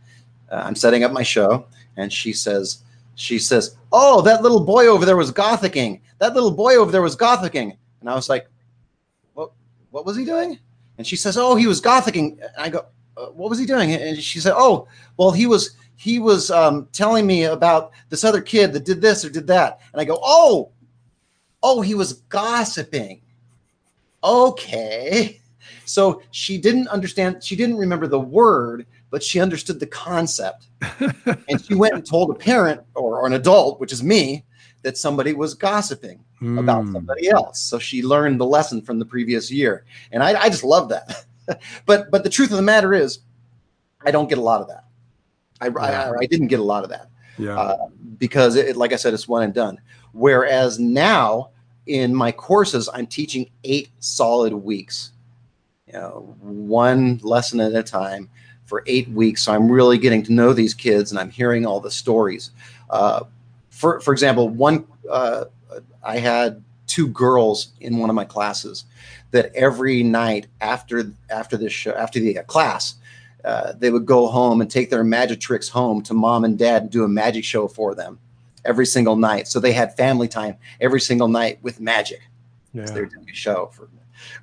uh, 0.51 0.61
I'm 0.65 0.75
setting 0.75 1.05
up 1.05 1.13
my 1.13 1.23
show, 1.23 1.65
and 1.95 2.11
she 2.11 2.33
says, 2.33 2.83
"She 3.17 3.39
says, 3.39 3.75
oh, 3.91 4.21
that 4.21 4.43
little 4.43 4.63
boy 4.63 4.87
over 4.87 5.05
there 5.05 5.17
was 5.17 5.31
gothicking. 5.31 6.01
That 6.19 6.33
little 6.35 6.51
boy 6.51 6.75
over 6.75 6.91
there 6.91 7.01
was 7.01 7.15
gothicking." 7.15 7.75
And 7.99 8.09
I 8.09 8.13
was 8.13 8.29
like, 8.29 8.47
"What? 9.33 9.51
What 9.91 10.05
was 10.05 10.15
he 10.15 10.23
doing?" 10.23 10.59
And 10.97 11.05
she 11.05 11.15
says, 11.15 11.35
"Oh, 11.35 11.55
he 11.55 11.67
was 11.67 11.81
gothicking." 11.81 12.39
And 12.39 12.57
I 12.57 12.69
go, 12.69 12.85
uh, 13.17 13.25
"What 13.27 13.49
was 13.49 13.59
he 13.59 13.65
doing?" 13.65 13.91
And 13.91 14.21
she 14.21 14.39
said, 14.39 14.53
"Oh, 14.55 14.87
well, 15.17 15.31
he 15.31 15.47
was." 15.47 15.75
He 15.99 16.19
was 16.19 16.51
um, 16.51 16.87
telling 16.91 17.25
me 17.25 17.45
about 17.45 17.91
this 18.09 18.23
other 18.23 18.39
kid 18.39 18.71
that 18.73 18.85
did 18.85 19.01
this 19.01 19.25
or 19.25 19.31
did 19.31 19.47
that, 19.47 19.79
and 19.91 19.99
I 19.99 20.05
go, 20.05 20.19
"Oh, 20.21 20.71
oh, 21.63 21.81
he 21.81 21.95
was 21.95 22.21
gossiping." 22.29 23.21
Okay, 24.23 25.41
so 25.85 26.21
she 26.31 26.57
didn't 26.57 26.87
understand, 26.89 27.43
she 27.43 27.55
didn't 27.55 27.77
remember 27.77 28.07
the 28.07 28.19
word, 28.19 28.85
but 29.09 29.23
she 29.23 29.39
understood 29.39 29.79
the 29.79 29.87
concept. 29.87 30.67
and 31.47 31.63
she 31.65 31.75
went 31.75 31.93
and 31.95 32.05
told 32.05 32.29
a 32.29 32.33
parent 32.33 32.81
or, 32.95 33.21
or 33.21 33.27
an 33.27 33.33
adult, 33.33 33.79
which 33.79 33.91
is 33.93 34.03
me, 34.03 34.43
that 34.83 34.97
somebody 34.97 35.33
was 35.33 35.53
gossiping 35.53 36.23
about 36.41 36.83
Mm. 36.85 36.93
somebody 36.93 37.29
else. 37.29 37.59
So 37.59 37.79
she 37.79 38.03
learned 38.03 38.39
the 38.39 38.45
lesson 38.45 38.81
from 38.81 38.99
the 38.99 39.05
previous 39.05 39.49
year. 39.51 39.85
And 40.11 40.21
I, 40.21 40.39
I 40.39 40.49
just 40.49 40.63
love 40.63 40.89
that. 40.89 41.25
but 41.87 42.11
but 42.11 42.23
the 42.23 42.29
truth 42.29 42.51
of 42.51 42.57
the 42.57 42.63
matter 42.63 42.93
is, 42.93 43.19
I 44.05 44.11
don't 44.11 44.29
get 44.29 44.37
a 44.37 44.41
lot 44.41 44.61
of 44.61 44.67
that. 44.67 44.83
I, 45.59 45.67
I, 45.67 46.11
I 46.19 46.25
didn't 46.27 46.47
get 46.47 46.59
a 46.59 46.63
lot 46.63 46.83
of 46.83 46.91
that 46.91 47.09
Yeah. 47.39 47.57
uh, 47.59 47.87
because 48.19 48.55
it, 48.55 48.77
like 48.77 48.93
I 48.93 48.97
said, 48.97 49.15
it's 49.15 49.27
one 49.27 49.41
and 49.41 49.53
done. 49.53 49.79
Whereas 50.11 50.77
now 50.77 51.49
in 51.87 52.13
my 52.13 52.31
courses, 52.31 52.87
I'm 52.93 53.07
teaching 53.07 53.49
eight 53.63 53.89
solid 53.99 54.53
weeks, 54.53 55.13
you 55.87 55.93
know, 55.93 56.35
one 56.41 57.19
lesson 57.23 57.59
at 57.61 57.73
a 57.73 57.81
time 57.81 58.29
for 58.67 58.83
eight 58.85 59.09
weeks. 59.09 59.43
So 59.43 59.53
I'm 59.53 59.71
really 59.71 59.97
getting 59.97 60.21
to 60.23 60.33
know 60.33 60.53
these 60.53 60.73
kids 60.73 61.09
and 61.09 61.19
I'm 61.19 61.31
hearing 61.31 61.65
all 61.65 61.79
the 61.79 61.89
stories. 61.89 62.51
Uh, 62.89 63.23
for, 63.69 63.99
for 64.01 64.11
example, 64.11 64.49
one, 64.49 64.85
uh, 65.09 65.45
I 66.03 66.17
had 66.17 66.63
two 66.85 67.07
girls 67.07 67.69
in 67.79 67.97
one 67.97 68.09
of 68.09 68.15
my 68.15 68.25
classes 68.25 68.85
that 69.31 69.53
every 69.55 70.03
night 70.03 70.47
after, 70.61 71.11
after 71.29 71.57
this 71.57 71.73
show, 71.73 71.91
after 71.91 72.19
the 72.19 72.39
uh, 72.39 72.43
class, 72.43 72.95
uh, 73.45 73.73
they 73.77 73.89
would 73.89 74.05
go 74.05 74.27
home 74.27 74.61
and 74.61 74.69
take 74.69 74.89
their 74.89 75.03
magic 75.03 75.39
tricks 75.39 75.69
home 75.69 76.01
to 76.01 76.13
mom 76.13 76.43
and 76.43 76.59
dad 76.59 76.83
and 76.83 76.91
do 76.91 77.03
a 77.03 77.07
magic 77.07 77.45
show 77.45 77.67
for 77.67 77.95
them 77.95 78.19
every 78.65 78.85
single 78.85 79.15
night. 79.15 79.47
So 79.47 79.59
they 79.59 79.71
had 79.71 79.95
family 79.95 80.27
time 80.27 80.57
every 80.81 80.99
single 80.99 81.29
night 81.29 81.59
with 81.61 81.79
magic. 81.79 82.21
yeah. 82.73 82.85
So 82.85 82.93
they 82.93 83.01
were 83.01 83.07
doing 83.07 83.29
a 83.29 83.35
show 83.35 83.71
for. 83.73 83.89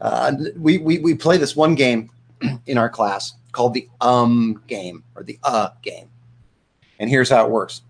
Uh, 0.01 0.33
we, 0.57 0.79
we 0.79 0.99
we 0.99 1.15
play 1.15 1.37
this 1.37 1.55
one 1.55 1.75
game 1.75 2.11
in 2.67 2.79
our 2.79 2.89
class 2.89 3.35
called 3.55 3.73
the 3.73 3.89
um 4.01 4.63
game 4.67 5.03
or 5.15 5.23
the 5.23 5.39
uh 5.43 5.71
game, 5.81 6.11
and 6.99 7.09
here's 7.09 7.31
how 7.31 7.47
it 7.47 7.51
works. 7.51 7.83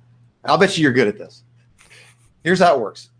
I'll 0.45 0.59
bet 0.59 0.77
you 0.77 0.83
you're 0.83 0.93
good 0.93 1.09
at 1.09 1.19
this. 1.19 1.43
Here's 2.45 2.61
how 2.61 2.77
it 2.77 2.81
works. 2.81 3.11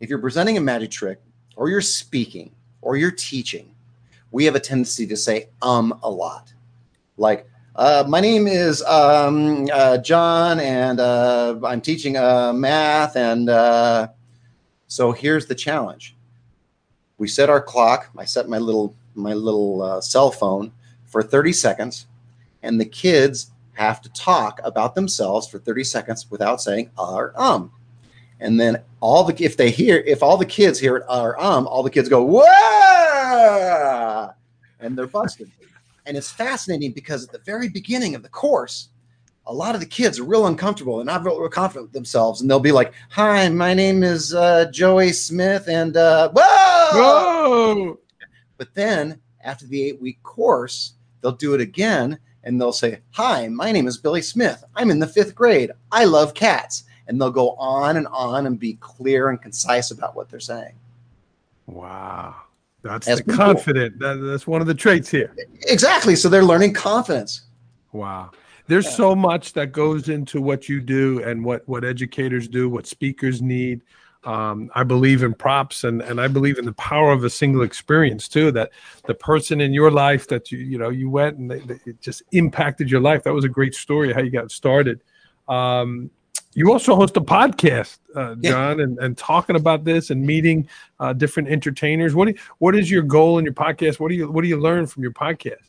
If 0.00 0.08
you're 0.08 0.20
presenting 0.20 0.56
a 0.56 0.60
magic 0.60 0.90
trick, 0.90 1.20
or 1.56 1.68
you're 1.68 1.80
speaking, 1.80 2.54
or 2.80 2.96
you're 2.96 3.10
teaching, 3.10 3.74
we 4.30 4.44
have 4.44 4.54
a 4.54 4.60
tendency 4.60 5.06
to 5.08 5.16
say 5.16 5.48
um 5.60 5.98
a 6.02 6.10
lot. 6.10 6.52
Like, 7.16 7.50
uh, 7.74 8.04
my 8.08 8.20
name 8.20 8.46
is 8.46 8.82
um, 8.82 9.68
uh, 9.72 9.98
John, 9.98 10.60
and 10.60 11.00
uh, 11.00 11.58
I'm 11.64 11.80
teaching 11.80 12.16
uh, 12.16 12.52
math. 12.52 13.16
And 13.16 13.48
uh, 13.50 14.08
so 14.86 15.12
here's 15.12 15.46
the 15.46 15.54
challenge: 15.54 16.16
we 17.18 17.28
set 17.28 17.50
our 17.50 17.60
clock. 17.60 18.10
I 18.16 18.24
set 18.24 18.48
my 18.48 18.58
little 18.58 18.94
my 19.14 19.34
little 19.34 19.82
uh, 19.82 20.00
cell 20.00 20.30
phone 20.30 20.72
for 21.08 21.22
30 21.22 21.52
seconds, 21.52 22.06
and 22.62 22.80
the 22.80 22.84
kids 22.84 23.50
have 23.72 24.00
to 24.02 24.08
talk 24.10 24.60
about 24.64 24.94
themselves 24.94 25.48
for 25.48 25.58
30 25.58 25.84
seconds 25.84 26.30
without 26.30 26.60
saying 26.60 26.90
uh 26.98 27.14
or 27.14 27.32
um. 27.40 27.70
And 28.40 28.58
then 28.60 28.82
all 29.00 29.24
the 29.24 29.34
if 29.44 29.56
they 29.56 29.70
hear 29.70 29.98
if 29.98 30.22
all 30.22 30.36
the 30.36 30.46
kids 30.46 30.78
hear 30.78 30.96
it 30.96 31.04
uh 31.08 31.22
or 31.22 31.42
um, 31.42 31.66
all 31.66 31.82
the 31.82 31.90
kids 31.90 32.08
go 32.08 32.22
whoa, 32.24 32.44
and 34.80 34.96
they're 34.96 35.06
busted. 35.06 35.50
And 36.06 36.16
it's 36.16 36.30
fascinating 36.30 36.92
because 36.92 37.24
at 37.24 37.32
the 37.32 37.38
very 37.38 37.68
beginning 37.68 38.14
of 38.14 38.22
the 38.22 38.28
course, 38.30 38.88
a 39.46 39.52
lot 39.52 39.74
of 39.74 39.80
the 39.80 39.86
kids 39.86 40.18
are 40.18 40.24
real 40.24 40.46
uncomfortable 40.46 41.00
and 41.00 41.06
not 41.06 41.24
real 41.24 41.48
confident 41.48 41.86
with 41.86 41.92
themselves, 41.92 42.40
and 42.40 42.50
they'll 42.50 42.60
be 42.60 42.72
like, 42.72 42.92
"Hi, 43.10 43.48
my 43.48 43.74
name 43.74 44.02
is 44.02 44.34
uh, 44.34 44.70
Joey 44.70 45.12
Smith," 45.12 45.68
and 45.68 45.96
uh, 45.96 46.30
whoa! 46.34 46.90
Whoa! 46.92 47.98
But 48.56 48.74
then 48.74 49.20
after 49.42 49.66
the 49.66 49.82
eight 49.82 50.00
week 50.00 50.22
course, 50.22 50.94
they'll 51.20 51.32
do 51.32 51.54
it 51.54 51.60
again 51.60 52.18
and 52.44 52.60
they'll 52.60 52.72
say, 52.72 53.00
Hi, 53.12 53.48
my 53.48 53.72
name 53.72 53.86
is 53.86 53.98
Billy 53.98 54.22
Smith. 54.22 54.62
I'm 54.76 54.90
in 54.90 54.98
the 54.98 55.06
fifth 55.06 55.34
grade. 55.34 55.70
I 55.92 56.04
love 56.04 56.34
cats. 56.34 56.84
And 57.06 57.20
they'll 57.20 57.30
go 57.30 57.52
on 57.52 57.96
and 57.96 58.06
on 58.08 58.46
and 58.46 58.58
be 58.58 58.74
clear 58.80 59.30
and 59.30 59.40
concise 59.40 59.90
about 59.90 60.14
what 60.14 60.28
they're 60.28 60.40
saying. 60.40 60.74
Wow. 61.66 62.34
That's, 62.82 63.06
That's 63.06 63.20
the 63.20 63.24
pretty 63.24 63.36
cool. 63.38 63.46
confident. 63.54 63.98
That, 63.98 64.14
that's 64.16 64.46
one 64.46 64.60
of 64.60 64.66
the 64.66 64.74
traits 64.74 65.10
here. 65.10 65.34
Exactly. 65.66 66.14
So 66.16 66.28
they're 66.28 66.44
learning 66.44 66.74
confidence. 66.74 67.42
Wow. 67.92 68.30
There's 68.66 68.84
Yeah. 68.84 68.90
so 68.92 69.14
much 69.16 69.54
that 69.54 69.72
goes 69.72 70.08
into 70.10 70.40
what 70.40 70.68
you 70.68 70.80
do 70.80 71.22
and 71.24 71.44
what 71.44 71.66
what 71.68 71.84
educators 71.84 72.46
do, 72.48 72.68
what 72.68 72.86
speakers 72.86 73.40
need. 73.42 73.80
Um, 74.24 74.70
I 74.74 74.82
believe 74.82 75.22
in 75.22 75.32
props 75.32 75.84
and 75.84 76.02
and 76.02 76.20
I 76.20 76.26
believe 76.28 76.58
in 76.58 76.64
the 76.64 76.72
power 76.72 77.12
of 77.12 77.22
a 77.24 77.30
single 77.30 77.62
experience 77.62 78.26
too. 78.28 78.50
That 78.50 78.70
the 79.06 79.14
person 79.14 79.60
in 79.60 79.72
your 79.72 79.90
life 79.90 80.26
that 80.28 80.50
you 80.50 80.58
you 80.58 80.76
know 80.76 80.90
you 80.90 81.08
went 81.08 81.38
and 81.38 81.50
they, 81.50 81.60
they, 81.60 81.78
it 81.86 82.00
just 82.00 82.22
impacted 82.32 82.90
your 82.90 83.00
life. 83.00 83.22
That 83.22 83.32
was 83.32 83.44
a 83.44 83.48
great 83.48 83.74
story 83.74 84.12
how 84.12 84.20
you 84.20 84.30
got 84.30 84.50
started. 84.50 85.00
Um, 85.48 86.10
you 86.54 86.72
also 86.72 86.96
host 86.96 87.16
a 87.16 87.20
podcast, 87.20 87.98
uh, 88.16 88.34
Yeah. 88.40 88.50
John, 88.50 88.80
and, 88.80 88.98
and 88.98 89.16
talking 89.16 89.54
about 89.54 89.84
this 89.84 90.10
and 90.10 90.26
meeting 90.26 90.68
uh, 90.98 91.12
different 91.12 91.48
entertainers. 91.48 92.14
What 92.14 92.24
do 92.26 92.32
you, 92.32 92.38
what 92.58 92.74
is 92.74 92.90
your 92.90 93.02
goal 93.02 93.38
in 93.38 93.44
your 93.44 93.54
podcast? 93.54 94.00
What 94.00 94.08
do 94.08 94.16
you 94.16 94.30
what 94.30 94.42
do 94.42 94.48
you 94.48 94.58
learn 94.58 94.86
from 94.86 95.04
your 95.04 95.12
podcast? 95.12 95.68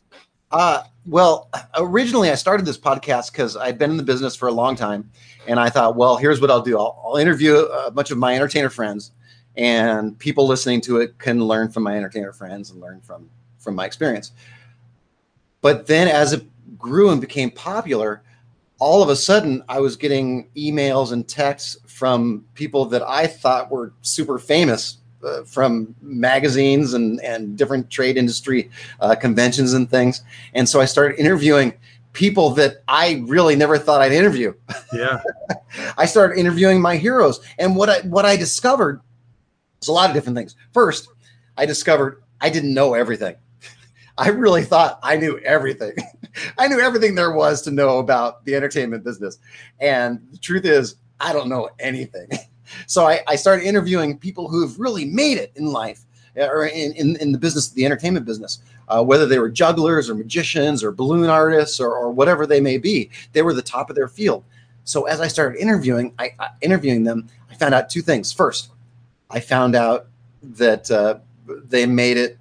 Uh, 0.50 0.82
well, 1.06 1.48
originally 1.76 2.30
I 2.30 2.34
started 2.34 2.66
this 2.66 2.78
podcast 2.78 3.32
because 3.32 3.56
I'd 3.56 3.78
been 3.78 3.90
in 3.90 3.96
the 3.96 4.02
business 4.02 4.34
for 4.34 4.48
a 4.48 4.52
long 4.52 4.76
time, 4.76 5.10
and 5.46 5.60
I 5.60 5.70
thought, 5.70 5.96
well, 5.96 6.16
here's 6.16 6.40
what 6.40 6.50
I'll 6.50 6.62
do: 6.62 6.78
I'll, 6.78 7.00
I'll 7.04 7.16
interview 7.16 7.56
a 7.56 7.90
bunch 7.90 8.10
of 8.10 8.18
my 8.18 8.34
entertainer 8.34 8.70
friends, 8.70 9.12
and 9.56 10.18
people 10.18 10.46
listening 10.46 10.80
to 10.82 10.98
it 10.98 11.18
can 11.18 11.44
learn 11.44 11.70
from 11.70 11.84
my 11.84 11.96
entertainer 11.96 12.32
friends 12.32 12.70
and 12.70 12.80
learn 12.80 13.00
from 13.00 13.28
from 13.58 13.74
my 13.74 13.86
experience. 13.86 14.32
But 15.60 15.86
then, 15.86 16.08
as 16.08 16.32
it 16.32 16.44
grew 16.78 17.10
and 17.10 17.20
became 17.20 17.50
popular, 17.50 18.22
all 18.78 19.02
of 19.02 19.08
a 19.08 19.16
sudden 19.16 19.62
I 19.68 19.78
was 19.78 19.96
getting 19.96 20.48
emails 20.56 21.12
and 21.12 21.28
texts 21.28 21.76
from 21.86 22.44
people 22.54 22.86
that 22.86 23.02
I 23.02 23.26
thought 23.26 23.70
were 23.70 23.92
super 24.02 24.38
famous 24.38 24.99
uh, 25.24 25.42
from 25.44 25.94
magazines 26.00 26.94
and, 26.94 27.20
and 27.20 27.56
different 27.56 27.90
trade 27.90 28.16
industry 28.16 28.70
uh, 29.00 29.14
conventions 29.14 29.72
and 29.72 29.90
things. 29.90 30.22
And 30.54 30.68
so 30.68 30.80
I 30.80 30.84
started 30.84 31.18
interviewing 31.18 31.74
people 32.12 32.50
that 32.50 32.82
I 32.88 33.22
really 33.26 33.56
never 33.56 33.78
thought 33.78 34.00
I'd 34.00 34.12
interview. 34.12 34.54
Yeah. 34.92 35.20
I 35.98 36.06
started 36.06 36.38
interviewing 36.38 36.80
my 36.80 36.96
heroes. 36.96 37.40
And 37.58 37.76
what 37.76 37.88
I 37.88 38.00
what 38.00 38.24
I 38.24 38.36
discovered 38.36 39.00
was 39.80 39.88
a 39.88 39.92
lot 39.92 40.10
of 40.10 40.14
different 40.14 40.36
things. 40.36 40.56
First, 40.72 41.08
I 41.56 41.66
discovered 41.66 42.22
I 42.40 42.50
didn't 42.50 42.74
know 42.74 42.94
everything. 42.94 43.36
I 44.18 44.28
really 44.28 44.64
thought 44.64 44.98
I 45.02 45.16
knew 45.16 45.38
everything. 45.38 45.94
I 46.58 46.68
knew 46.68 46.80
everything 46.80 47.14
there 47.14 47.32
was 47.32 47.62
to 47.62 47.70
know 47.70 47.98
about 47.98 48.44
the 48.44 48.54
entertainment 48.54 49.04
business. 49.04 49.38
And 49.80 50.20
the 50.32 50.38
truth 50.38 50.64
is, 50.64 50.96
I 51.20 51.32
don't 51.32 51.48
know 51.48 51.68
anything. 51.78 52.28
So 52.86 53.06
I, 53.06 53.20
I 53.26 53.36
started 53.36 53.64
interviewing 53.64 54.18
people 54.18 54.48
who 54.48 54.66
have 54.66 54.78
really 54.78 55.04
made 55.04 55.38
it 55.38 55.52
in 55.56 55.66
life 55.66 56.02
uh, 56.36 56.46
or 56.46 56.66
in, 56.66 56.92
in, 56.92 57.16
in 57.16 57.32
the 57.32 57.38
business, 57.38 57.68
the 57.68 57.84
entertainment 57.84 58.26
business, 58.26 58.60
uh, 58.88 59.02
whether 59.02 59.26
they 59.26 59.38
were 59.38 59.50
jugglers 59.50 60.08
or 60.10 60.14
magicians 60.14 60.82
or 60.82 60.92
balloon 60.92 61.28
artists 61.28 61.80
or, 61.80 61.94
or 61.94 62.10
whatever 62.10 62.46
they 62.46 62.60
may 62.60 62.78
be, 62.78 63.10
they 63.32 63.42
were 63.42 63.54
the 63.54 63.62
top 63.62 63.90
of 63.90 63.96
their 63.96 64.08
field. 64.08 64.44
So 64.84 65.04
as 65.04 65.20
I 65.20 65.28
started 65.28 65.58
interviewing, 65.60 66.14
I, 66.18 66.30
I 66.38 66.48
interviewing 66.60 67.04
them, 67.04 67.28
I 67.50 67.54
found 67.54 67.74
out 67.74 67.90
two 67.90 68.02
things. 68.02 68.32
First, 68.32 68.70
I 69.30 69.40
found 69.40 69.74
out 69.74 70.06
that 70.42 70.90
uh, 70.90 71.18
they 71.46 71.86
made 71.86 72.16
it 72.16 72.38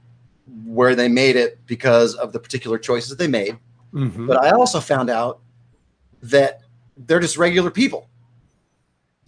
where 0.66 0.96
they 0.96 1.08
made 1.08 1.36
it 1.36 1.60
because 1.68 2.16
of 2.16 2.32
the 2.32 2.40
particular 2.40 2.78
choices 2.78 3.16
they 3.18 3.28
made. 3.28 3.58
Mhm. 3.94 4.28
But 4.28 4.44
I 4.44 4.52
also 4.52 4.80
found 4.80 5.10
out 5.10 5.40
that 6.22 6.62
they're 6.98 7.20
just 7.20 7.38
regular 7.38 7.72
people. 7.72 8.09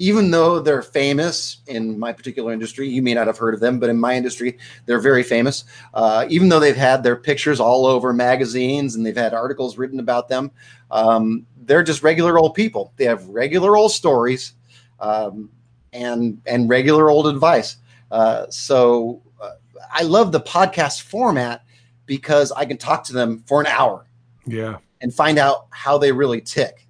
Even 0.01 0.31
though 0.31 0.59
they're 0.59 0.81
famous 0.81 1.57
in 1.67 1.99
my 1.99 2.11
particular 2.11 2.51
industry, 2.51 2.87
you 2.89 3.03
may 3.03 3.13
not 3.13 3.27
have 3.27 3.37
heard 3.37 3.53
of 3.53 3.59
them, 3.59 3.79
but 3.79 3.87
in 3.87 3.99
my 3.99 4.15
industry, 4.15 4.57
they're 4.87 4.99
very 4.99 5.21
famous. 5.21 5.63
Uh, 5.93 6.25
even 6.27 6.49
though 6.49 6.59
they've 6.59 6.75
had 6.75 7.03
their 7.03 7.15
pictures 7.15 7.59
all 7.59 7.85
over 7.85 8.11
magazines 8.11 8.95
and 8.95 9.05
they've 9.05 9.15
had 9.15 9.31
articles 9.35 9.77
written 9.77 9.99
about 9.99 10.27
them, 10.27 10.49
um, 10.89 11.45
they're 11.65 11.83
just 11.83 12.01
regular 12.01 12.39
old 12.39 12.55
people. 12.55 12.91
They 12.97 13.05
have 13.05 13.23
regular 13.27 13.77
old 13.77 13.91
stories 13.91 14.53
um, 14.99 15.51
and 15.93 16.41
and 16.47 16.67
regular 16.67 17.11
old 17.11 17.27
advice. 17.27 17.77
Uh, 18.09 18.47
so 18.49 19.21
uh, 19.39 19.51
I 19.93 20.01
love 20.01 20.31
the 20.31 20.41
podcast 20.41 21.01
format 21.03 21.63
because 22.07 22.51
I 22.51 22.65
can 22.65 22.77
talk 22.77 23.03
to 23.05 23.13
them 23.13 23.43
for 23.45 23.61
an 23.61 23.67
hour 23.67 24.07
Yeah. 24.47 24.77
and 24.99 25.13
find 25.13 25.37
out 25.37 25.67
how 25.69 25.99
they 25.99 26.11
really 26.11 26.41
tick. 26.41 26.87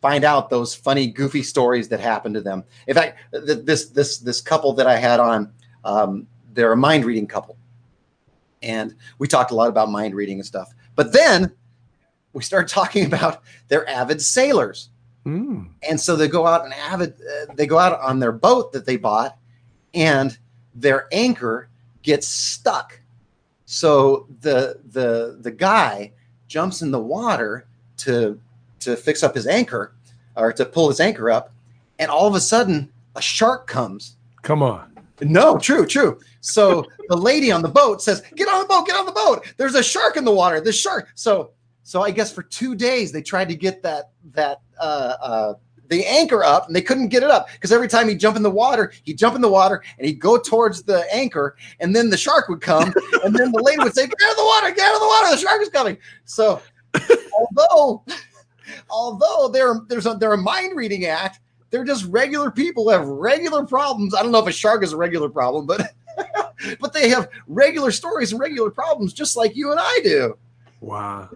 Find 0.00 0.24
out 0.24 0.48
those 0.48 0.74
funny, 0.74 1.06
goofy 1.08 1.42
stories 1.42 1.88
that 1.88 2.00
happen 2.00 2.32
to 2.32 2.40
them. 2.40 2.64
In 2.86 2.94
fact, 2.94 3.18
th- 3.32 3.64
this 3.64 3.86
this 3.90 4.18
this 4.18 4.40
couple 4.40 4.72
that 4.74 4.86
I 4.86 4.96
had 4.96 5.20
on, 5.20 5.52
um, 5.84 6.26
they're 6.54 6.72
a 6.72 6.76
mind 6.76 7.04
reading 7.04 7.26
couple, 7.26 7.56
and 8.62 8.94
we 9.18 9.28
talked 9.28 9.50
a 9.50 9.54
lot 9.54 9.68
about 9.68 9.90
mind 9.90 10.14
reading 10.14 10.38
and 10.38 10.46
stuff. 10.46 10.72
But 10.94 11.12
then 11.12 11.52
we 12.32 12.42
started 12.42 12.68
talking 12.74 13.04
about 13.04 13.42
they're 13.68 13.88
avid 13.88 14.22
sailors, 14.22 14.88
Mm. 15.26 15.68
and 15.86 16.00
so 16.00 16.16
they 16.16 16.28
go 16.28 16.46
out 16.46 16.64
and 16.64 16.72
avid 16.72 17.12
uh, 17.20 17.52
they 17.54 17.66
go 17.66 17.76
out 17.78 18.00
on 18.00 18.20
their 18.20 18.32
boat 18.32 18.72
that 18.72 18.86
they 18.86 18.96
bought, 18.96 19.36
and 19.92 20.38
their 20.74 21.08
anchor 21.12 21.68
gets 22.02 22.26
stuck. 22.26 22.98
So 23.66 24.26
the 24.40 24.80
the 24.92 25.36
the 25.38 25.50
guy 25.50 26.12
jumps 26.48 26.80
in 26.80 26.90
the 26.90 26.98
water 26.98 27.66
to 27.98 28.40
to 28.80 28.96
fix 28.96 29.22
up 29.22 29.34
his 29.34 29.46
anchor 29.46 29.94
or 30.36 30.52
to 30.52 30.64
pull 30.64 30.88
his 30.88 31.00
anchor 31.00 31.30
up, 31.30 31.52
and 31.98 32.10
all 32.10 32.26
of 32.26 32.34
a 32.34 32.40
sudden 32.40 32.90
a 33.16 33.22
shark 33.22 33.66
comes. 33.66 34.16
Come 34.42 34.62
on. 34.62 34.90
No, 35.20 35.58
true, 35.58 35.86
true. 35.86 36.18
So 36.40 36.86
the 37.08 37.16
lady 37.16 37.52
on 37.52 37.62
the 37.62 37.68
boat 37.68 38.02
says, 38.02 38.22
"Get 38.34 38.48
on 38.48 38.60
the 38.60 38.66
boat, 38.66 38.86
get 38.86 38.96
on 38.96 39.06
the 39.06 39.12
boat. 39.12 39.52
There's 39.56 39.74
a 39.74 39.82
shark 39.82 40.16
in 40.16 40.24
the 40.24 40.32
water. 40.32 40.60
The 40.60 40.72
shark." 40.72 41.10
So 41.14 41.50
so 41.82 42.02
I 42.02 42.10
guess 42.10 42.32
for 42.32 42.42
two 42.42 42.74
days 42.74 43.12
they 43.12 43.22
tried 43.22 43.48
to 43.48 43.54
get 43.54 43.82
that 43.82 44.10
that 44.32 44.60
uh, 44.80 45.14
uh, 45.20 45.54
the 45.88 46.06
anchor 46.06 46.44
up, 46.44 46.68
and 46.68 46.74
they 46.76 46.82
couldn't 46.82 47.08
get 47.08 47.22
it 47.22 47.30
up 47.30 47.48
because 47.52 47.72
every 47.72 47.88
time 47.88 48.08
he'd 48.08 48.20
jump 48.20 48.36
in 48.36 48.42
the 48.42 48.50
water, 48.50 48.92
he'd 49.02 49.18
jump 49.18 49.34
in 49.34 49.40
the 49.40 49.50
water 49.50 49.82
and 49.98 50.06
he'd 50.06 50.20
go 50.20 50.38
towards 50.38 50.84
the 50.84 51.04
anchor, 51.12 51.56
and 51.80 51.94
then 51.94 52.08
the 52.08 52.16
shark 52.16 52.48
would 52.48 52.60
come, 52.60 52.94
and 53.24 53.34
then 53.34 53.52
the 53.52 53.62
lady 53.62 53.82
would 53.82 53.94
say, 53.94 54.06
"Get 54.06 54.16
out 54.24 54.30
of 54.30 54.36
the 54.36 54.44
water! 54.44 54.70
Get 54.70 54.88
out 54.88 54.94
of 54.94 55.00
the 55.00 55.06
water! 55.06 55.30
The 55.32 55.42
shark 55.42 55.60
is 55.62 55.68
coming!" 55.68 55.98
So 56.24 56.62
although 57.38 58.04
although 58.88 59.48
they're 59.48 59.80
there's 59.88 60.06
a 60.06 60.14
they're 60.14 60.32
a 60.32 60.38
mind 60.38 60.76
reading 60.76 61.06
act, 61.06 61.40
they're 61.70 61.84
just 61.84 62.04
regular 62.06 62.50
people 62.50 62.84
who 62.84 62.90
have 62.90 63.06
regular 63.06 63.64
problems. 63.64 64.14
I 64.14 64.22
don't 64.22 64.32
know 64.32 64.38
if 64.40 64.46
a 64.46 64.52
shark 64.52 64.82
is 64.82 64.92
a 64.92 64.96
regular 64.96 65.28
problem, 65.28 65.66
but 65.66 65.92
but 66.80 66.92
they 66.92 67.08
have 67.08 67.28
regular 67.46 67.90
stories 67.90 68.32
and 68.32 68.40
regular 68.40 68.70
problems 68.70 69.12
just 69.12 69.36
like 69.36 69.56
you 69.56 69.70
and 69.70 69.80
I 69.80 70.00
do. 70.02 70.38
Wow. 70.80 71.30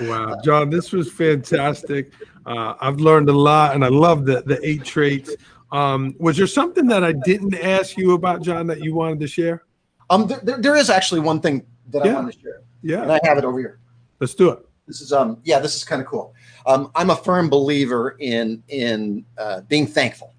Wow. 0.00 0.38
John, 0.44 0.70
this 0.70 0.92
was 0.92 1.10
fantastic. 1.10 2.12
Uh, 2.46 2.74
I've 2.80 3.00
learned 3.00 3.28
a 3.28 3.32
lot 3.32 3.74
and 3.74 3.84
I 3.84 3.88
love 3.88 4.24
the, 4.24 4.42
the 4.42 4.58
eight 4.66 4.84
traits. 4.84 5.34
Um, 5.72 6.14
was 6.18 6.36
there 6.36 6.46
something 6.46 6.86
that 6.86 7.04
I 7.04 7.12
didn't 7.12 7.54
ask 7.54 7.96
you 7.96 8.12
about, 8.14 8.42
John, 8.42 8.66
that 8.68 8.80
you 8.80 8.94
wanted 8.94 9.20
to 9.20 9.26
share? 9.26 9.64
Um, 10.08 10.26
there, 10.26 10.40
there, 10.42 10.58
there 10.58 10.76
is 10.76 10.88
actually 10.88 11.20
one 11.20 11.40
thing 11.40 11.66
that 11.90 12.02
I 12.02 12.06
Yeah. 12.06 12.14
want 12.14 12.32
to 12.32 12.40
share, 12.40 12.62
Yeah, 12.82 13.02
and 13.02 13.12
I 13.12 13.20
have 13.24 13.36
it 13.38 13.44
over 13.44 13.58
here. 13.58 13.78
Let's 14.20 14.34
do 14.34 14.50
it. 14.50 14.60
This 14.86 15.02
is 15.02 15.12
um 15.12 15.38
yeah, 15.44 15.58
this 15.58 15.76
is 15.76 15.84
kind 15.84 16.00
of 16.00 16.08
cool. 16.08 16.34
Um, 16.68 16.90
I'm 16.94 17.08
a 17.08 17.16
firm 17.16 17.48
believer 17.48 18.14
in 18.20 18.62
in 18.68 19.24
uh, 19.38 19.62
being 19.62 19.86
thankful, 19.86 20.34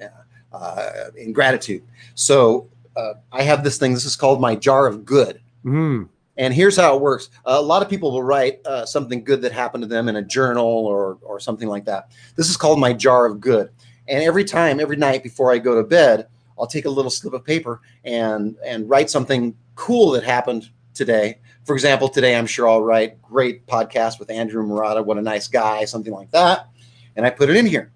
yeah, 0.00 0.08
uh, 0.50 1.10
in 1.14 1.32
gratitude. 1.34 1.82
So 2.14 2.70
uh, 2.96 3.14
I 3.30 3.42
have 3.42 3.62
this 3.62 3.76
thing. 3.76 3.92
This 3.92 4.06
is 4.06 4.16
called 4.16 4.40
my 4.40 4.56
jar 4.56 4.86
of 4.86 5.04
good. 5.04 5.42
Mm. 5.62 6.08
And 6.36 6.54
here's 6.54 6.76
how 6.76 6.96
it 6.96 7.02
works. 7.02 7.28
a 7.44 7.60
lot 7.60 7.82
of 7.82 7.88
people 7.88 8.10
will 8.12 8.22
write 8.22 8.60
uh, 8.66 8.86
something 8.86 9.22
good 9.22 9.42
that 9.42 9.52
happened 9.52 9.82
to 9.82 9.88
them 9.88 10.08
in 10.08 10.16
a 10.16 10.22
journal 10.22 10.66
or 10.66 11.18
or 11.20 11.38
something 11.38 11.68
like 11.68 11.84
that. 11.84 12.10
This 12.34 12.48
is 12.48 12.56
called 12.56 12.80
my 12.80 12.94
jar 12.94 13.26
of 13.26 13.38
good. 13.38 13.68
And 14.08 14.22
every 14.22 14.44
time, 14.44 14.80
every 14.80 14.96
night 14.96 15.22
before 15.22 15.52
I 15.52 15.58
go 15.58 15.74
to 15.74 15.84
bed, 15.86 16.28
I'll 16.58 16.66
take 16.66 16.86
a 16.86 16.90
little 16.90 17.10
slip 17.10 17.34
of 17.34 17.44
paper 17.44 17.82
and 18.04 18.56
and 18.64 18.88
write 18.88 19.10
something 19.10 19.54
cool 19.74 20.12
that 20.12 20.24
happened 20.24 20.70
today. 20.94 21.40
For 21.64 21.74
example, 21.74 22.08
today 22.08 22.36
I'm 22.36 22.46
sure 22.46 22.68
I'll 22.68 22.82
write 22.82 23.20
great 23.22 23.66
podcast 23.66 24.18
with 24.18 24.30
Andrew 24.30 24.62
Marotta. 24.66 25.04
What 25.04 25.16
a 25.18 25.22
nice 25.22 25.48
guy, 25.48 25.84
something 25.86 26.12
like 26.12 26.30
that. 26.32 26.68
And 27.16 27.24
I 27.24 27.30
put 27.30 27.48
it 27.48 27.56
in 27.56 27.66
here. 27.66 27.90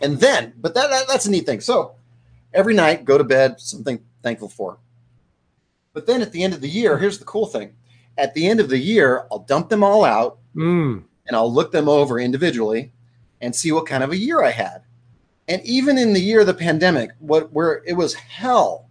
And 0.00 0.20
then, 0.20 0.52
but 0.56 0.74
that, 0.74 0.90
that 0.90 1.08
that's 1.08 1.26
a 1.26 1.30
neat 1.30 1.44
thing. 1.44 1.60
So 1.60 1.96
every 2.54 2.74
night, 2.74 3.04
go 3.04 3.18
to 3.18 3.24
bed, 3.24 3.60
something 3.60 3.98
thankful 4.22 4.48
for. 4.48 4.78
But 5.92 6.06
then 6.06 6.22
at 6.22 6.30
the 6.30 6.44
end 6.44 6.54
of 6.54 6.60
the 6.60 6.68
year, 6.68 6.98
here's 6.98 7.18
the 7.18 7.24
cool 7.24 7.46
thing. 7.46 7.74
At 8.16 8.34
the 8.34 8.46
end 8.46 8.60
of 8.60 8.68
the 8.68 8.78
year, 8.78 9.26
I'll 9.30 9.40
dump 9.40 9.68
them 9.68 9.82
all 9.82 10.04
out 10.04 10.38
Mm. 10.56 11.04
and 11.26 11.36
I'll 11.36 11.52
look 11.52 11.70
them 11.72 11.88
over 11.88 12.18
individually 12.18 12.90
and 13.40 13.54
see 13.54 13.70
what 13.70 13.86
kind 13.86 14.02
of 14.02 14.10
a 14.10 14.16
year 14.16 14.42
I 14.42 14.50
had. 14.50 14.82
And 15.46 15.62
even 15.64 15.98
in 15.98 16.12
the 16.12 16.20
year 16.20 16.40
of 16.40 16.46
the 16.46 16.54
pandemic, 16.54 17.10
what 17.20 17.52
where 17.52 17.82
it 17.86 17.92
was 17.94 18.14
hell, 18.14 18.88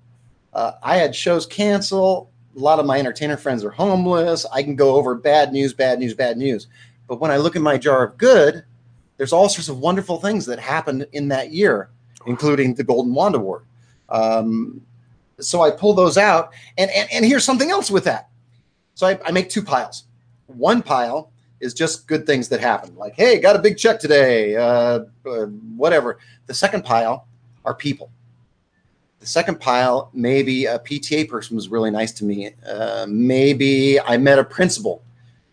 uh, 0.54 0.74
I 0.84 0.96
had 0.98 1.16
shows 1.16 1.46
cancel. 1.46 2.32
A 2.58 2.60
lot 2.60 2.80
of 2.80 2.88
my 2.88 2.98
entertainer 2.98 3.38
friends 3.38 3.64
are 3.64 3.70
homeless. 3.70 4.46
I 4.52 4.64
can 4.64 4.76
go 4.76 4.96
over 4.96 5.14
bad 5.14 5.54
news, 5.54 5.74
bad 5.74 6.00
news, 6.00 6.16
bad 6.16 6.38
news. 6.38 6.68
But 7.08 7.20
when 7.20 7.30
I 7.30 7.38
look 7.38 7.56
in 7.56 7.62
my 7.62 7.78
jar 7.78 8.04
of 8.04 8.18
good, 8.18 8.64
there's 9.18 9.32
all 9.32 9.48
sorts 9.48 9.70
of 9.70 9.80
wonderful 9.80 10.18
things 10.18 10.46
that 10.48 10.60
happened 10.60 11.06
in 11.12 11.28
that 11.28 11.52
year, 11.52 11.90
including 12.26 12.74
the 12.74 12.84
Golden 12.84 13.14
Wand 13.14 13.36
Award. 13.36 13.64
Um, 14.10 14.82
so 15.40 15.62
I 15.62 15.72
pull 15.72 15.94
those 15.94 16.18
out, 16.18 16.52
and, 16.78 16.90
and 16.92 17.08
and 17.12 17.26
here's 17.26 17.44
something 17.44 17.70
else 17.70 17.92
with 17.92 18.06
that. 18.06 18.30
So 18.96 19.06
I, 19.06 19.20
I 19.24 19.32
make 19.32 19.50
two 19.50 19.62
piles. 19.62 20.06
One 20.48 20.82
pile 20.82 21.32
is 21.60 21.74
just 21.74 22.08
good 22.08 22.26
things 22.26 22.50
that 22.50 22.60
happen, 22.60 22.96
like 22.96 23.14
hey, 23.14 23.40
got 23.40 23.56
a 23.56 23.60
big 23.60 23.78
check 23.78 24.00
today, 24.00 24.56
uh, 24.56 25.02
uh, 25.26 25.46
whatever. 25.76 26.18
The 26.48 26.54
second 26.54 26.86
pile 26.86 27.28
are 27.66 27.76
people. 27.76 28.12
The 29.20 29.28
second 29.28 29.60
pile, 29.60 30.10
maybe 30.14 30.66
a 30.66 30.80
PTA 30.80 31.28
person 31.28 31.56
was 31.56 31.70
really 31.70 31.92
nice 31.92 32.12
to 32.14 32.26
me. 32.26 32.52
Uh, 32.68 33.06
maybe 33.10 34.00
I 34.00 34.18
met 34.18 34.40
a 34.40 34.44
principal 34.44 35.04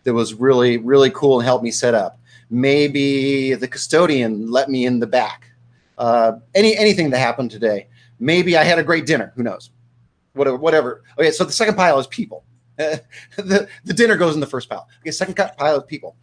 that 0.03 0.13
was 0.13 0.33
really 0.35 0.77
really 0.77 1.09
cool 1.09 1.39
and 1.39 1.45
helped 1.45 1.63
me 1.63 1.71
set 1.71 1.93
up. 1.93 2.19
Maybe 2.49 3.55
the 3.55 3.67
custodian 3.67 4.51
let 4.51 4.69
me 4.69 4.85
in 4.85 4.99
the 4.99 5.07
back. 5.07 5.51
Uh, 5.97 6.33
any 6.53 6.77
anything 6.77 7.09
that 7.09 7.19
happened 7.19 7.51
today. 7.51 7.87
Maybe 8.19 8.55
I 8.55 8.63
had 8.63 8.79
a 8.79 8.83
great 8.83 9.05
dinner. 9.05 9.33
Who 9.35 9.43
knows? 9.43 9.71
Whatever. 10.33 10.57
Whatever. 10.57 11.03
Okay. 11.17 11.31
So 11.31 11.43
the 11.43 11.51
second 11.51 11.75
pile 11.75 11.99
is 11.99 12.07
people. 12.07 12.43
the 12.77 13.67
the 13.83 13.93
dinner 13.93 14.15
goes 14.15 14.35
in 14.35 14.41
the 14.41 14.47
first 14.47 14.69
pile. 14.69 14.87
Okay. 15.01 15.11
Second 15.11 15.35
pile 15.57 15.75
of 15.75 15.87
people. 15.87 16.15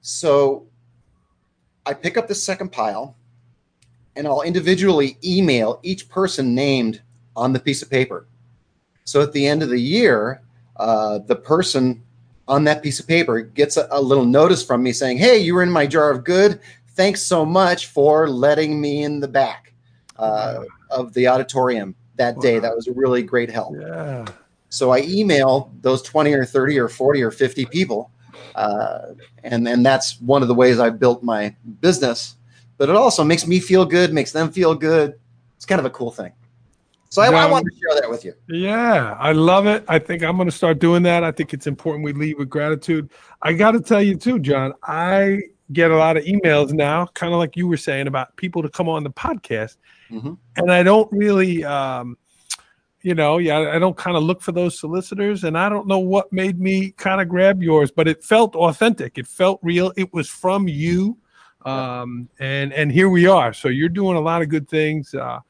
So 0.00 0.66
I 1.86 1.94
pick 1.94 2.16
up 2.16 2.28
the 2.28 2.34
second 2.34 2.72
pile, 2.72 3.16
and 4.16 4.26
I'll 4.26 4.42
individually 4.42 5.16
email 5.24 5.80
each 5.82 6.08
person 6.08 6.54
named 6.54 7.02
on 7.36 7.52
the 7.52 7.60
piece 7.60 7.82
of 7.82 7.90
paper. 7.90 8.26
So 9.04 9.22
at 9.22 9.32
the 9.32 9.46
end 9.46 9.62
of 9.62 9.68
the 9.68 9.80
year, 9.80 10.42
uh, 10.76 11.18
the 11.18 11.36
person 11.36 12.02
on 12.48 12.64
that 12.64 12.82
piece 12.82 13.00
of 13.00 13.06
paper 13.06 13.40
gets 13.40 13.76
a, 13.76 13.86
a 13.90 14.00
little 14.00 14.24
notice 14.24 14.64
from 14.64 14.82
me 14.82 14.92
saying, 14.92 15.18
"Hey, 15.18 15.38
you 15.38 15.54
were 15.54 15.62
in 15.62 15.70
my 15.70 15.86
jar 15.86 16.10
of 16.10 16.24
good. 16.24 16.60
Thanks 16.94 17.22
so 17.22 17.44
much 17.44 17.86
for 17.86 18.28
letting 18.28 18.80
me 18.80 19.04
in 19.04 19.20
the 19.20 19.28
back 19.28 19.72
uh, 20.18 20.64
of 20.90 21.14
the 21.14 21.28
auditorium 21.28 21.94
that 22.16 22.40
day. 22.40 22.58
That 22.58 22.74
was 22.74 22.88
a 22.88 22.92
really 22.92 23.22
great 23.22 23.50
help." 23.50 23.74
Yeah. 23.78 24.26
So 24.70 24.90
I 24.90 25.00
email 25.00 25.72
those 25.82 26.00
20 26.02 26.32
or 26.32 26.44
30 26.44 26.78
or 26.78 26.88
40 26.88 27.22
or 27.22 27.30
50 27.30 27.66
people. 27.66 28.10
Uh, 28.54 29.14
and, 29.42 29.66
and 29.66 29.84
that's 29.84 30.20
one 30.20 30.42
of 30.42 30.48
the 30.48 30.54
ways 30.54 30.78
I've 30.78 30.98
built 30.98 31.22
my 31.22 31.54
business. 31.80 32.36
But 32.80 32.88
it 32.88 32.96
also 32.96 33.22
makes 33.22 33.46
me 33.46 33.60
feel 33.60 33.84
good, 33.84 34.10
makes 34.10 34.32
them 34.32 34.50
feel 34.50 34.74
good. 34.74 35.12
It's 35.56 35.66
kind 35.66 35.78
of 35.78 35.84
a 35.84 35.90
cool 35.90 36.10
thing. 36.10 36.32
So 37.10 37.20
I, 37.20 37.26
I 37.26 37.44
wanted 37.44 37.72
to 37.72 37.76
share 37.78 38.00
that 38.00 38.08
with 38.08 38.24
you. 38.24 38.32
Yeah, 38.48 39.18
I 39.20 39.32
love 39.32 39.66
it. 39.66 39.84
I 39.86 39.98
think 39.98 40.22
I'm 40.22 40.36
going 40.36 40.48
to 40.48 40.56
start 40.56 40.78
doing 40.78 41.02
that. 41.02 41.22
I 41.22 41.30
think 41.30 41.52
it's 41.52 41.66
important 41.66 42.06
we 42.06 42.14
lead 42.14 42.38
with 42.38 42.48
gratitude. 42.48 43.10
I 43.42 43.52
got 43.52 43.72
to 43.72 43.82
tell 43.82 44.00
you 44.00 44.16
too, 44.16 44.38
John. 44.38 44.72
I 44.82 45.40
get 45.74 45.90
a 45.90 45.96
lot 45.96 46.16
of 46.16 46.24
emails 46.24 46.72
now, 46.72 47.04
kind 47.08 47.34
of 47.34 47.38
like 47.38 47.54
you 47.54 47.68
were 47.68 47.76
saying 47.76 48.06
about 48.06 48.34
people 48.36 48.62
to 48.62 48.70
come 48.70 48.88
on 48.88 49.04
the 49.04 49.10
podcast, 49.10 49.76
Mhm. 50.10 50.38
and 50.56 50.72
I 50.72 50.82
don't 50.82 51.12
really, 51.12 51.62
um, 51.62 52.16
you 53.02 53.14
know, 53.14 53.36
yeah, 53.36 53.58
I 53.58 53.78
don't 53.78 53.96
kind 53.96 54.16
of 54.16 54.22
look 54.22 54.40
for 54.40 54.52
those 54.52 54.78
solicitors, 54.78 55.44
and 55.44 55.58
I 55.58 55.68
don't 55.68 55.86
know 55.86 55.98
what 55.98 56.32
made 56.32 56.58
me 56.58 56.92
kind 56.92 57.20
of 57.20 57.28
grab 57.28 57.62
yours, 57.62 57.90
but 57.90 58.08
it 58.08 58.24
felt 58.24 58.56
authentic. 58.56 59.18
It 59.18 59.26
felt 59.26 59.60
real. 59.62 59.92
It 59.98 60.14
was 60.14 60.30
from 60.30 60.66
you, 60.66 61.18
um, 61.64 62.28
and 62.38 62.72
and 62.72 62.90
here 62.90 63.08
we 63.08 63.26
are. 63.26 63.52
So 63.52 63.68
you're 63.68 63.88
doing 63.88 64.16
a 64.16 64.20
lot 64.20 64.42
of 64.42 64.48
good 64.48 64.68
things. 64.68 65.14
Uh, 65.14 65.40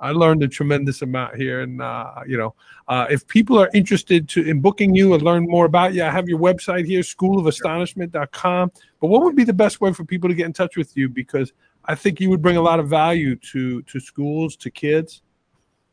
I 0.00 0.12
learned 0.12 0.42
a 0.42 0.48
tremendous 0.48 1.02
amount 1.02 1.36
here, 1.36 1.60
and 1.60 1.80
uh, 1.82 2.22
you 2.26 2.38
know, 2.38 2.54
uh, 2.88 3.06
if 3.10 3.26
people 3.26 3.58
are 3.58 3.70
interested 3.74 4.28
to 4.30 4.42
in 4.42 4.60
booking 4.60 4.94
you 4.94 5.14
and 5.14 5.22
learn 5.22 5.46
more 5.46 5.66
about 5.66 5.94
you, 5.94 6.02
I 6.02 6.10
have 6.10 6.28
your 6.28 6.38
website 6.38 6.86
here, 6.86 7.00
schoolofastonishment.com. 7.00 8.72
But 9.00 9.06
what 9.06 9.22
would 9.22 9.36
be 9.36 9.44
the 9.44 9.52
best 9.52 9.80
way 9.80 9.92
for 9.92 10.04
people 10.04 10.28
to 10.28 10.34
get 10.34 10.46
in 10.46 10.52
touch 10.52 10.76
with 10.76 10.96
you? 10.96 11.08
Because 11.08 11.52
I 11.84 11.94
think 11.94 12.20
you 12.20 12.30
would 12.30 12.42
bring 12.42 12.56
a 12.56 12.62
lot 12.62 12.80
of 12.80 12.88
value 12.88 13.36
to 13.52 13.82
to 13.82 14.00
schools, 14.00 14.56
to 14.56 14.70
kids. 14.70 15.22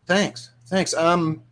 Thanks. 0.05 0.51
Thanks. 0.67 0.93
Um, 0.93 1.43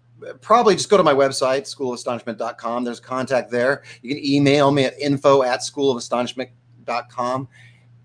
probably 0.41 0.75
just 0.75 0.89
go 0.89 0.97
to 0.97 1.03
my 1.03 1.13
website, 1.13 1.63
schoolofastonishment.com. 1.63 2.83
There's 2.83 2.99
contact 2.99 3.51
there. 3.51 3.83
You 4.01 4.15
can 4.15 4.25
email 4.25 4.71
me 4.71 4.85
at 4.85 4.97
info 4.99 5.43
at 5.43 5.59
schoolofastonishment.com. 5.59 7.47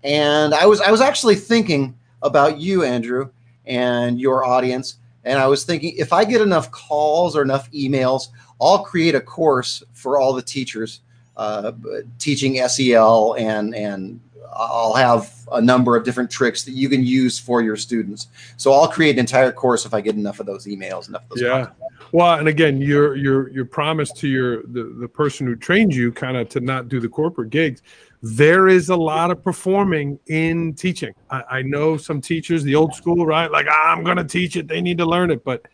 And 0.03 0.53
I 0.53 0.65
was 0.65 0.81
I 0.81 0.91
was 0.91 1.01
actually 1.01 1.35
thinking 1.35 1.97
about 2.21 2.59
you, 2.59 2.83
Andrew, 2.83 3.29
and 3.65 4.19
your 4.19 4.43
audience. 4.45 4.97
And 5.23 5.37
I 5.37 5.47
was 5.47 5.63
thinking 5.63 5.93
if 5.97 6.13
I 6.13 6.25
get 6.25 6.41
enough 6.41 6.71
calls 6.71 7.35
or 7.35 7.41
enough 7.41 7.71
emails, 7.71 8.29
I'll 8.59 8.83
create 8.83 9.15
a 9.15 9.21
course 9.21 9.83
for 9.93 10.19
all 10.19 10.33
the 10.33 10.41
teachers 10.41 11.01
uh, 11.37 11.71
teaching 12.19 12.57
SEL 12.67 13.35
and 13.37 13.75
and 13.75 14.19
I'll 14.53 14.93
have 14.93 15.33
a 15.51 15.61
number 15.61 15.95
of 15.95 16.03
different 16.03 16.29
tricks 16.29 16.63
that 16.63 16.71
you 16.71 16.89
can 16.89 17.03
use 17.03 17.39
for 17.39 17.61
your 17.61 17.77
students. 17.77 18.27
So 18.57 18.73
I'll 18.73 18.87
create 18.87 19.11
an 19.15 19.19
entire 19.19 19.51
course 19.51 19.85
if 19.85 19.93
I 19.93 20.01
get 20.01 20.15
enough 20.15 20.39
of 20.39 20.45
those 20.45 20.65
emails, 20.65 21.07
enough 21.07 21.23
of 21.23 21.29
those. 21.29 21.41
Yeah. 21.41 21.69
Well, 22.11 22.33
and 22.33 22.47
again, 22.47 22.81
your 22.81 23.15
your 23.15 23.49
your 23.49 23.65
promise 23.65 24.11
to 24.13 24.27
your 24.27 24.63
the, 24.63 24.83
the 24.99 25.07
person 25.07 25.47
who 25.47 25.55
trained 25.55 25.95
you 25.95 26.11
kind 26.11 26.35
of 26.35 26.49
to 26.49 26.59
not 26.59 26.89
do 26.89 26.99
the 26.99 27.07
corporate 27.07 27.49
gigs. 27.49 27.81
There 28.23 28.67
is 28.67 28.89
a 28.89 28.95
lot 28.95 29.31
of 29.31 29.43
performing 29.43 30.19
in 30.27 30.73
teaching. 30.75 31.13
I, 31.31 31.43
I 31.49 31.61
know 31.63 31.97
some 31.97 32.21
teachers, 32.21 32.63
the 32.63 32.75
old 32.75 32.93
school, 32.93 33.25
right? 33.25 33.49
Like 33.51 33.65
"Ah, 33.69 33.91
I'm 33.91 34.03
going 34.03 34.17
to 34.17 34.23
teach 34.23 34.55
it; 34.55 34.67
they 34.67 34.79
need 34.81 34.99
to 34.99 35.05
learn 35.05 35.31
it. 35.31 35.43
But 35.43 35.65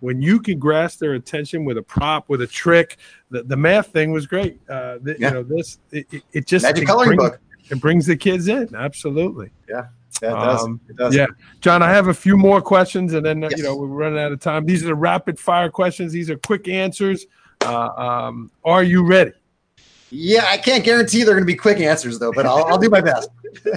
when 0.00 0.22
you 0.22 0.38
can 0.38 0.60
grasp 0.60 1.00
their 1.00 1.14
attention 1.14 1.64
with 1.64 1.76
a 1.76 1.82
prop, 1.82 2.28
with 2.28 2.40
a 2.42 2.46
trick, 2.46 2.98
the, 3.30 3.42
the 3.42 3.56
math 3.56 3.88
thing 3.88 4.12
was 4.12 4.26
great. 4.28 4.60
Uh, 4.68 4.98
the, 5.02 5.16
Yeah. 5.18 5.28
You 5.28 5.34
know, 5.34 5.42
this 5.42 5.78
it, 5.90 6.06
it- 6.32 6.46
just 6.46 6.62
Magic 6.62 6.84
it 6.84 6.86
coloring 6.86 7.16
brings, 7.16 7.30
book. 7.32 7.40
It 7.70 7.80
brings 7.80 8.06
the 8.06 8.16
kids 8.16 8.46
in. 8.46 8.72
Absolutely. 8.76 9.50
Yeah, 9.68 9.88
it 10.22 10.26
does. 10.28 10.62
Um, 10.62 10.80
it 10.88 10.96
does. 10.96 11.14
yeah. 11.16 11.26
John, 11.60 11.82
I 11.82 11.90
have 11.90 12.06
a 12.06 12.14
few 12.14 12.36
more 12.36 12.62
questions, 12.62 13.12
and 13.14 13.26
then 13.26 13.42
uh, 13.42 13.48
Yes. 13.50 13.58
you 13.58 13.64
know 13.64 13.74
we're 13.76 13.88
running 13.88 14.20
out 14.20 14.30
of 14.30 14.38
time. 14.38 14.64
These 14.66 14.84
are 14.84 14.86
the 14.86 14.94
rapid 14.94 15.36
fire 15.36 15.68
questions. 15.68 16.12
These 16.12 16.30
are 16.30 16.38
quick 16.38 16.68
answers. 16.68 17.26
Uh, 17.60 17.88
um, 17.88 18.52
are 18.64 18.84
you 18.84 19.04
ready? 19.04 19.32
Yeah, 20.10 20.44
I 20.48 20.56
can't 20.56 20.84
guarantee 20.84 21.22
they're 21.22 21.34
going 21.34 21.42
to 21.42 21.52
be 21.52 21.54
quick 21.56 21.78
answers 21.80 22.18
though, 22.18 22.32
but 22.32 22.46
I'll, 22.46 22.64
I'll 22.64 22.78
do 22.78 22.88
my 22.88 23.00
best. 23.00 23.28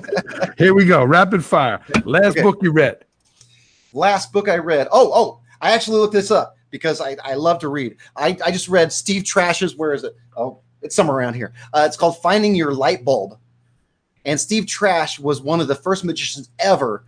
Here 0.58 0.74
we 0.74 0.86
go. 0.86 1.04
Rapid 1.04 1.44
fire. 1.44 1.82
Last 2.06 2.32
Okay. 2.38 2.42
book 2.42 2.60
you 2.62 2.72
read. 2.72 3.04
Last 3.94 4.32
book 4.32 4.48
I 4.48 4.58
read. 4.58 4.88
Oh, 4.92 5.12
oh, 5.14 5.40
I 5.60 5.72
actually 5.72 5.98
looked 6.00 6.14
this 6.14 6.32
up 6.32 6.56
because 6.70 7.02
I, 7.02 7.18
I 7.24 7.34
love 7.34 7.60
to 7.60 7.68
read. 7.68 7.98
I, 8.16 8.38
I 8.46 8.52
just 8.52 8.70
read 8.70 8.94
Steve 8.94 9.24
Trash's. 9.24 9.76
Where 9.76 9.94
is 9.94 10.04
it? 10.06 10.16
Oh, 10.38 10.60
it's 10.82 10.96
somewhere 10.96 11.18
around 11.18 11.34
here. 11.34 11.52
Uh, 11.74 11.84
it's 11.86 11.98
called 11.98 12.22
Finding 12.22 12.56
Your 12.56 12.74
Light 12.74 13.04
Bulb. 13.04 13.38
And 14.24 14.40
Steve 14.40 14.68
Trash 14.68 15.20
was 15.20 15.42
one 15.42 15.60
of 15.60 15.68
the 15.68 15.76
first 15.76 16.06
magicians 16.06 16.50
ever 16.60 17.04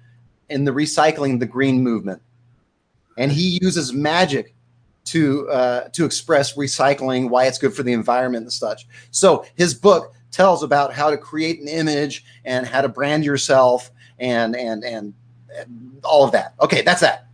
in 0.49 0.65
the 0.65 0.71
recycling 0.71 1.39
the 1.39 1.45
green 1.45 1.81
movement. 1.81 2.21
And 3.17 3.31
he 3.31 3.59
uses 3.61 3.93
magic 3.93 4.53
to 5.05 5.49
uh, 5.49 5.89
to 5.89 6.05
express 6.05 6.55
recycling, 6.55 7.29
why 7.29 7.45
it's 7.45 7.57
good 7.57 7.73
for 7.73 7.83
the 7.83 7.93
environment 7.93 8.43
and 8.43 8.53
such. 8.53 8.87
So 9.11 9.45
his 9.55 9.73
book 9.73 10.13
tells 10.31 10.63
about 10.63 10.93
how 10.93 11.09
to 11.09 11.17
create 11.17 11.59
an 11.61 11.67
image 11.67 12.25
and 12.45 12.65
how 12.65 12.81
to 12.81 12.89
brand 12.89 13.23
yourself 13.23 13.91
and 14.19 14.55
and 14.55 14.83
and, 14.83 15.13
and 15.55 16.01
all 16.03 16.23
of 16.23 16.31
that. 16.31 16.53
Okay, 16.61 16.81
that's 16.81 17.01
that. 17.01 17.27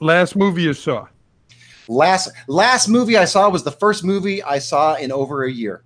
Last 0.00 0.36
movie 0.36 0.62
you 0.62 0.74
saw. 0.74 1.06
Last 1.88 2.30
last 2.48 2.88
movie 2.88 3.16
I 3.16 3.24
saw 3.24 3.48
was 3.48 3.62
the 3.62 3.72
first 3.72 4.04
movie 4.04 4.42
I 4.42 4.58
saw 4.58 4.94
in 4.94 5.12
over 5.12 5.44
a 5.44 5.52
year. 5.52 5.84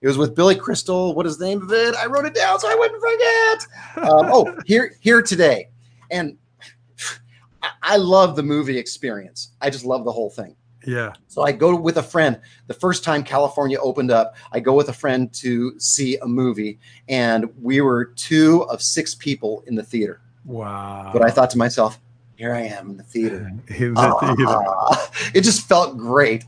It 0.00 0.08
was 0.08 0.18
with 0.18 0.34
Billy 0.34 0.56
Crystal. 0.56 1.14
What 1.14 1.26
is 1.26 1.38
the 1.38 1.46
name 1.46 1.62
of 1.62 1.72
it? 1.72 1.94
I 1.94 2.06
wrote 2.06 2.24
it 2.24 2.34
down 2.34 2.58
so 2.58 2.68
I 2.68 2.74
wouldn't 2.74 3.00
forget. 3.00 4.10
Um, 4.10 4.30
oh, 4.32 4.58
here 4.66 4.94
here 5.00 5.22
today, 5.22 5.68
and 6.10 6.36
I, 7.82 7.96
love 7.96 8.36
the 8.36 8.42
movie 8.42 8.78
experience. 8.78 9.52
I 9.60 9.70
just 9.70 9.84
love 9.84 10.04
the 10.04 10.12
whole 10.12 10.30
thing. 10.30 10.56
Yeah. 10.84 11.12
So 11.28 11.42
I 11.42 11.52
go 11.52 11.76
with 11.76 11.98
a 11.98 12.02
friend. 12.02 12.40
The 12.66 12.74
first 12.74 13.04
time 13.04 13.22
California 13.22 13.78
opened 13.80 14.10
up, 14.10 14.34
I 14.52 14.60
go 14.60 14.74
with 14.74 14.88
a 14.88 14.92
friend 14.92 15.32
to 15.34 15.78
see 15.78 16.16
a 16.18 16.26
movie, 16.26 16.78
and 17.08 17.48
we 17.60 17.80
were 17.80 18.06
two 18.06 18.64
of 18.64 18.82
six 18.82 19.14
people 19.14 19.62
in 19.66 19.76
the 19.76 19.82
theater. 19.82 20.20
Wow. 20.44 21.10
But 21.12 21.22
I 21.22 21.30
thought 21.30 21.50
to 21.50 21.58
myself, 21.58 22.00
here 22.36 22.52
I 22.52 22.62
am 22.62 22.90
in 22.90 22.96
the 22.96 23.04
theater. 23.04 23.36
In 23.68 23.94
the 23.94 24.16
theater. 24.34 24.44
Ah, 24.48 25.10
it 25.34 25.42
just 25.42 25.68
felt 25.68 25.96
great. 25.96 26.44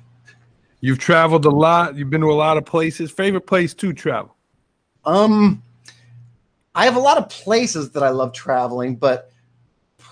You've 0.81 0.99
traveled 0.99 1.45
a 1.45 1.51
lot. 1.51 1.95
You've 1.97 2.11
been 2.11 2.21
to 2.23 2.31
a 2.31 2.35
lot 2.35 2.57
of 2.57 2.67
places. 2.67 3.11
Favorite 3.11 3.47
place 3.47 3.73
to 3.75 3.93
travel? 3.93 4.35
Um, 5.05 5.62
I 6.75 6.85
have 6.85 6.97
a 6.97 7.01
lot 7.01 7.17
of 7.17 7.29
places 7.29 7.91
that 7.93 8.03
I 8.03 8.11
love 8.11 8.33
traveling, 8.33 8.97
but 8.97 9.31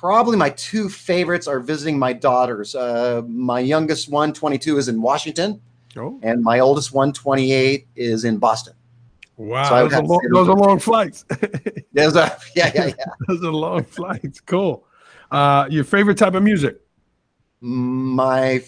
probably 0.02 0.36
my 0.36 0.50
two 0.50 0.88
favorites 0.88 1.46
are 1.46 1.60
visiting 1.60 1.96
my 1.96 2.12
daughters. 2.12 2.74
Uh, 2.74 3.22
my 3.28 3.60
youngest 3.60 4.10
one, 4.10 4.32
22, 4.32 4.76
is 4.78 4.88
in 4.88 5.00
Washington, 5.00 5.60
Oh, 5.96 6.18
and 6.24 6.42
my 6.42 6.58
oldest 6.58 6.92
one, 6.92 7.12
28, 7.12 7.86
is 7.94 8.24
in 8.24 8.38
Boston. 8.38 8.74
wow. 9.36 9.62
So 9.68 9.88
those, 9.88 9.92
are 9.92 10.02
long, 10.02 10.20
those 10.32 10.32
those 10.32 10.48
are 10.48 10.56
long 10.56 10.78
flights. 10.80 11.24
There's 11.92 12.16
a, 12.24 12.36
yeah, 12.56 12.72
yeah, 12.74 12.86
yeah. 12.86 13.04
those 13.28 13.44
are 13.44 13.52
long 13.52 13.84
flights. 13.84 14.40
Cool. 14.40 14.84
Uh, 15.30 15.68
your 15.70 15.84
favorite 15.84 16.18
type 16.18 16.34
of 16.34 16.42
music? 16.42 16.80
My, 17.60 18.64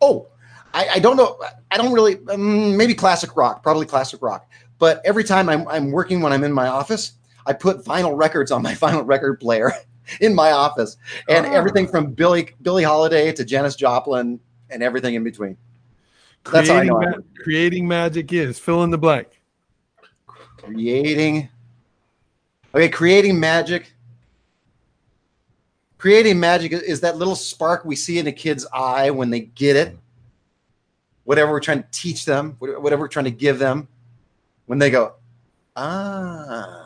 oh, 0.00 0.28
I, 0.72 0.86
I 0.94 0.98
don't 1.00 1.16
know. 1.16 1.40
I 1.72 1.76
don't 1.76 1.92
really, 1.92 2.18
um, 2.30 2.76
maybe 2.76 2.94
classic 2.94 3.36
rock, 3.36 3.64
probably 3.64 3.86
classic 3.86 4.22
rock. 4.22 4.48
But 4.78 5.02
every 5.04 5.24
time 5.24 5.48
I'm, 5.48 5.66
I'm 5.66 5.90
working 5.90 6.20
when 6.20 6.32
I'm 6.32 6.44
in 6.44 6.52
my 6.52 6.68
office, 6.68 7.14
I 7.46 7.52
put 7.52 7.84
vinyl 7.84 8.16
records 8.16 8.50
on 8.50 8.62
my 8.62 8.74
vinyl 8.82 9.06
record 9.06 9.40
player 9.40 9.72
in 10.20 10.34
my 10.34 10.50
office, 10.52 10.96
and 11.28 11.46
Ah. 11.46 11.50
everything 11.52 11.86
from 11.88 12.12
Billy 12.12 12.50
Billie 12.62 12.82
Holiday 12.84 13.32
to 13.32 13.44
Janis 13.44 13.76
Joplin 13.76 14.40
and 14.70 14.82
everything 14.82 15.14
in 15.14 15.24
between. 15.24 15.56
That's 16.50 16.68
how 16.68 16.76
I 16.76 16.86
creating, 16.86 16.88
know 16.88 17.00
I 17.02 17.10
ma- 17.10 17.22
creating 17.42 17.88
magic 17.88 18.32
is 18.32 18.58
fill 18.58 18.82
in 18.82 18.90
the 18.90 18.98
blank. 18.98 19.28
Creating, 20.56 21.48
okay, 22.74 22.88
creating 22.88 23.38
magic. 23.38 23.92
Creating 25.98 26.40
magic 26.40 26.72
is 26.72 27.00
that 27.02 27.16
little 27.16 27.36
spark 27.36 27.84
we 27.84 27.94
see 27.94 28.18
in 28.18 28.26
a 28.26 28.32
kid's 28.32 28.66
eye 28.72 29.10
when 29.10 29.30
they 29.30 29.40
get 29.40 29.76
it. 29.76 29.96
Whatever 31.22 31.52
we're 31.52 31.60
trying 31.60 31.82
to 31.84 31.88
teach 31.92 32.24
them, 32.24 32.56
whatever 32.58 33.02
we're 33.02 33.08
trying 33.08 33.26
to 33.26 33.30
give 33.30 33.60
them, 33.60 33.86
when 34.66 34.80
they 34.80 34.90
go, 34.90 35.12
ah, 35.76 36.81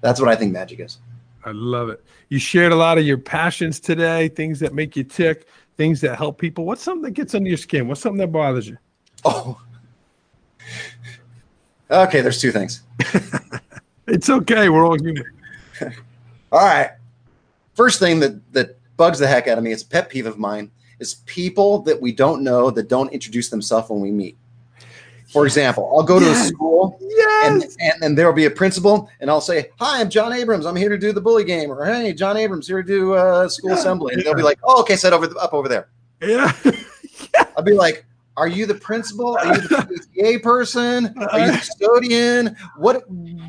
that's 0.00 0.20
what 0.20 0.28
I 0.28 0.36
think 0.36 0.52
magic 0.52 0.80
is. 0.80 0.98
I 1.44 1.52
love 1.52 1.88
it. 1.88 2.04
You 2.28 2.38
shared 2.38 2.72
a 2.72 2.76
lot 2.76 2.98
of 2.98 3.06
your 3.06 3.18
passions 3.18 3.80
today, 3.80 4.28
things 4.28 4.60
that 4.60 4.74
make 4.74 4.96
you 4.96 5.04
tick, 5.04 5.46
things 5.76 6.00
that 6.02 6.16
help 6.16 6.38
people. 6.38 6.64
What's 6.64 6.82
something 6.82 7.02
that 7.02 7.12
gets 7.12 7.34
under 7.34 7.48
your 7.48 7.58
skin? 7.58 7.88
What's 7.88 8.00
something 8.00 8.18
that 8.18 8.32
bothers 8.32 8.68
you? 8.68 8.76
Oh. 9.24 9.60
Okay, 11.90 12.20
there's 12.20 12.40
two 12.40 12.52
things. 12.52 12.82
It's 14.08 14.30
okay. 14.30 14.70
We're 14.70 14.86
all 14.86 14.98
human. 14.98 15.24
All 16.50 16.64
right. 16.64 16.92
First 17.74 17.98
thing 18.00 18.20
that 18.20 18.52
that 18.54 18.78
bugs 18.96 19.18
the 19.18 19.26
heck 19.26 19.46
out 19.46 19.58
of 19.58 19.64
me, 19.64 19.70
it's 19.70 19.82
a 19.82 19.86
pet 19.86 20.08
peeve 20.08 20.26
of 20.26 20.38
mine, 20.38 20.70
is 20.98 21.16
people 21.26 21.80
that 21.80 22.00
we 22.00 22.10
don't 22.10 22.42
know 22.42 22.70
that 22.70 22.88
don't 22.88 23.12
introduce 23.12 23.50
themselves 23.50 23.90
when 23.90 24.00
we 24.00 24.10
meet. 24.10 24.36
For 25.32 25.44
example, 25.44 25.92
I'll 25.94 26.02
go 26.02 26.18
to 26.18 26.24
Yes. 26.24 26.46
a 26.46 26.48
school 26.48 26.98
Yes. 27.00 27.50
and, 27.50 27.62
and 27.80 28.02
and 28.04 28.18
there'll 28.18 28.32
be 28.32 28.46
a 28.46 28.50
principal, 28.50 29.10
and 29.20 29.28
I'll 29.30 29.40
say, 29.42 29.70
"Hi, 29.78 30.00
I'm 30.00 30.08
John 30.08 30.32
Abrams. 30.32 30.64
I'm 30.66 30.76
here 30.76 30.88
to 30.88 30.96
do 30.98 31.12
the 31.12 31.20
bully 31.20 31.44
game," 31.44 31.70
or 31.70 31.84
"Hey, 31.84 32.12
John 32.14 32.36
Abrams 32.36 32.66
here 32.66 32.82
to 32.82 32.86
do 32.88 33.14
uh, 33.14 33.48
school 33.48 33.70
Yeah, 33.70 33.76
assembly." 33.76 34.14
And 34.14 34.22
they'll 34.22 34.34
be 34.34 34.42
like, 34.42 34.58
"Oh, 34.64 34.80
okay, 34.80 34.96
set 34.96 35.12
over 35.12 35.28
up 35.38 35.52
over 35.52 35.68
there." 35.68 35.88
yeah. 36.22 36.52
I'll 37.56 37.62
be 37.64 37.72
like, 37.74 38.06
"Are 38.36 38.48
you 38.48 38.64
the 38.66 38.74
principal? 38.76 39.36
Are 39.36 39.46
you 39.54 39.60
the 39.60 40.02
PTA 40.16 40.42
person? 40.42 41.14
Are 41.30 41.38
you 41.40 41.52
the 41.52 41.58
custodian? 41.58 42.56
What 42.76 43.04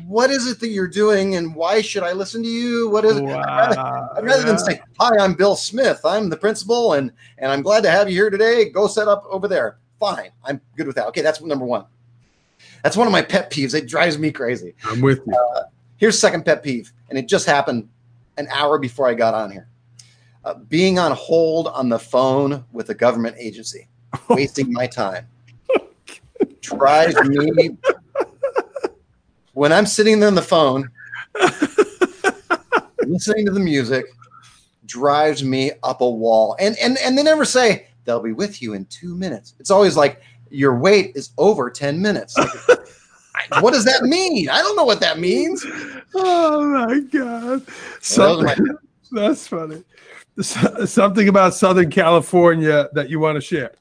what 0.06 0.30
is 0.30 0.46
it 0.48 0.60
that 0.60 0.68
you're 0.68 0.88
doing, 0.88 1.36
and 1.36 1.54
why 1.54 1.80
should 1.80 2.02
I 2.02 2.12
listen 2.12 2.42
to 2.42 2.48
you? 2.48 2.90
What 2.90 3.04
is 3.06 3.16
it?" 3.16 3.22
wow. 3.24 4.10
I'd 4.16 4.24
rather 4.24 4.42
than 4.44 4.56
Yeah. 4.56 4.62
say, 4.62 4.80
"Hi, 5.00 5.16
I'm 5.18 5.34
Bill 5.34 5.56
Smith. 5.56 6.00
I'm 6.04 6.28
the 6.28 6.36
principal, 6.36 6.92
and 6.94 7.10
and 7.38 7.50
I'm 7.50 7.62
glad 7.62 7.82
to 7.84 7.90
have 7.90 8.08
you 8.10 8.14
here 8.16 8.28
today. 8.30 8.68
Go 8.68 8.86
set 8.86 9.08
up 9.08 9.24
over 9.30 9.48
there." 9.48 9.78
Fine, 10.00 10.30
I'm 10.44 10.60
good 10.76 10.86
with 10.86 10.96
that. 10.96 11.06
Okay, 11.08 11.20
that's 11.20 11.40
number 11.42 11.66
one. 11.66 11.84
That's 12.82 12.96
one 12.96 13.06
of 13.06 13.12
my 13.12 13.22
pet 13.22 13.50
peeves. 13.50 13.74
It 13.74 13.86
drives 13.86 14.18
me 14.18 14.32
crazy. 14.32 14.74
I'm 14.84 15.02
with 15.02 15.20
you. 15.26 15.34
Here's 15.98 16.18
second 16.18 16.44
pet 16.46 16.62
peeve, 16.62 16.92
and 17.10 17.18
it 17.18 17.28
just 17.28 17.46
happened 17.46 17.88
an 18.38 18.48
hour 18.50 18.78
before 18.78 19.06
I 19.06 19.14
got 19.14 19.34
on 19.34 19.50
here. 19.50 19.68
Uh, 20.42 20.54
being 20.54 20.98
on 20.98 21.12
hold 21.12 21.68
on 21.68 21.90
the 21.90 21.98
phone 21.98 22.64
with 22.72 22.88
a 22.88 22.94
government 22.94 23.36
agency, 23.38 23.86
wasting 24.30 24.72
my 24.72 24.86
time, 24.86 25.28
drives 26.60 27.16
me. 27.28 27.76
When 29.52 29.72
I'm 29.72 29.84
sitting 29.84 30.20
there 30.20 30.28
on 30.28 30.36
the 30.36 30.42
phone, 30.42 30.88
listening 33.04 33.46
to 33.46 33.52
the 33.52 33.60
music, 33.60 34.06
drives 34.86 35.42
me 35.42 35.72
up 35.82 36.00
a 36.00 36.08
wall. 36.08 36.56
And 36.58 36.76
and 36.78 36.96
and 36.98 37.18
they 37.18 37.22
never 37.24 37.44
say 37.44 37.88
they'll 38.04 38.20
be 38.22 38.32
with 38.32 38.60
you 38.62 38.74
in 38.74 38.84
two 38.86 39.16
minutes. 39.16 39.54
It's 39.60 39.70
always 39.70 39.96
like 39.96 40.22
your 40.50 40.76
wait 40.78 41.12
is 41.16 41.30
over 41.38 41.70
ten 41.70 42.00
minutes. 42.02 42.36
Like, 42.36 42.48
what 43.62 43.72
does 43.72 43.84
that 43.84 44.02
mean? 44.02 44.48
I 44.48 44.58
don't 44.62 44.76
know 44.76 44.84
what 44.84 45.00
that 45.00 45.18
means. 45.18 45.64
Oh 46.14 46.64
my 46.66 47.00
god. 47.00 47.62
Well, 48.16 48.42
my- 48.42 48.54
Something, 48.54 48.66
that's 49.12 49.46
funny. 49.46 49.84
S- 50.38 50.90
Something 50.92 51.28
about 51.28 51.54
Southern 51.54 51.90
California 51.90 52.88
that 52.94 53.10
you 53.10 53.20
want 53.20 53.36
to 53.36 53.40
share. 53.40 53.72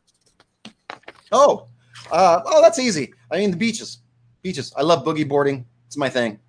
Oh, 1.32 1.68
uh, 2.12 2.42
oh, 2.46 2.62
that's 2.62 2.80
easy. 2.80 3.14
I 3.32 3.38
mean, 3.38 3.52
the 3.52 3.58
beaches, 3.58 4.00
beaches. 4.42 4.74
I 4.76 4.82
love 4.82 5.06
boogie 5.06 5.28
boarding. 5.28 5.66
It's 5.88 5.98
my 5.98 6.10
thing. 6.10 6.40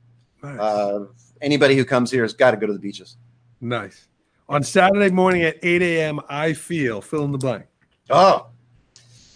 Nice. 0.43 0.59
Uh, 0.59 1.07
anybody 1.43 1.77
who 1.77 1.85
comes 1.85 2.11
here 2.11 2.23
has 2.23 2.33
got 2.33 2.53
to 2.53 2.57
go 2.57 2.67
to 2.67 2.73
the 2.73 2.79
beaches. 2.79 3.17
nice. 3.61 4.07
On 4.51 4.65
Saturday 4.65 5.11
morning 5.11 5.43
at 5.45 5.59
8 5.63 5.81
a.m., 5.81 6.19
I 6.29 6.55
feel 6.55 7.01
fill 7.01 7.25
in 7.25 7.31
the 7.31 7.39
blank. 7.39 7.67
Oh, 8.11 8.49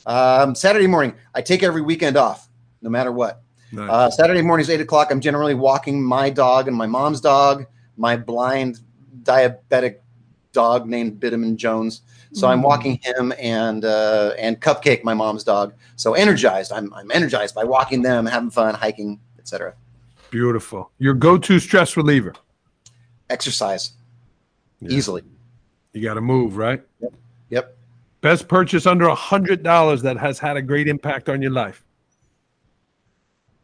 um, 0.06 0.56
Saturday 0.56 0.88
morning. 0.88 1.14
I 1.32 1.40
take 1.40 1.62
every 1.62 1.82
weekend 1.82 2.16
off, 2.16 2.48
no 2.82 2.90
matter 2.90 3.12
what. 3.12 3.40
Nice. 3.70 3.88
Uh, 3.90 4.10
Saturday 4.10 4.42
mornings, 4.42 4.68
eight 4.70 4.80
o'clock. 4.80 5.12
I'm 5.12 5.20
generally 5.20 5.54
walking 5.54 6.02
my 6.02 6.30
dog 6.30 6.66
and 6.66 6.76
my 6.76 6.86
mom's 6.86 7.20
dog, 7.20 7.66
my 7.96 8.16
blind 8.16 8.80
diabetic 9.22 9.98
dog 10.52 10.88
named 10.88 11.20
Bideman 11.20 11.54
Jones. 11.54 12.02
So 12.32 12.48
I'm 12.48 12.58
Mm. 12.60 12.64
walking 12.64 12.98
him 13.00 13.32
and 13.38 13.84
uh, 13.84 14.32
and 14.36 14.60
Cupcake, 14.60 15.04
my 15.04 15.14
mom's 15.14 15.44
dog. 15.44 15.74
So 15.94 16.14
energized. 16.14 16.72
I'm 16.72 16.92
I'm 16.92 17.12
energized 17.12 17.54
by 17.54 17.62
walking 17.62 18.02
them, 18.02 18.26
having 18.26 18.50
fun, 18.50 18.74
hiking, 18.74 19.20
etc. 19.38 19.74
Beautiful. 20.30 20.90
Your 20.98 21.14
go-to 21.14 21.60
stress 21.60 21.96
reliever. 21.96 22.34
Exercise 23.30 23.92
Yeah. 24.84 24.96
easily. 24.96 25.22
You 25.92 26.02
got 26.02 26.14
to 26.14 26.20
move, 26.20 26.56
right? 26.56 26.82
Yep. 27.50 27.76
Best 28.20 28.48
purchase 28.48 28.86
under 28.86 29.06
a 29.06 29.14
hundred 29.14 29.62
dollars 29.62 30.02
that 30.02 30.16
has 30.16 30.38
had 30.38 30.56
a 30.56 30.62
great 30.62 30.88
impact 30.88 31.28
on 31.28 31.42
your 31.42 31.52
life. 31.52 31.84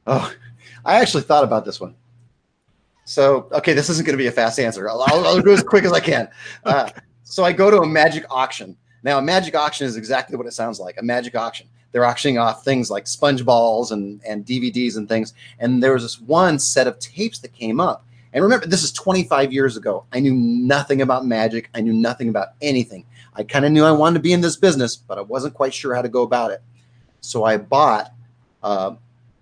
Oh, 0.07 0.33
I 0.85 1.01
actually 1.01 1.23
thought 1.23 1.45
about 1.45 1.65
this 1.65 1.81
one. 1.81 1.95
So, 3.05 3.49
okay, 3.53 3.73
this 3.73 3.91
isn't 3.91 4.07
going 4.07 4.17
to 4.17 4.23
be 4.23 4.29
a 4.29 4.33
fast 4.33 4.61
answer. 4.61 4.89
I'll, 4.89 5.03
I'll, 5.03 5.27
I'll 5.27 5.43
go 5.43 5.53
as 5.53 5.63
quick 5.63 5.85
as 5.85 5.93
I 5.93 6.01
can. 6.01 6.29
Uh, 6.65 6.91
so, 7.25 7.45
I 7.45 7.53
go 7.53 7.71
to 7.71 7.79
a 7.81 7.87
magic 7.87 8.25
auction. 8.31 8.77
Now, 9.03 9.19
a 9.19 9.23
magic 9.23 9.55
auction 9.55 9.87
is 9.87 9.97
exactly 9.97 10.37
what 10.37 10.47
it 10.47 10.53
sounds 10.53 10.79
like 10.79 10.97
a 10.99 11.03
magic 11.03 11.35
auction. 11.35 11.67
They're 11.93 12.05
auctioning 12.05 12.39
off 12.39 12.65
things 12.65 12.91
like 12.91 13.07
sponge 13.07 13.45
balls 13.45 13.93
and, 13.93 14.21
and 14.27 14.45
DVDs 14.45 14.97
and 14.97 15.09
things. 15.09 15.35
And 15.59 15.83
there 15.83 15.93
was 15.93 16.03
this 16.03 16.21
one 16.21 16.59
set 16.59 16.87
of 16.87 16.99
tapes 16.99 17.41
that 17.41 17.53
came 17.53 17.81
up. 17.81 18.05
And 18.33 18.45
remember, 18.45 18.67
this 18.67 18.83
is 18.83 18.93
25 18.93 19.53
years 19.53 19.77
ago. 19.77 20.05
I 20.13 20.21
knew 20.21 20.35
nothing 20.35 21.03
about 21.03 21.27
magic, 21.27 21.69
I 21.75 21.81
knew 21.81 21.93
nothing 21.93 22.29
about 22.29 22.49
anything. 22.63 23.05
I 23.35 23.43
kind 23.43 23.65
of 23.65 23.73
knew 23.73 23.85
I 23.85 23.93
wanted 23.93 24.15
to 24.15 24.21
be 24.21 24.33
in 24.33 24.41
this 24.41 24.57
business, 24.57 24.97
but 24.97 25.19
I 25.19 25.23
wasn't 25.23 25.55
quite 25.55 25.75
sure 25.75 25.95
how 25.95 26.03
to 26.03 26.09
go 26.09 26.23
about 26.23 26.51
it. 26.51 26.63
So, 27.21 27.45
I 27.45 27.57
bought 27.57 28.13
uh, 28.63 28.95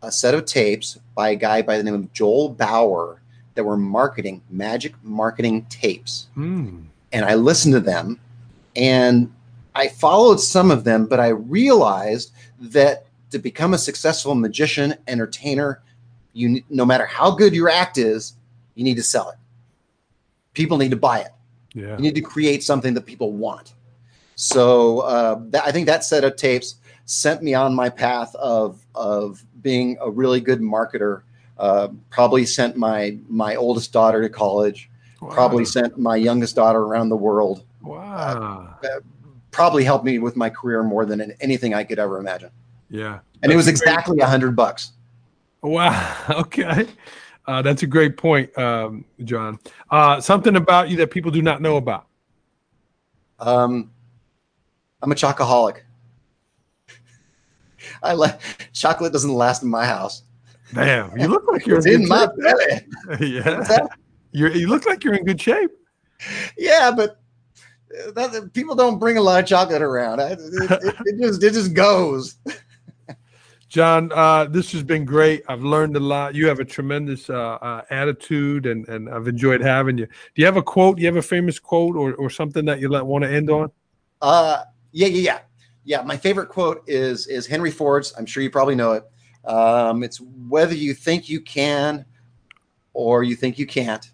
a 0.03 0.13
set 0.13 0.35
of 0.35 0.45
tapes 0.45 0.99
by 1.15 1.31
a 1.31 1.37
guy 1.37 1.63
by 1.63 1.77
the 1.77 1.83
name 1.83 1.95
of 1.95 2.13
Joel 2.13 2.51
Bauer 2.51 3.21
that 3.55 3.65
were 3.65 3.77
marketing 3.77 4.43
magic 4.51 4.95
marketing 5.03 5.67
tapes. 5.69 6.29
Hmm. 6.35 6.83
And 7.13 7.25
I 7.25 7.35
listened 7.35 7.75
to 7.75 7.81
them 7.81 8.21
and 8.77 9.33
I 9.75 9.89
followed 9.89 10.41
some 10.41 10.71
of 10.71 10.85
them, 10.85 11.07
but 11.07 11.21
I 11.21 11.29
realized 11.29 12.33
that 12.61 13.07
to 13.31 13.39
become 13.39 13.75
a 13.75 13.79
successful 13.79 14.35
magician, 14.35 14.95
entertainer, 15.07 15.83
you 16.33 16.63
no 16.71 16.85
matter 16.85 17.07
how 17.07 17.33
good 17.33 17.55
your 17.55 17.69
act 17.69 17.99
is, 17.99 18.35
you 18.79 18.85
need 18.85 18.97
to 18.97 19.03
sell 19.03 19.29
it. 19.31 19.37
People 20.55 20.79
need 20.79 20.93
to 20.93 20.97
buy 20.97 21.19
it. 21.19 21.33
Yeah. 21.75 21.97
You 21.97 22.03
need 22.03 22.15
to 22.15 22.21
create 22.21 22.63
something 22.63 22.95
that 22.95 23.07
people 23.07 23.33
want. 23.33 23.75
So 24.37 25.01
uh, 25.01 25.41
that, 25.49 25.67
I 25.67 25.73
think 25.73 25.87
that 25.87 26.05
set 26.05 26.23
of 26.23 26.37
tapes 26.37 26.77
sent 27.07 27.43
me 27.43 27.55
on 27.55 27.75
my 27.75 27.89
path 27.89 28.33
of 28.37 28.87
of 28.95 29.45
being 29.63 29.99
a 30.01 30.09
really 30.09 30.41
good 30.41 30.61
marketer. 30.61 31.23
Uh, 31.59 31.89
probably 32.11 32.47
sent 32.47 32.77
my 32.77 33.19
my 33.29 33.57
oldest 33.57 33.93
daughter 33.93 34.23
to 34.23 34.29
college. 34.29 34.89
Wow. 35.21 35.31
Probably 35.31 35.65
sent 35.65 35.99
my 35.99 36.15
youngest 36.15 36.55
daughter 36.55 36.79
around 36.79 37.09
the 37.09 37.17
world. 37.17 37.65
Wow. 37.83 38.77
Probably 39.51 39.83
helped 39.83 40.05
me 40.05 40.21
with 40.21 40.37
my 40.37 40.51
career 40.51 40.85
more 40.85 41.05
than 41.05 41.33
anything 41.41 41.75
I 41.75 41.83
could 41.83 41.99
ever 41.99 42.19
imagine. 42.19 42.51
Yeah. 42.91 43.19
And 43.43 43.51
it 43.51 43.57
was 43.57 43.67
exactly 43.67 44.21
a 44.21 44.27
hundred 44.27 44.55
bucks. 44.55 44.93
Wow. 45.63 46.15
Okay. 46.31 46.87
Uh, 47.49 47.63
that's 47.63 47.83
a 47.83 47.87
great 47.87 48.19
point, 48.19 48.57
um, 48.59 49.07
John. 49.25 49.59
Uh, 49.91 50.21
something 50.21 50.55
about 50.57 50.91
you 50.91 50.99
that 50.99 51.11
people 51.11 51.31
do 51.31 51.41
not 51.41 51.63
know 51.63 51.79
about. 51.79 52.07
Um, 53.39 53.91
I'm 55.03 55.11
a 55.11 55.15
chocoholic. 55.15 55.79
I 58.03 58.13
like 58.13 58.39
chocolate 58.75 59.15
doesn't 59.15 59.33
last 59.33 59.63
in 59.63 59.71
my 59.71 59.87
house. 59.87 60.25
Damn, 60.75 61.17
you 61.17 61.27
look 61.27 61.51
like 61.51 61.67
you're 61.67 61.79
in, 61.89 62.03
in 62.03 62.09
my 62.09 62.27
shape. 62.27 62.31
belly. 62.37 63.27
yeah, 63.33 63.87
you're, 64.33 64.51
you 64.51 64.69
look 64.69 64.85
like 64.85 65.03
you're 65.03 65.15
in 65.15 65.25
good 65.25 65.41
shape. 65.41 65.71
Yeah, 66.59 66.91
but 66.95 67.19
uh, 68.07 68.11
that, 68.11 68.51
people 68.53 68.75
don't 68.75 68.99
bring 68.99 69.17
a 69.17 69.23
lot 69.23 69.43
of 69.43 69.49
chocolate 69.49 69.81
around. 69.81 70.21
I- 70.21 70.33
It, 70.33 70.39
it, 70.43 70.95
it 71.07 71.19
just 71.23 71.43
it 71.43 71.55
just 71.55 71.73
goes. 71.73 72.37
John, 73.69 74.11
uh, 74.15 74.47
this 74.47 74.73
has 74.73 74.83
been 74.83 75.05
great. 75.05 75.43
I've 75.47 75.63
learned 75.63 75.95
a 75.97 76.01
lot. 76.01 76.35
You 76.35 76.49
have 76.49 76.59
a 76.59 76.65
tremendous 76.65 77.29
uh, 77.29 77.59
uh, 77.61 77.83
attitude, 77.91 78.65
and, 78.65 78.89
and 78.89 79.11
I've 79.11 79.29
enjoyed 79.29 79.61
having 79.61 79.99
you. 79.99 80.07
Do 80.07 80.13
you 80.37 80.47
have 80.47 80.57
a 80.57 80.63
quote? 80.63 80.97
Do 80.97 81.03
you 81.03 81.07
have 81.07 81.17
a 81.17 81.23
famous 81.23 81.59
quote 81.59 81.95
or, 81.95 82.15
or 82.15 82.31
something 82.31 82.65
that 82.65 82.81
you 82.81 82.89
let, 82.89 83.05
want 83.05 83.25
to 83.25 83.31
end 83.31 83.51
on? 83.51 83.71
Uh, 84.23 84.63
yeah, 84.93 85.09
yeah, 85.09 85.21
yeah, 85.21 85.39
yeah. 85.85 86.03
My 86.03 86.17
favorite 86.17 86.49
quote 86.49 86.83
is 86.87 87.27
is 87.27 87.47
Henry 87.47 87.71
Ford's. 87.71 88.15
I'm 88.17 88.25
sure 88.25 88.43
you 88.43 88.51
probably 88.51 88.75
know 88.75 88.93
it. 88.93 89.05
Um, 89.45 90.03
it's 90.03 90.19
whether 90.49 90.75
you 90.75 90.95
think 90.95 91.29
you 91.29 91.41
can 91.41 92.07
or 92.95 93.23
you 93.23 93.37
think 93.37 93.59
you 93.59 93.67
can't. 93.67 94.11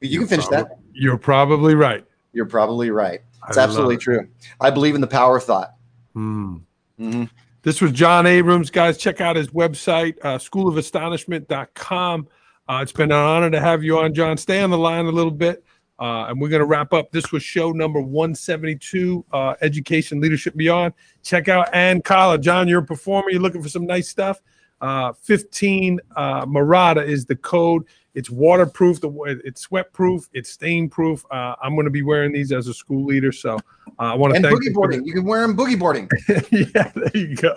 You 0.00 0.20
can 0.20 0.28
finish 0.28 0.48
that. 0.48 0.78
You're 0.92 1.18
probably 1.18 1.74
right. 1.74 2.06
You're 2.32 2.46
probably 2.46 2.90
right. 2.90 3.20
It's 3.48 3.58
I 3.58 3.62
absolutely 3.62 3.96
it. 3.96 4.00
true. 4.00 4.28
I 4.60 4.70
believe 4.70 4.94
in 4.94 5.00
the 5.02 5.06
power 5.06 5.36
of 5.36 5.44
thought. 5.44 5.74
Hmm. 6.14 6.56
Mhm. 6.98 7.28
This 7.66 7.80
was 7.80 7.90
John 7.90 8.26
Abrams. 8.26 8.70
Guys, 8.70 8.96
check 8.96 9.20
out 9.20 9.34
his 9.34 9.48
website, 9.48 10.14
uh, 10.22 10.38
schoolofastonishment.com. 10.38 12.28
Uh, 12.68 12.78
it's 12.80 12.92
been 12.92 13.10
an 13.10 13.18
honor 13.18 13.50
to 13.50 13.60
have 13.60 13.82
you 13.82 13.98
on, 13.98 14.14
John. 14.14 14.36
Stay 14.36 14.62
on 14.62 14.70
the 14.70 14.78
line 14.78 15.06
a 15.06 15.10
little 15.10 15.32
bit, 15.32 15.64
uh, 15.98 16.26
and 16.28 16.40
we're 16.40 16.48
going 16.48 16.60
to 16.60 16.66
wrap 16.66 16.92
up. 16.92 17.10
This 17.10 17.32
was 17.32 17.42
show 17.42 17.72
number 17.72 18.00
172, 18.00 19.24
uh, 19.32 19.54
Education, 19.62 20.20
Leadership 20.20 20.54
Beyond. 20.54 20.94
Check 21.24 21.48
out 21.48 21.74
Ann 21.74 22.02
Collar. 22.02 22.38
John, 22.38 22.68
you're 22.68 22.82
a 22.82 22.86
performer. 22.86 23.30
You're 23.30 23.42
looking 23.42 23.64
for 23.64 23.68
some 23.68 23.84
nice 23.84 24.08
stuff. 24.08 24.40
Uh, 24.80 25.12
15 25.14 25.98
uh, 26.14 26.46
Marotta 26.46 27.04
is 27.04 27.26
the 27.26 27.34
code. 27.34 27.82
It's 28.16 28.30
waterproof. 28.30 29.00
It's 29.04 29.60
sweat 29.60 29.92
proof. 29.92 30.28
It's 30.32 30.50
stain 30.50 30.88
proof. 30.88 31.22
Uh, 31.30 31.54
I'm 31.62 31.74
going 31.74 31.84
to 31.84 31.90
be 31.90 32.00
wearing 32.00 32.32
these 32.32 32.50
as 32.50 32.66
a 32.66 32.72
school 32.72 33.04
leader. 33.04 33.30
So 33.30 33.56
uh, 33.56 33.58
I 33.98 34.14
want 34.14 34.32
to 34.32 34.36
And 34.36 34.44
thank 34.44 34.58
boogie 34.58 34.64
you 34.64 34.74
for. 34.74 34.90
You 34.90 35.12
can 35.12 35.24
wear 35.24 35.42
them 35.42 35.54
boogie 35.54 35.78
boarding. 35.78 36.08
yeah, 36.50 36.90
there 36.94 37.10
you 37.14 37.36
go. 37.36 37.54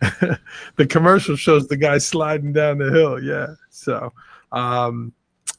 the 0.76 0.86
commercial 0.88 1.34
shows 1.34 1.66
the 1.66 1.76
guy 1.76 1.98
sliding 1.98 2.52
down 2.52 2.78
the 2.78 2.90
hill. 2.92 3.20
Yeah. 3.20 3.48
So, 3.70 4.12
um, 4.52 5.12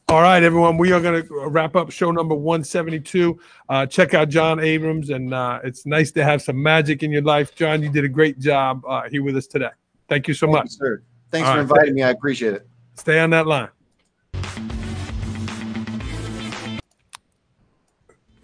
All 0.08 0.22
right, 0.22 0.42
everyone. 0.42 0.78
We 0.78 0.94
are 0.94 1.02
going 1.02 1.28
to 1.28 1.48
wrap 1.48 1.76
up 1.76 1.92
show 1.92 2.12
number 2.12 2.34
172. 2.34 3.38
Uh, 3.68 3.86
check 3.86 4.14
out 4.14 4.30
John 4.30 4.62
Abrams, 4.62 5.10
and 5.10 5.34
uh, 5.34 5.60
it's 5.62 5.86
nice 5.86 6.12
to 6.12 6.24
have 6.24 6.42
some 6.42 6.62
magic 6.62 7.04
in 7.04 7.12
your 7.12 7.22
life. 7.22 7.54
John, 7.54 7.84
you 7.84 7.90
did 7.90 8.06
a 8.06 8.10
great 8.10 8.40
job 8.40 8.82
uh, 8.88 9.10
here 9.10 9.24
with 9.24 9.36
us 9.36 9.48
today. 9.48 9.72
Thank 10.08 10.30
you 10.30 10.34
so 10.34 10.48
Thank 10.48 10.56
much. 10.56 10.64
you, 10.66 10.78
sir. 10.78 11.04
Thanks 11.32 11.48
All 11.50 11.56
for 11.56 11.60
right. 11.60 11.70
inviting 11.70 11.96
me. 11.96 12.04
I 12.04 12.12
appreciate 12.12 12.54
it. 12.54 12.68
Stay 12.96 13.20
on 13.20 13.30
that 13.32 13.46
line. 13.46 13.70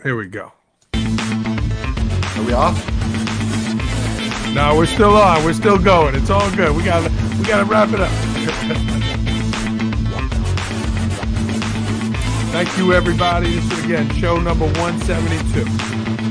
Here 0.03 0.15
we 0.15 0.27
go. 0.27 0.51
Are 0.93 2.43
we 2.43 2.53
off? 2.53 2.77
No, 4.53 4.75
we're 4.77 4.85
still 4.85 5.17
on. 5.17 5.43
We're 5.43 5.53
still 5.53 5.79
going. 5.79 6.13
It's 6.13 6.29
all 6.29 6.51
good. 6.55 6.75
We 6.75 6.83
got 6.83 7.03
to 7.03 7.09
we 7.37 7.45
got 7.45 7.59
to 7.59 7.65
wrap 7.65 7.89
it 7.89 7.99
up. 7.99 8.11
Thank 12.51 12.77
you, 12.77 12.93
everybody. 12.93 13.55
This 13.55 13.71
is 13.71 13.85
again 13.85 14.13
show 14.13 14.39
number 14.39 14.65
172. 14.65 16.26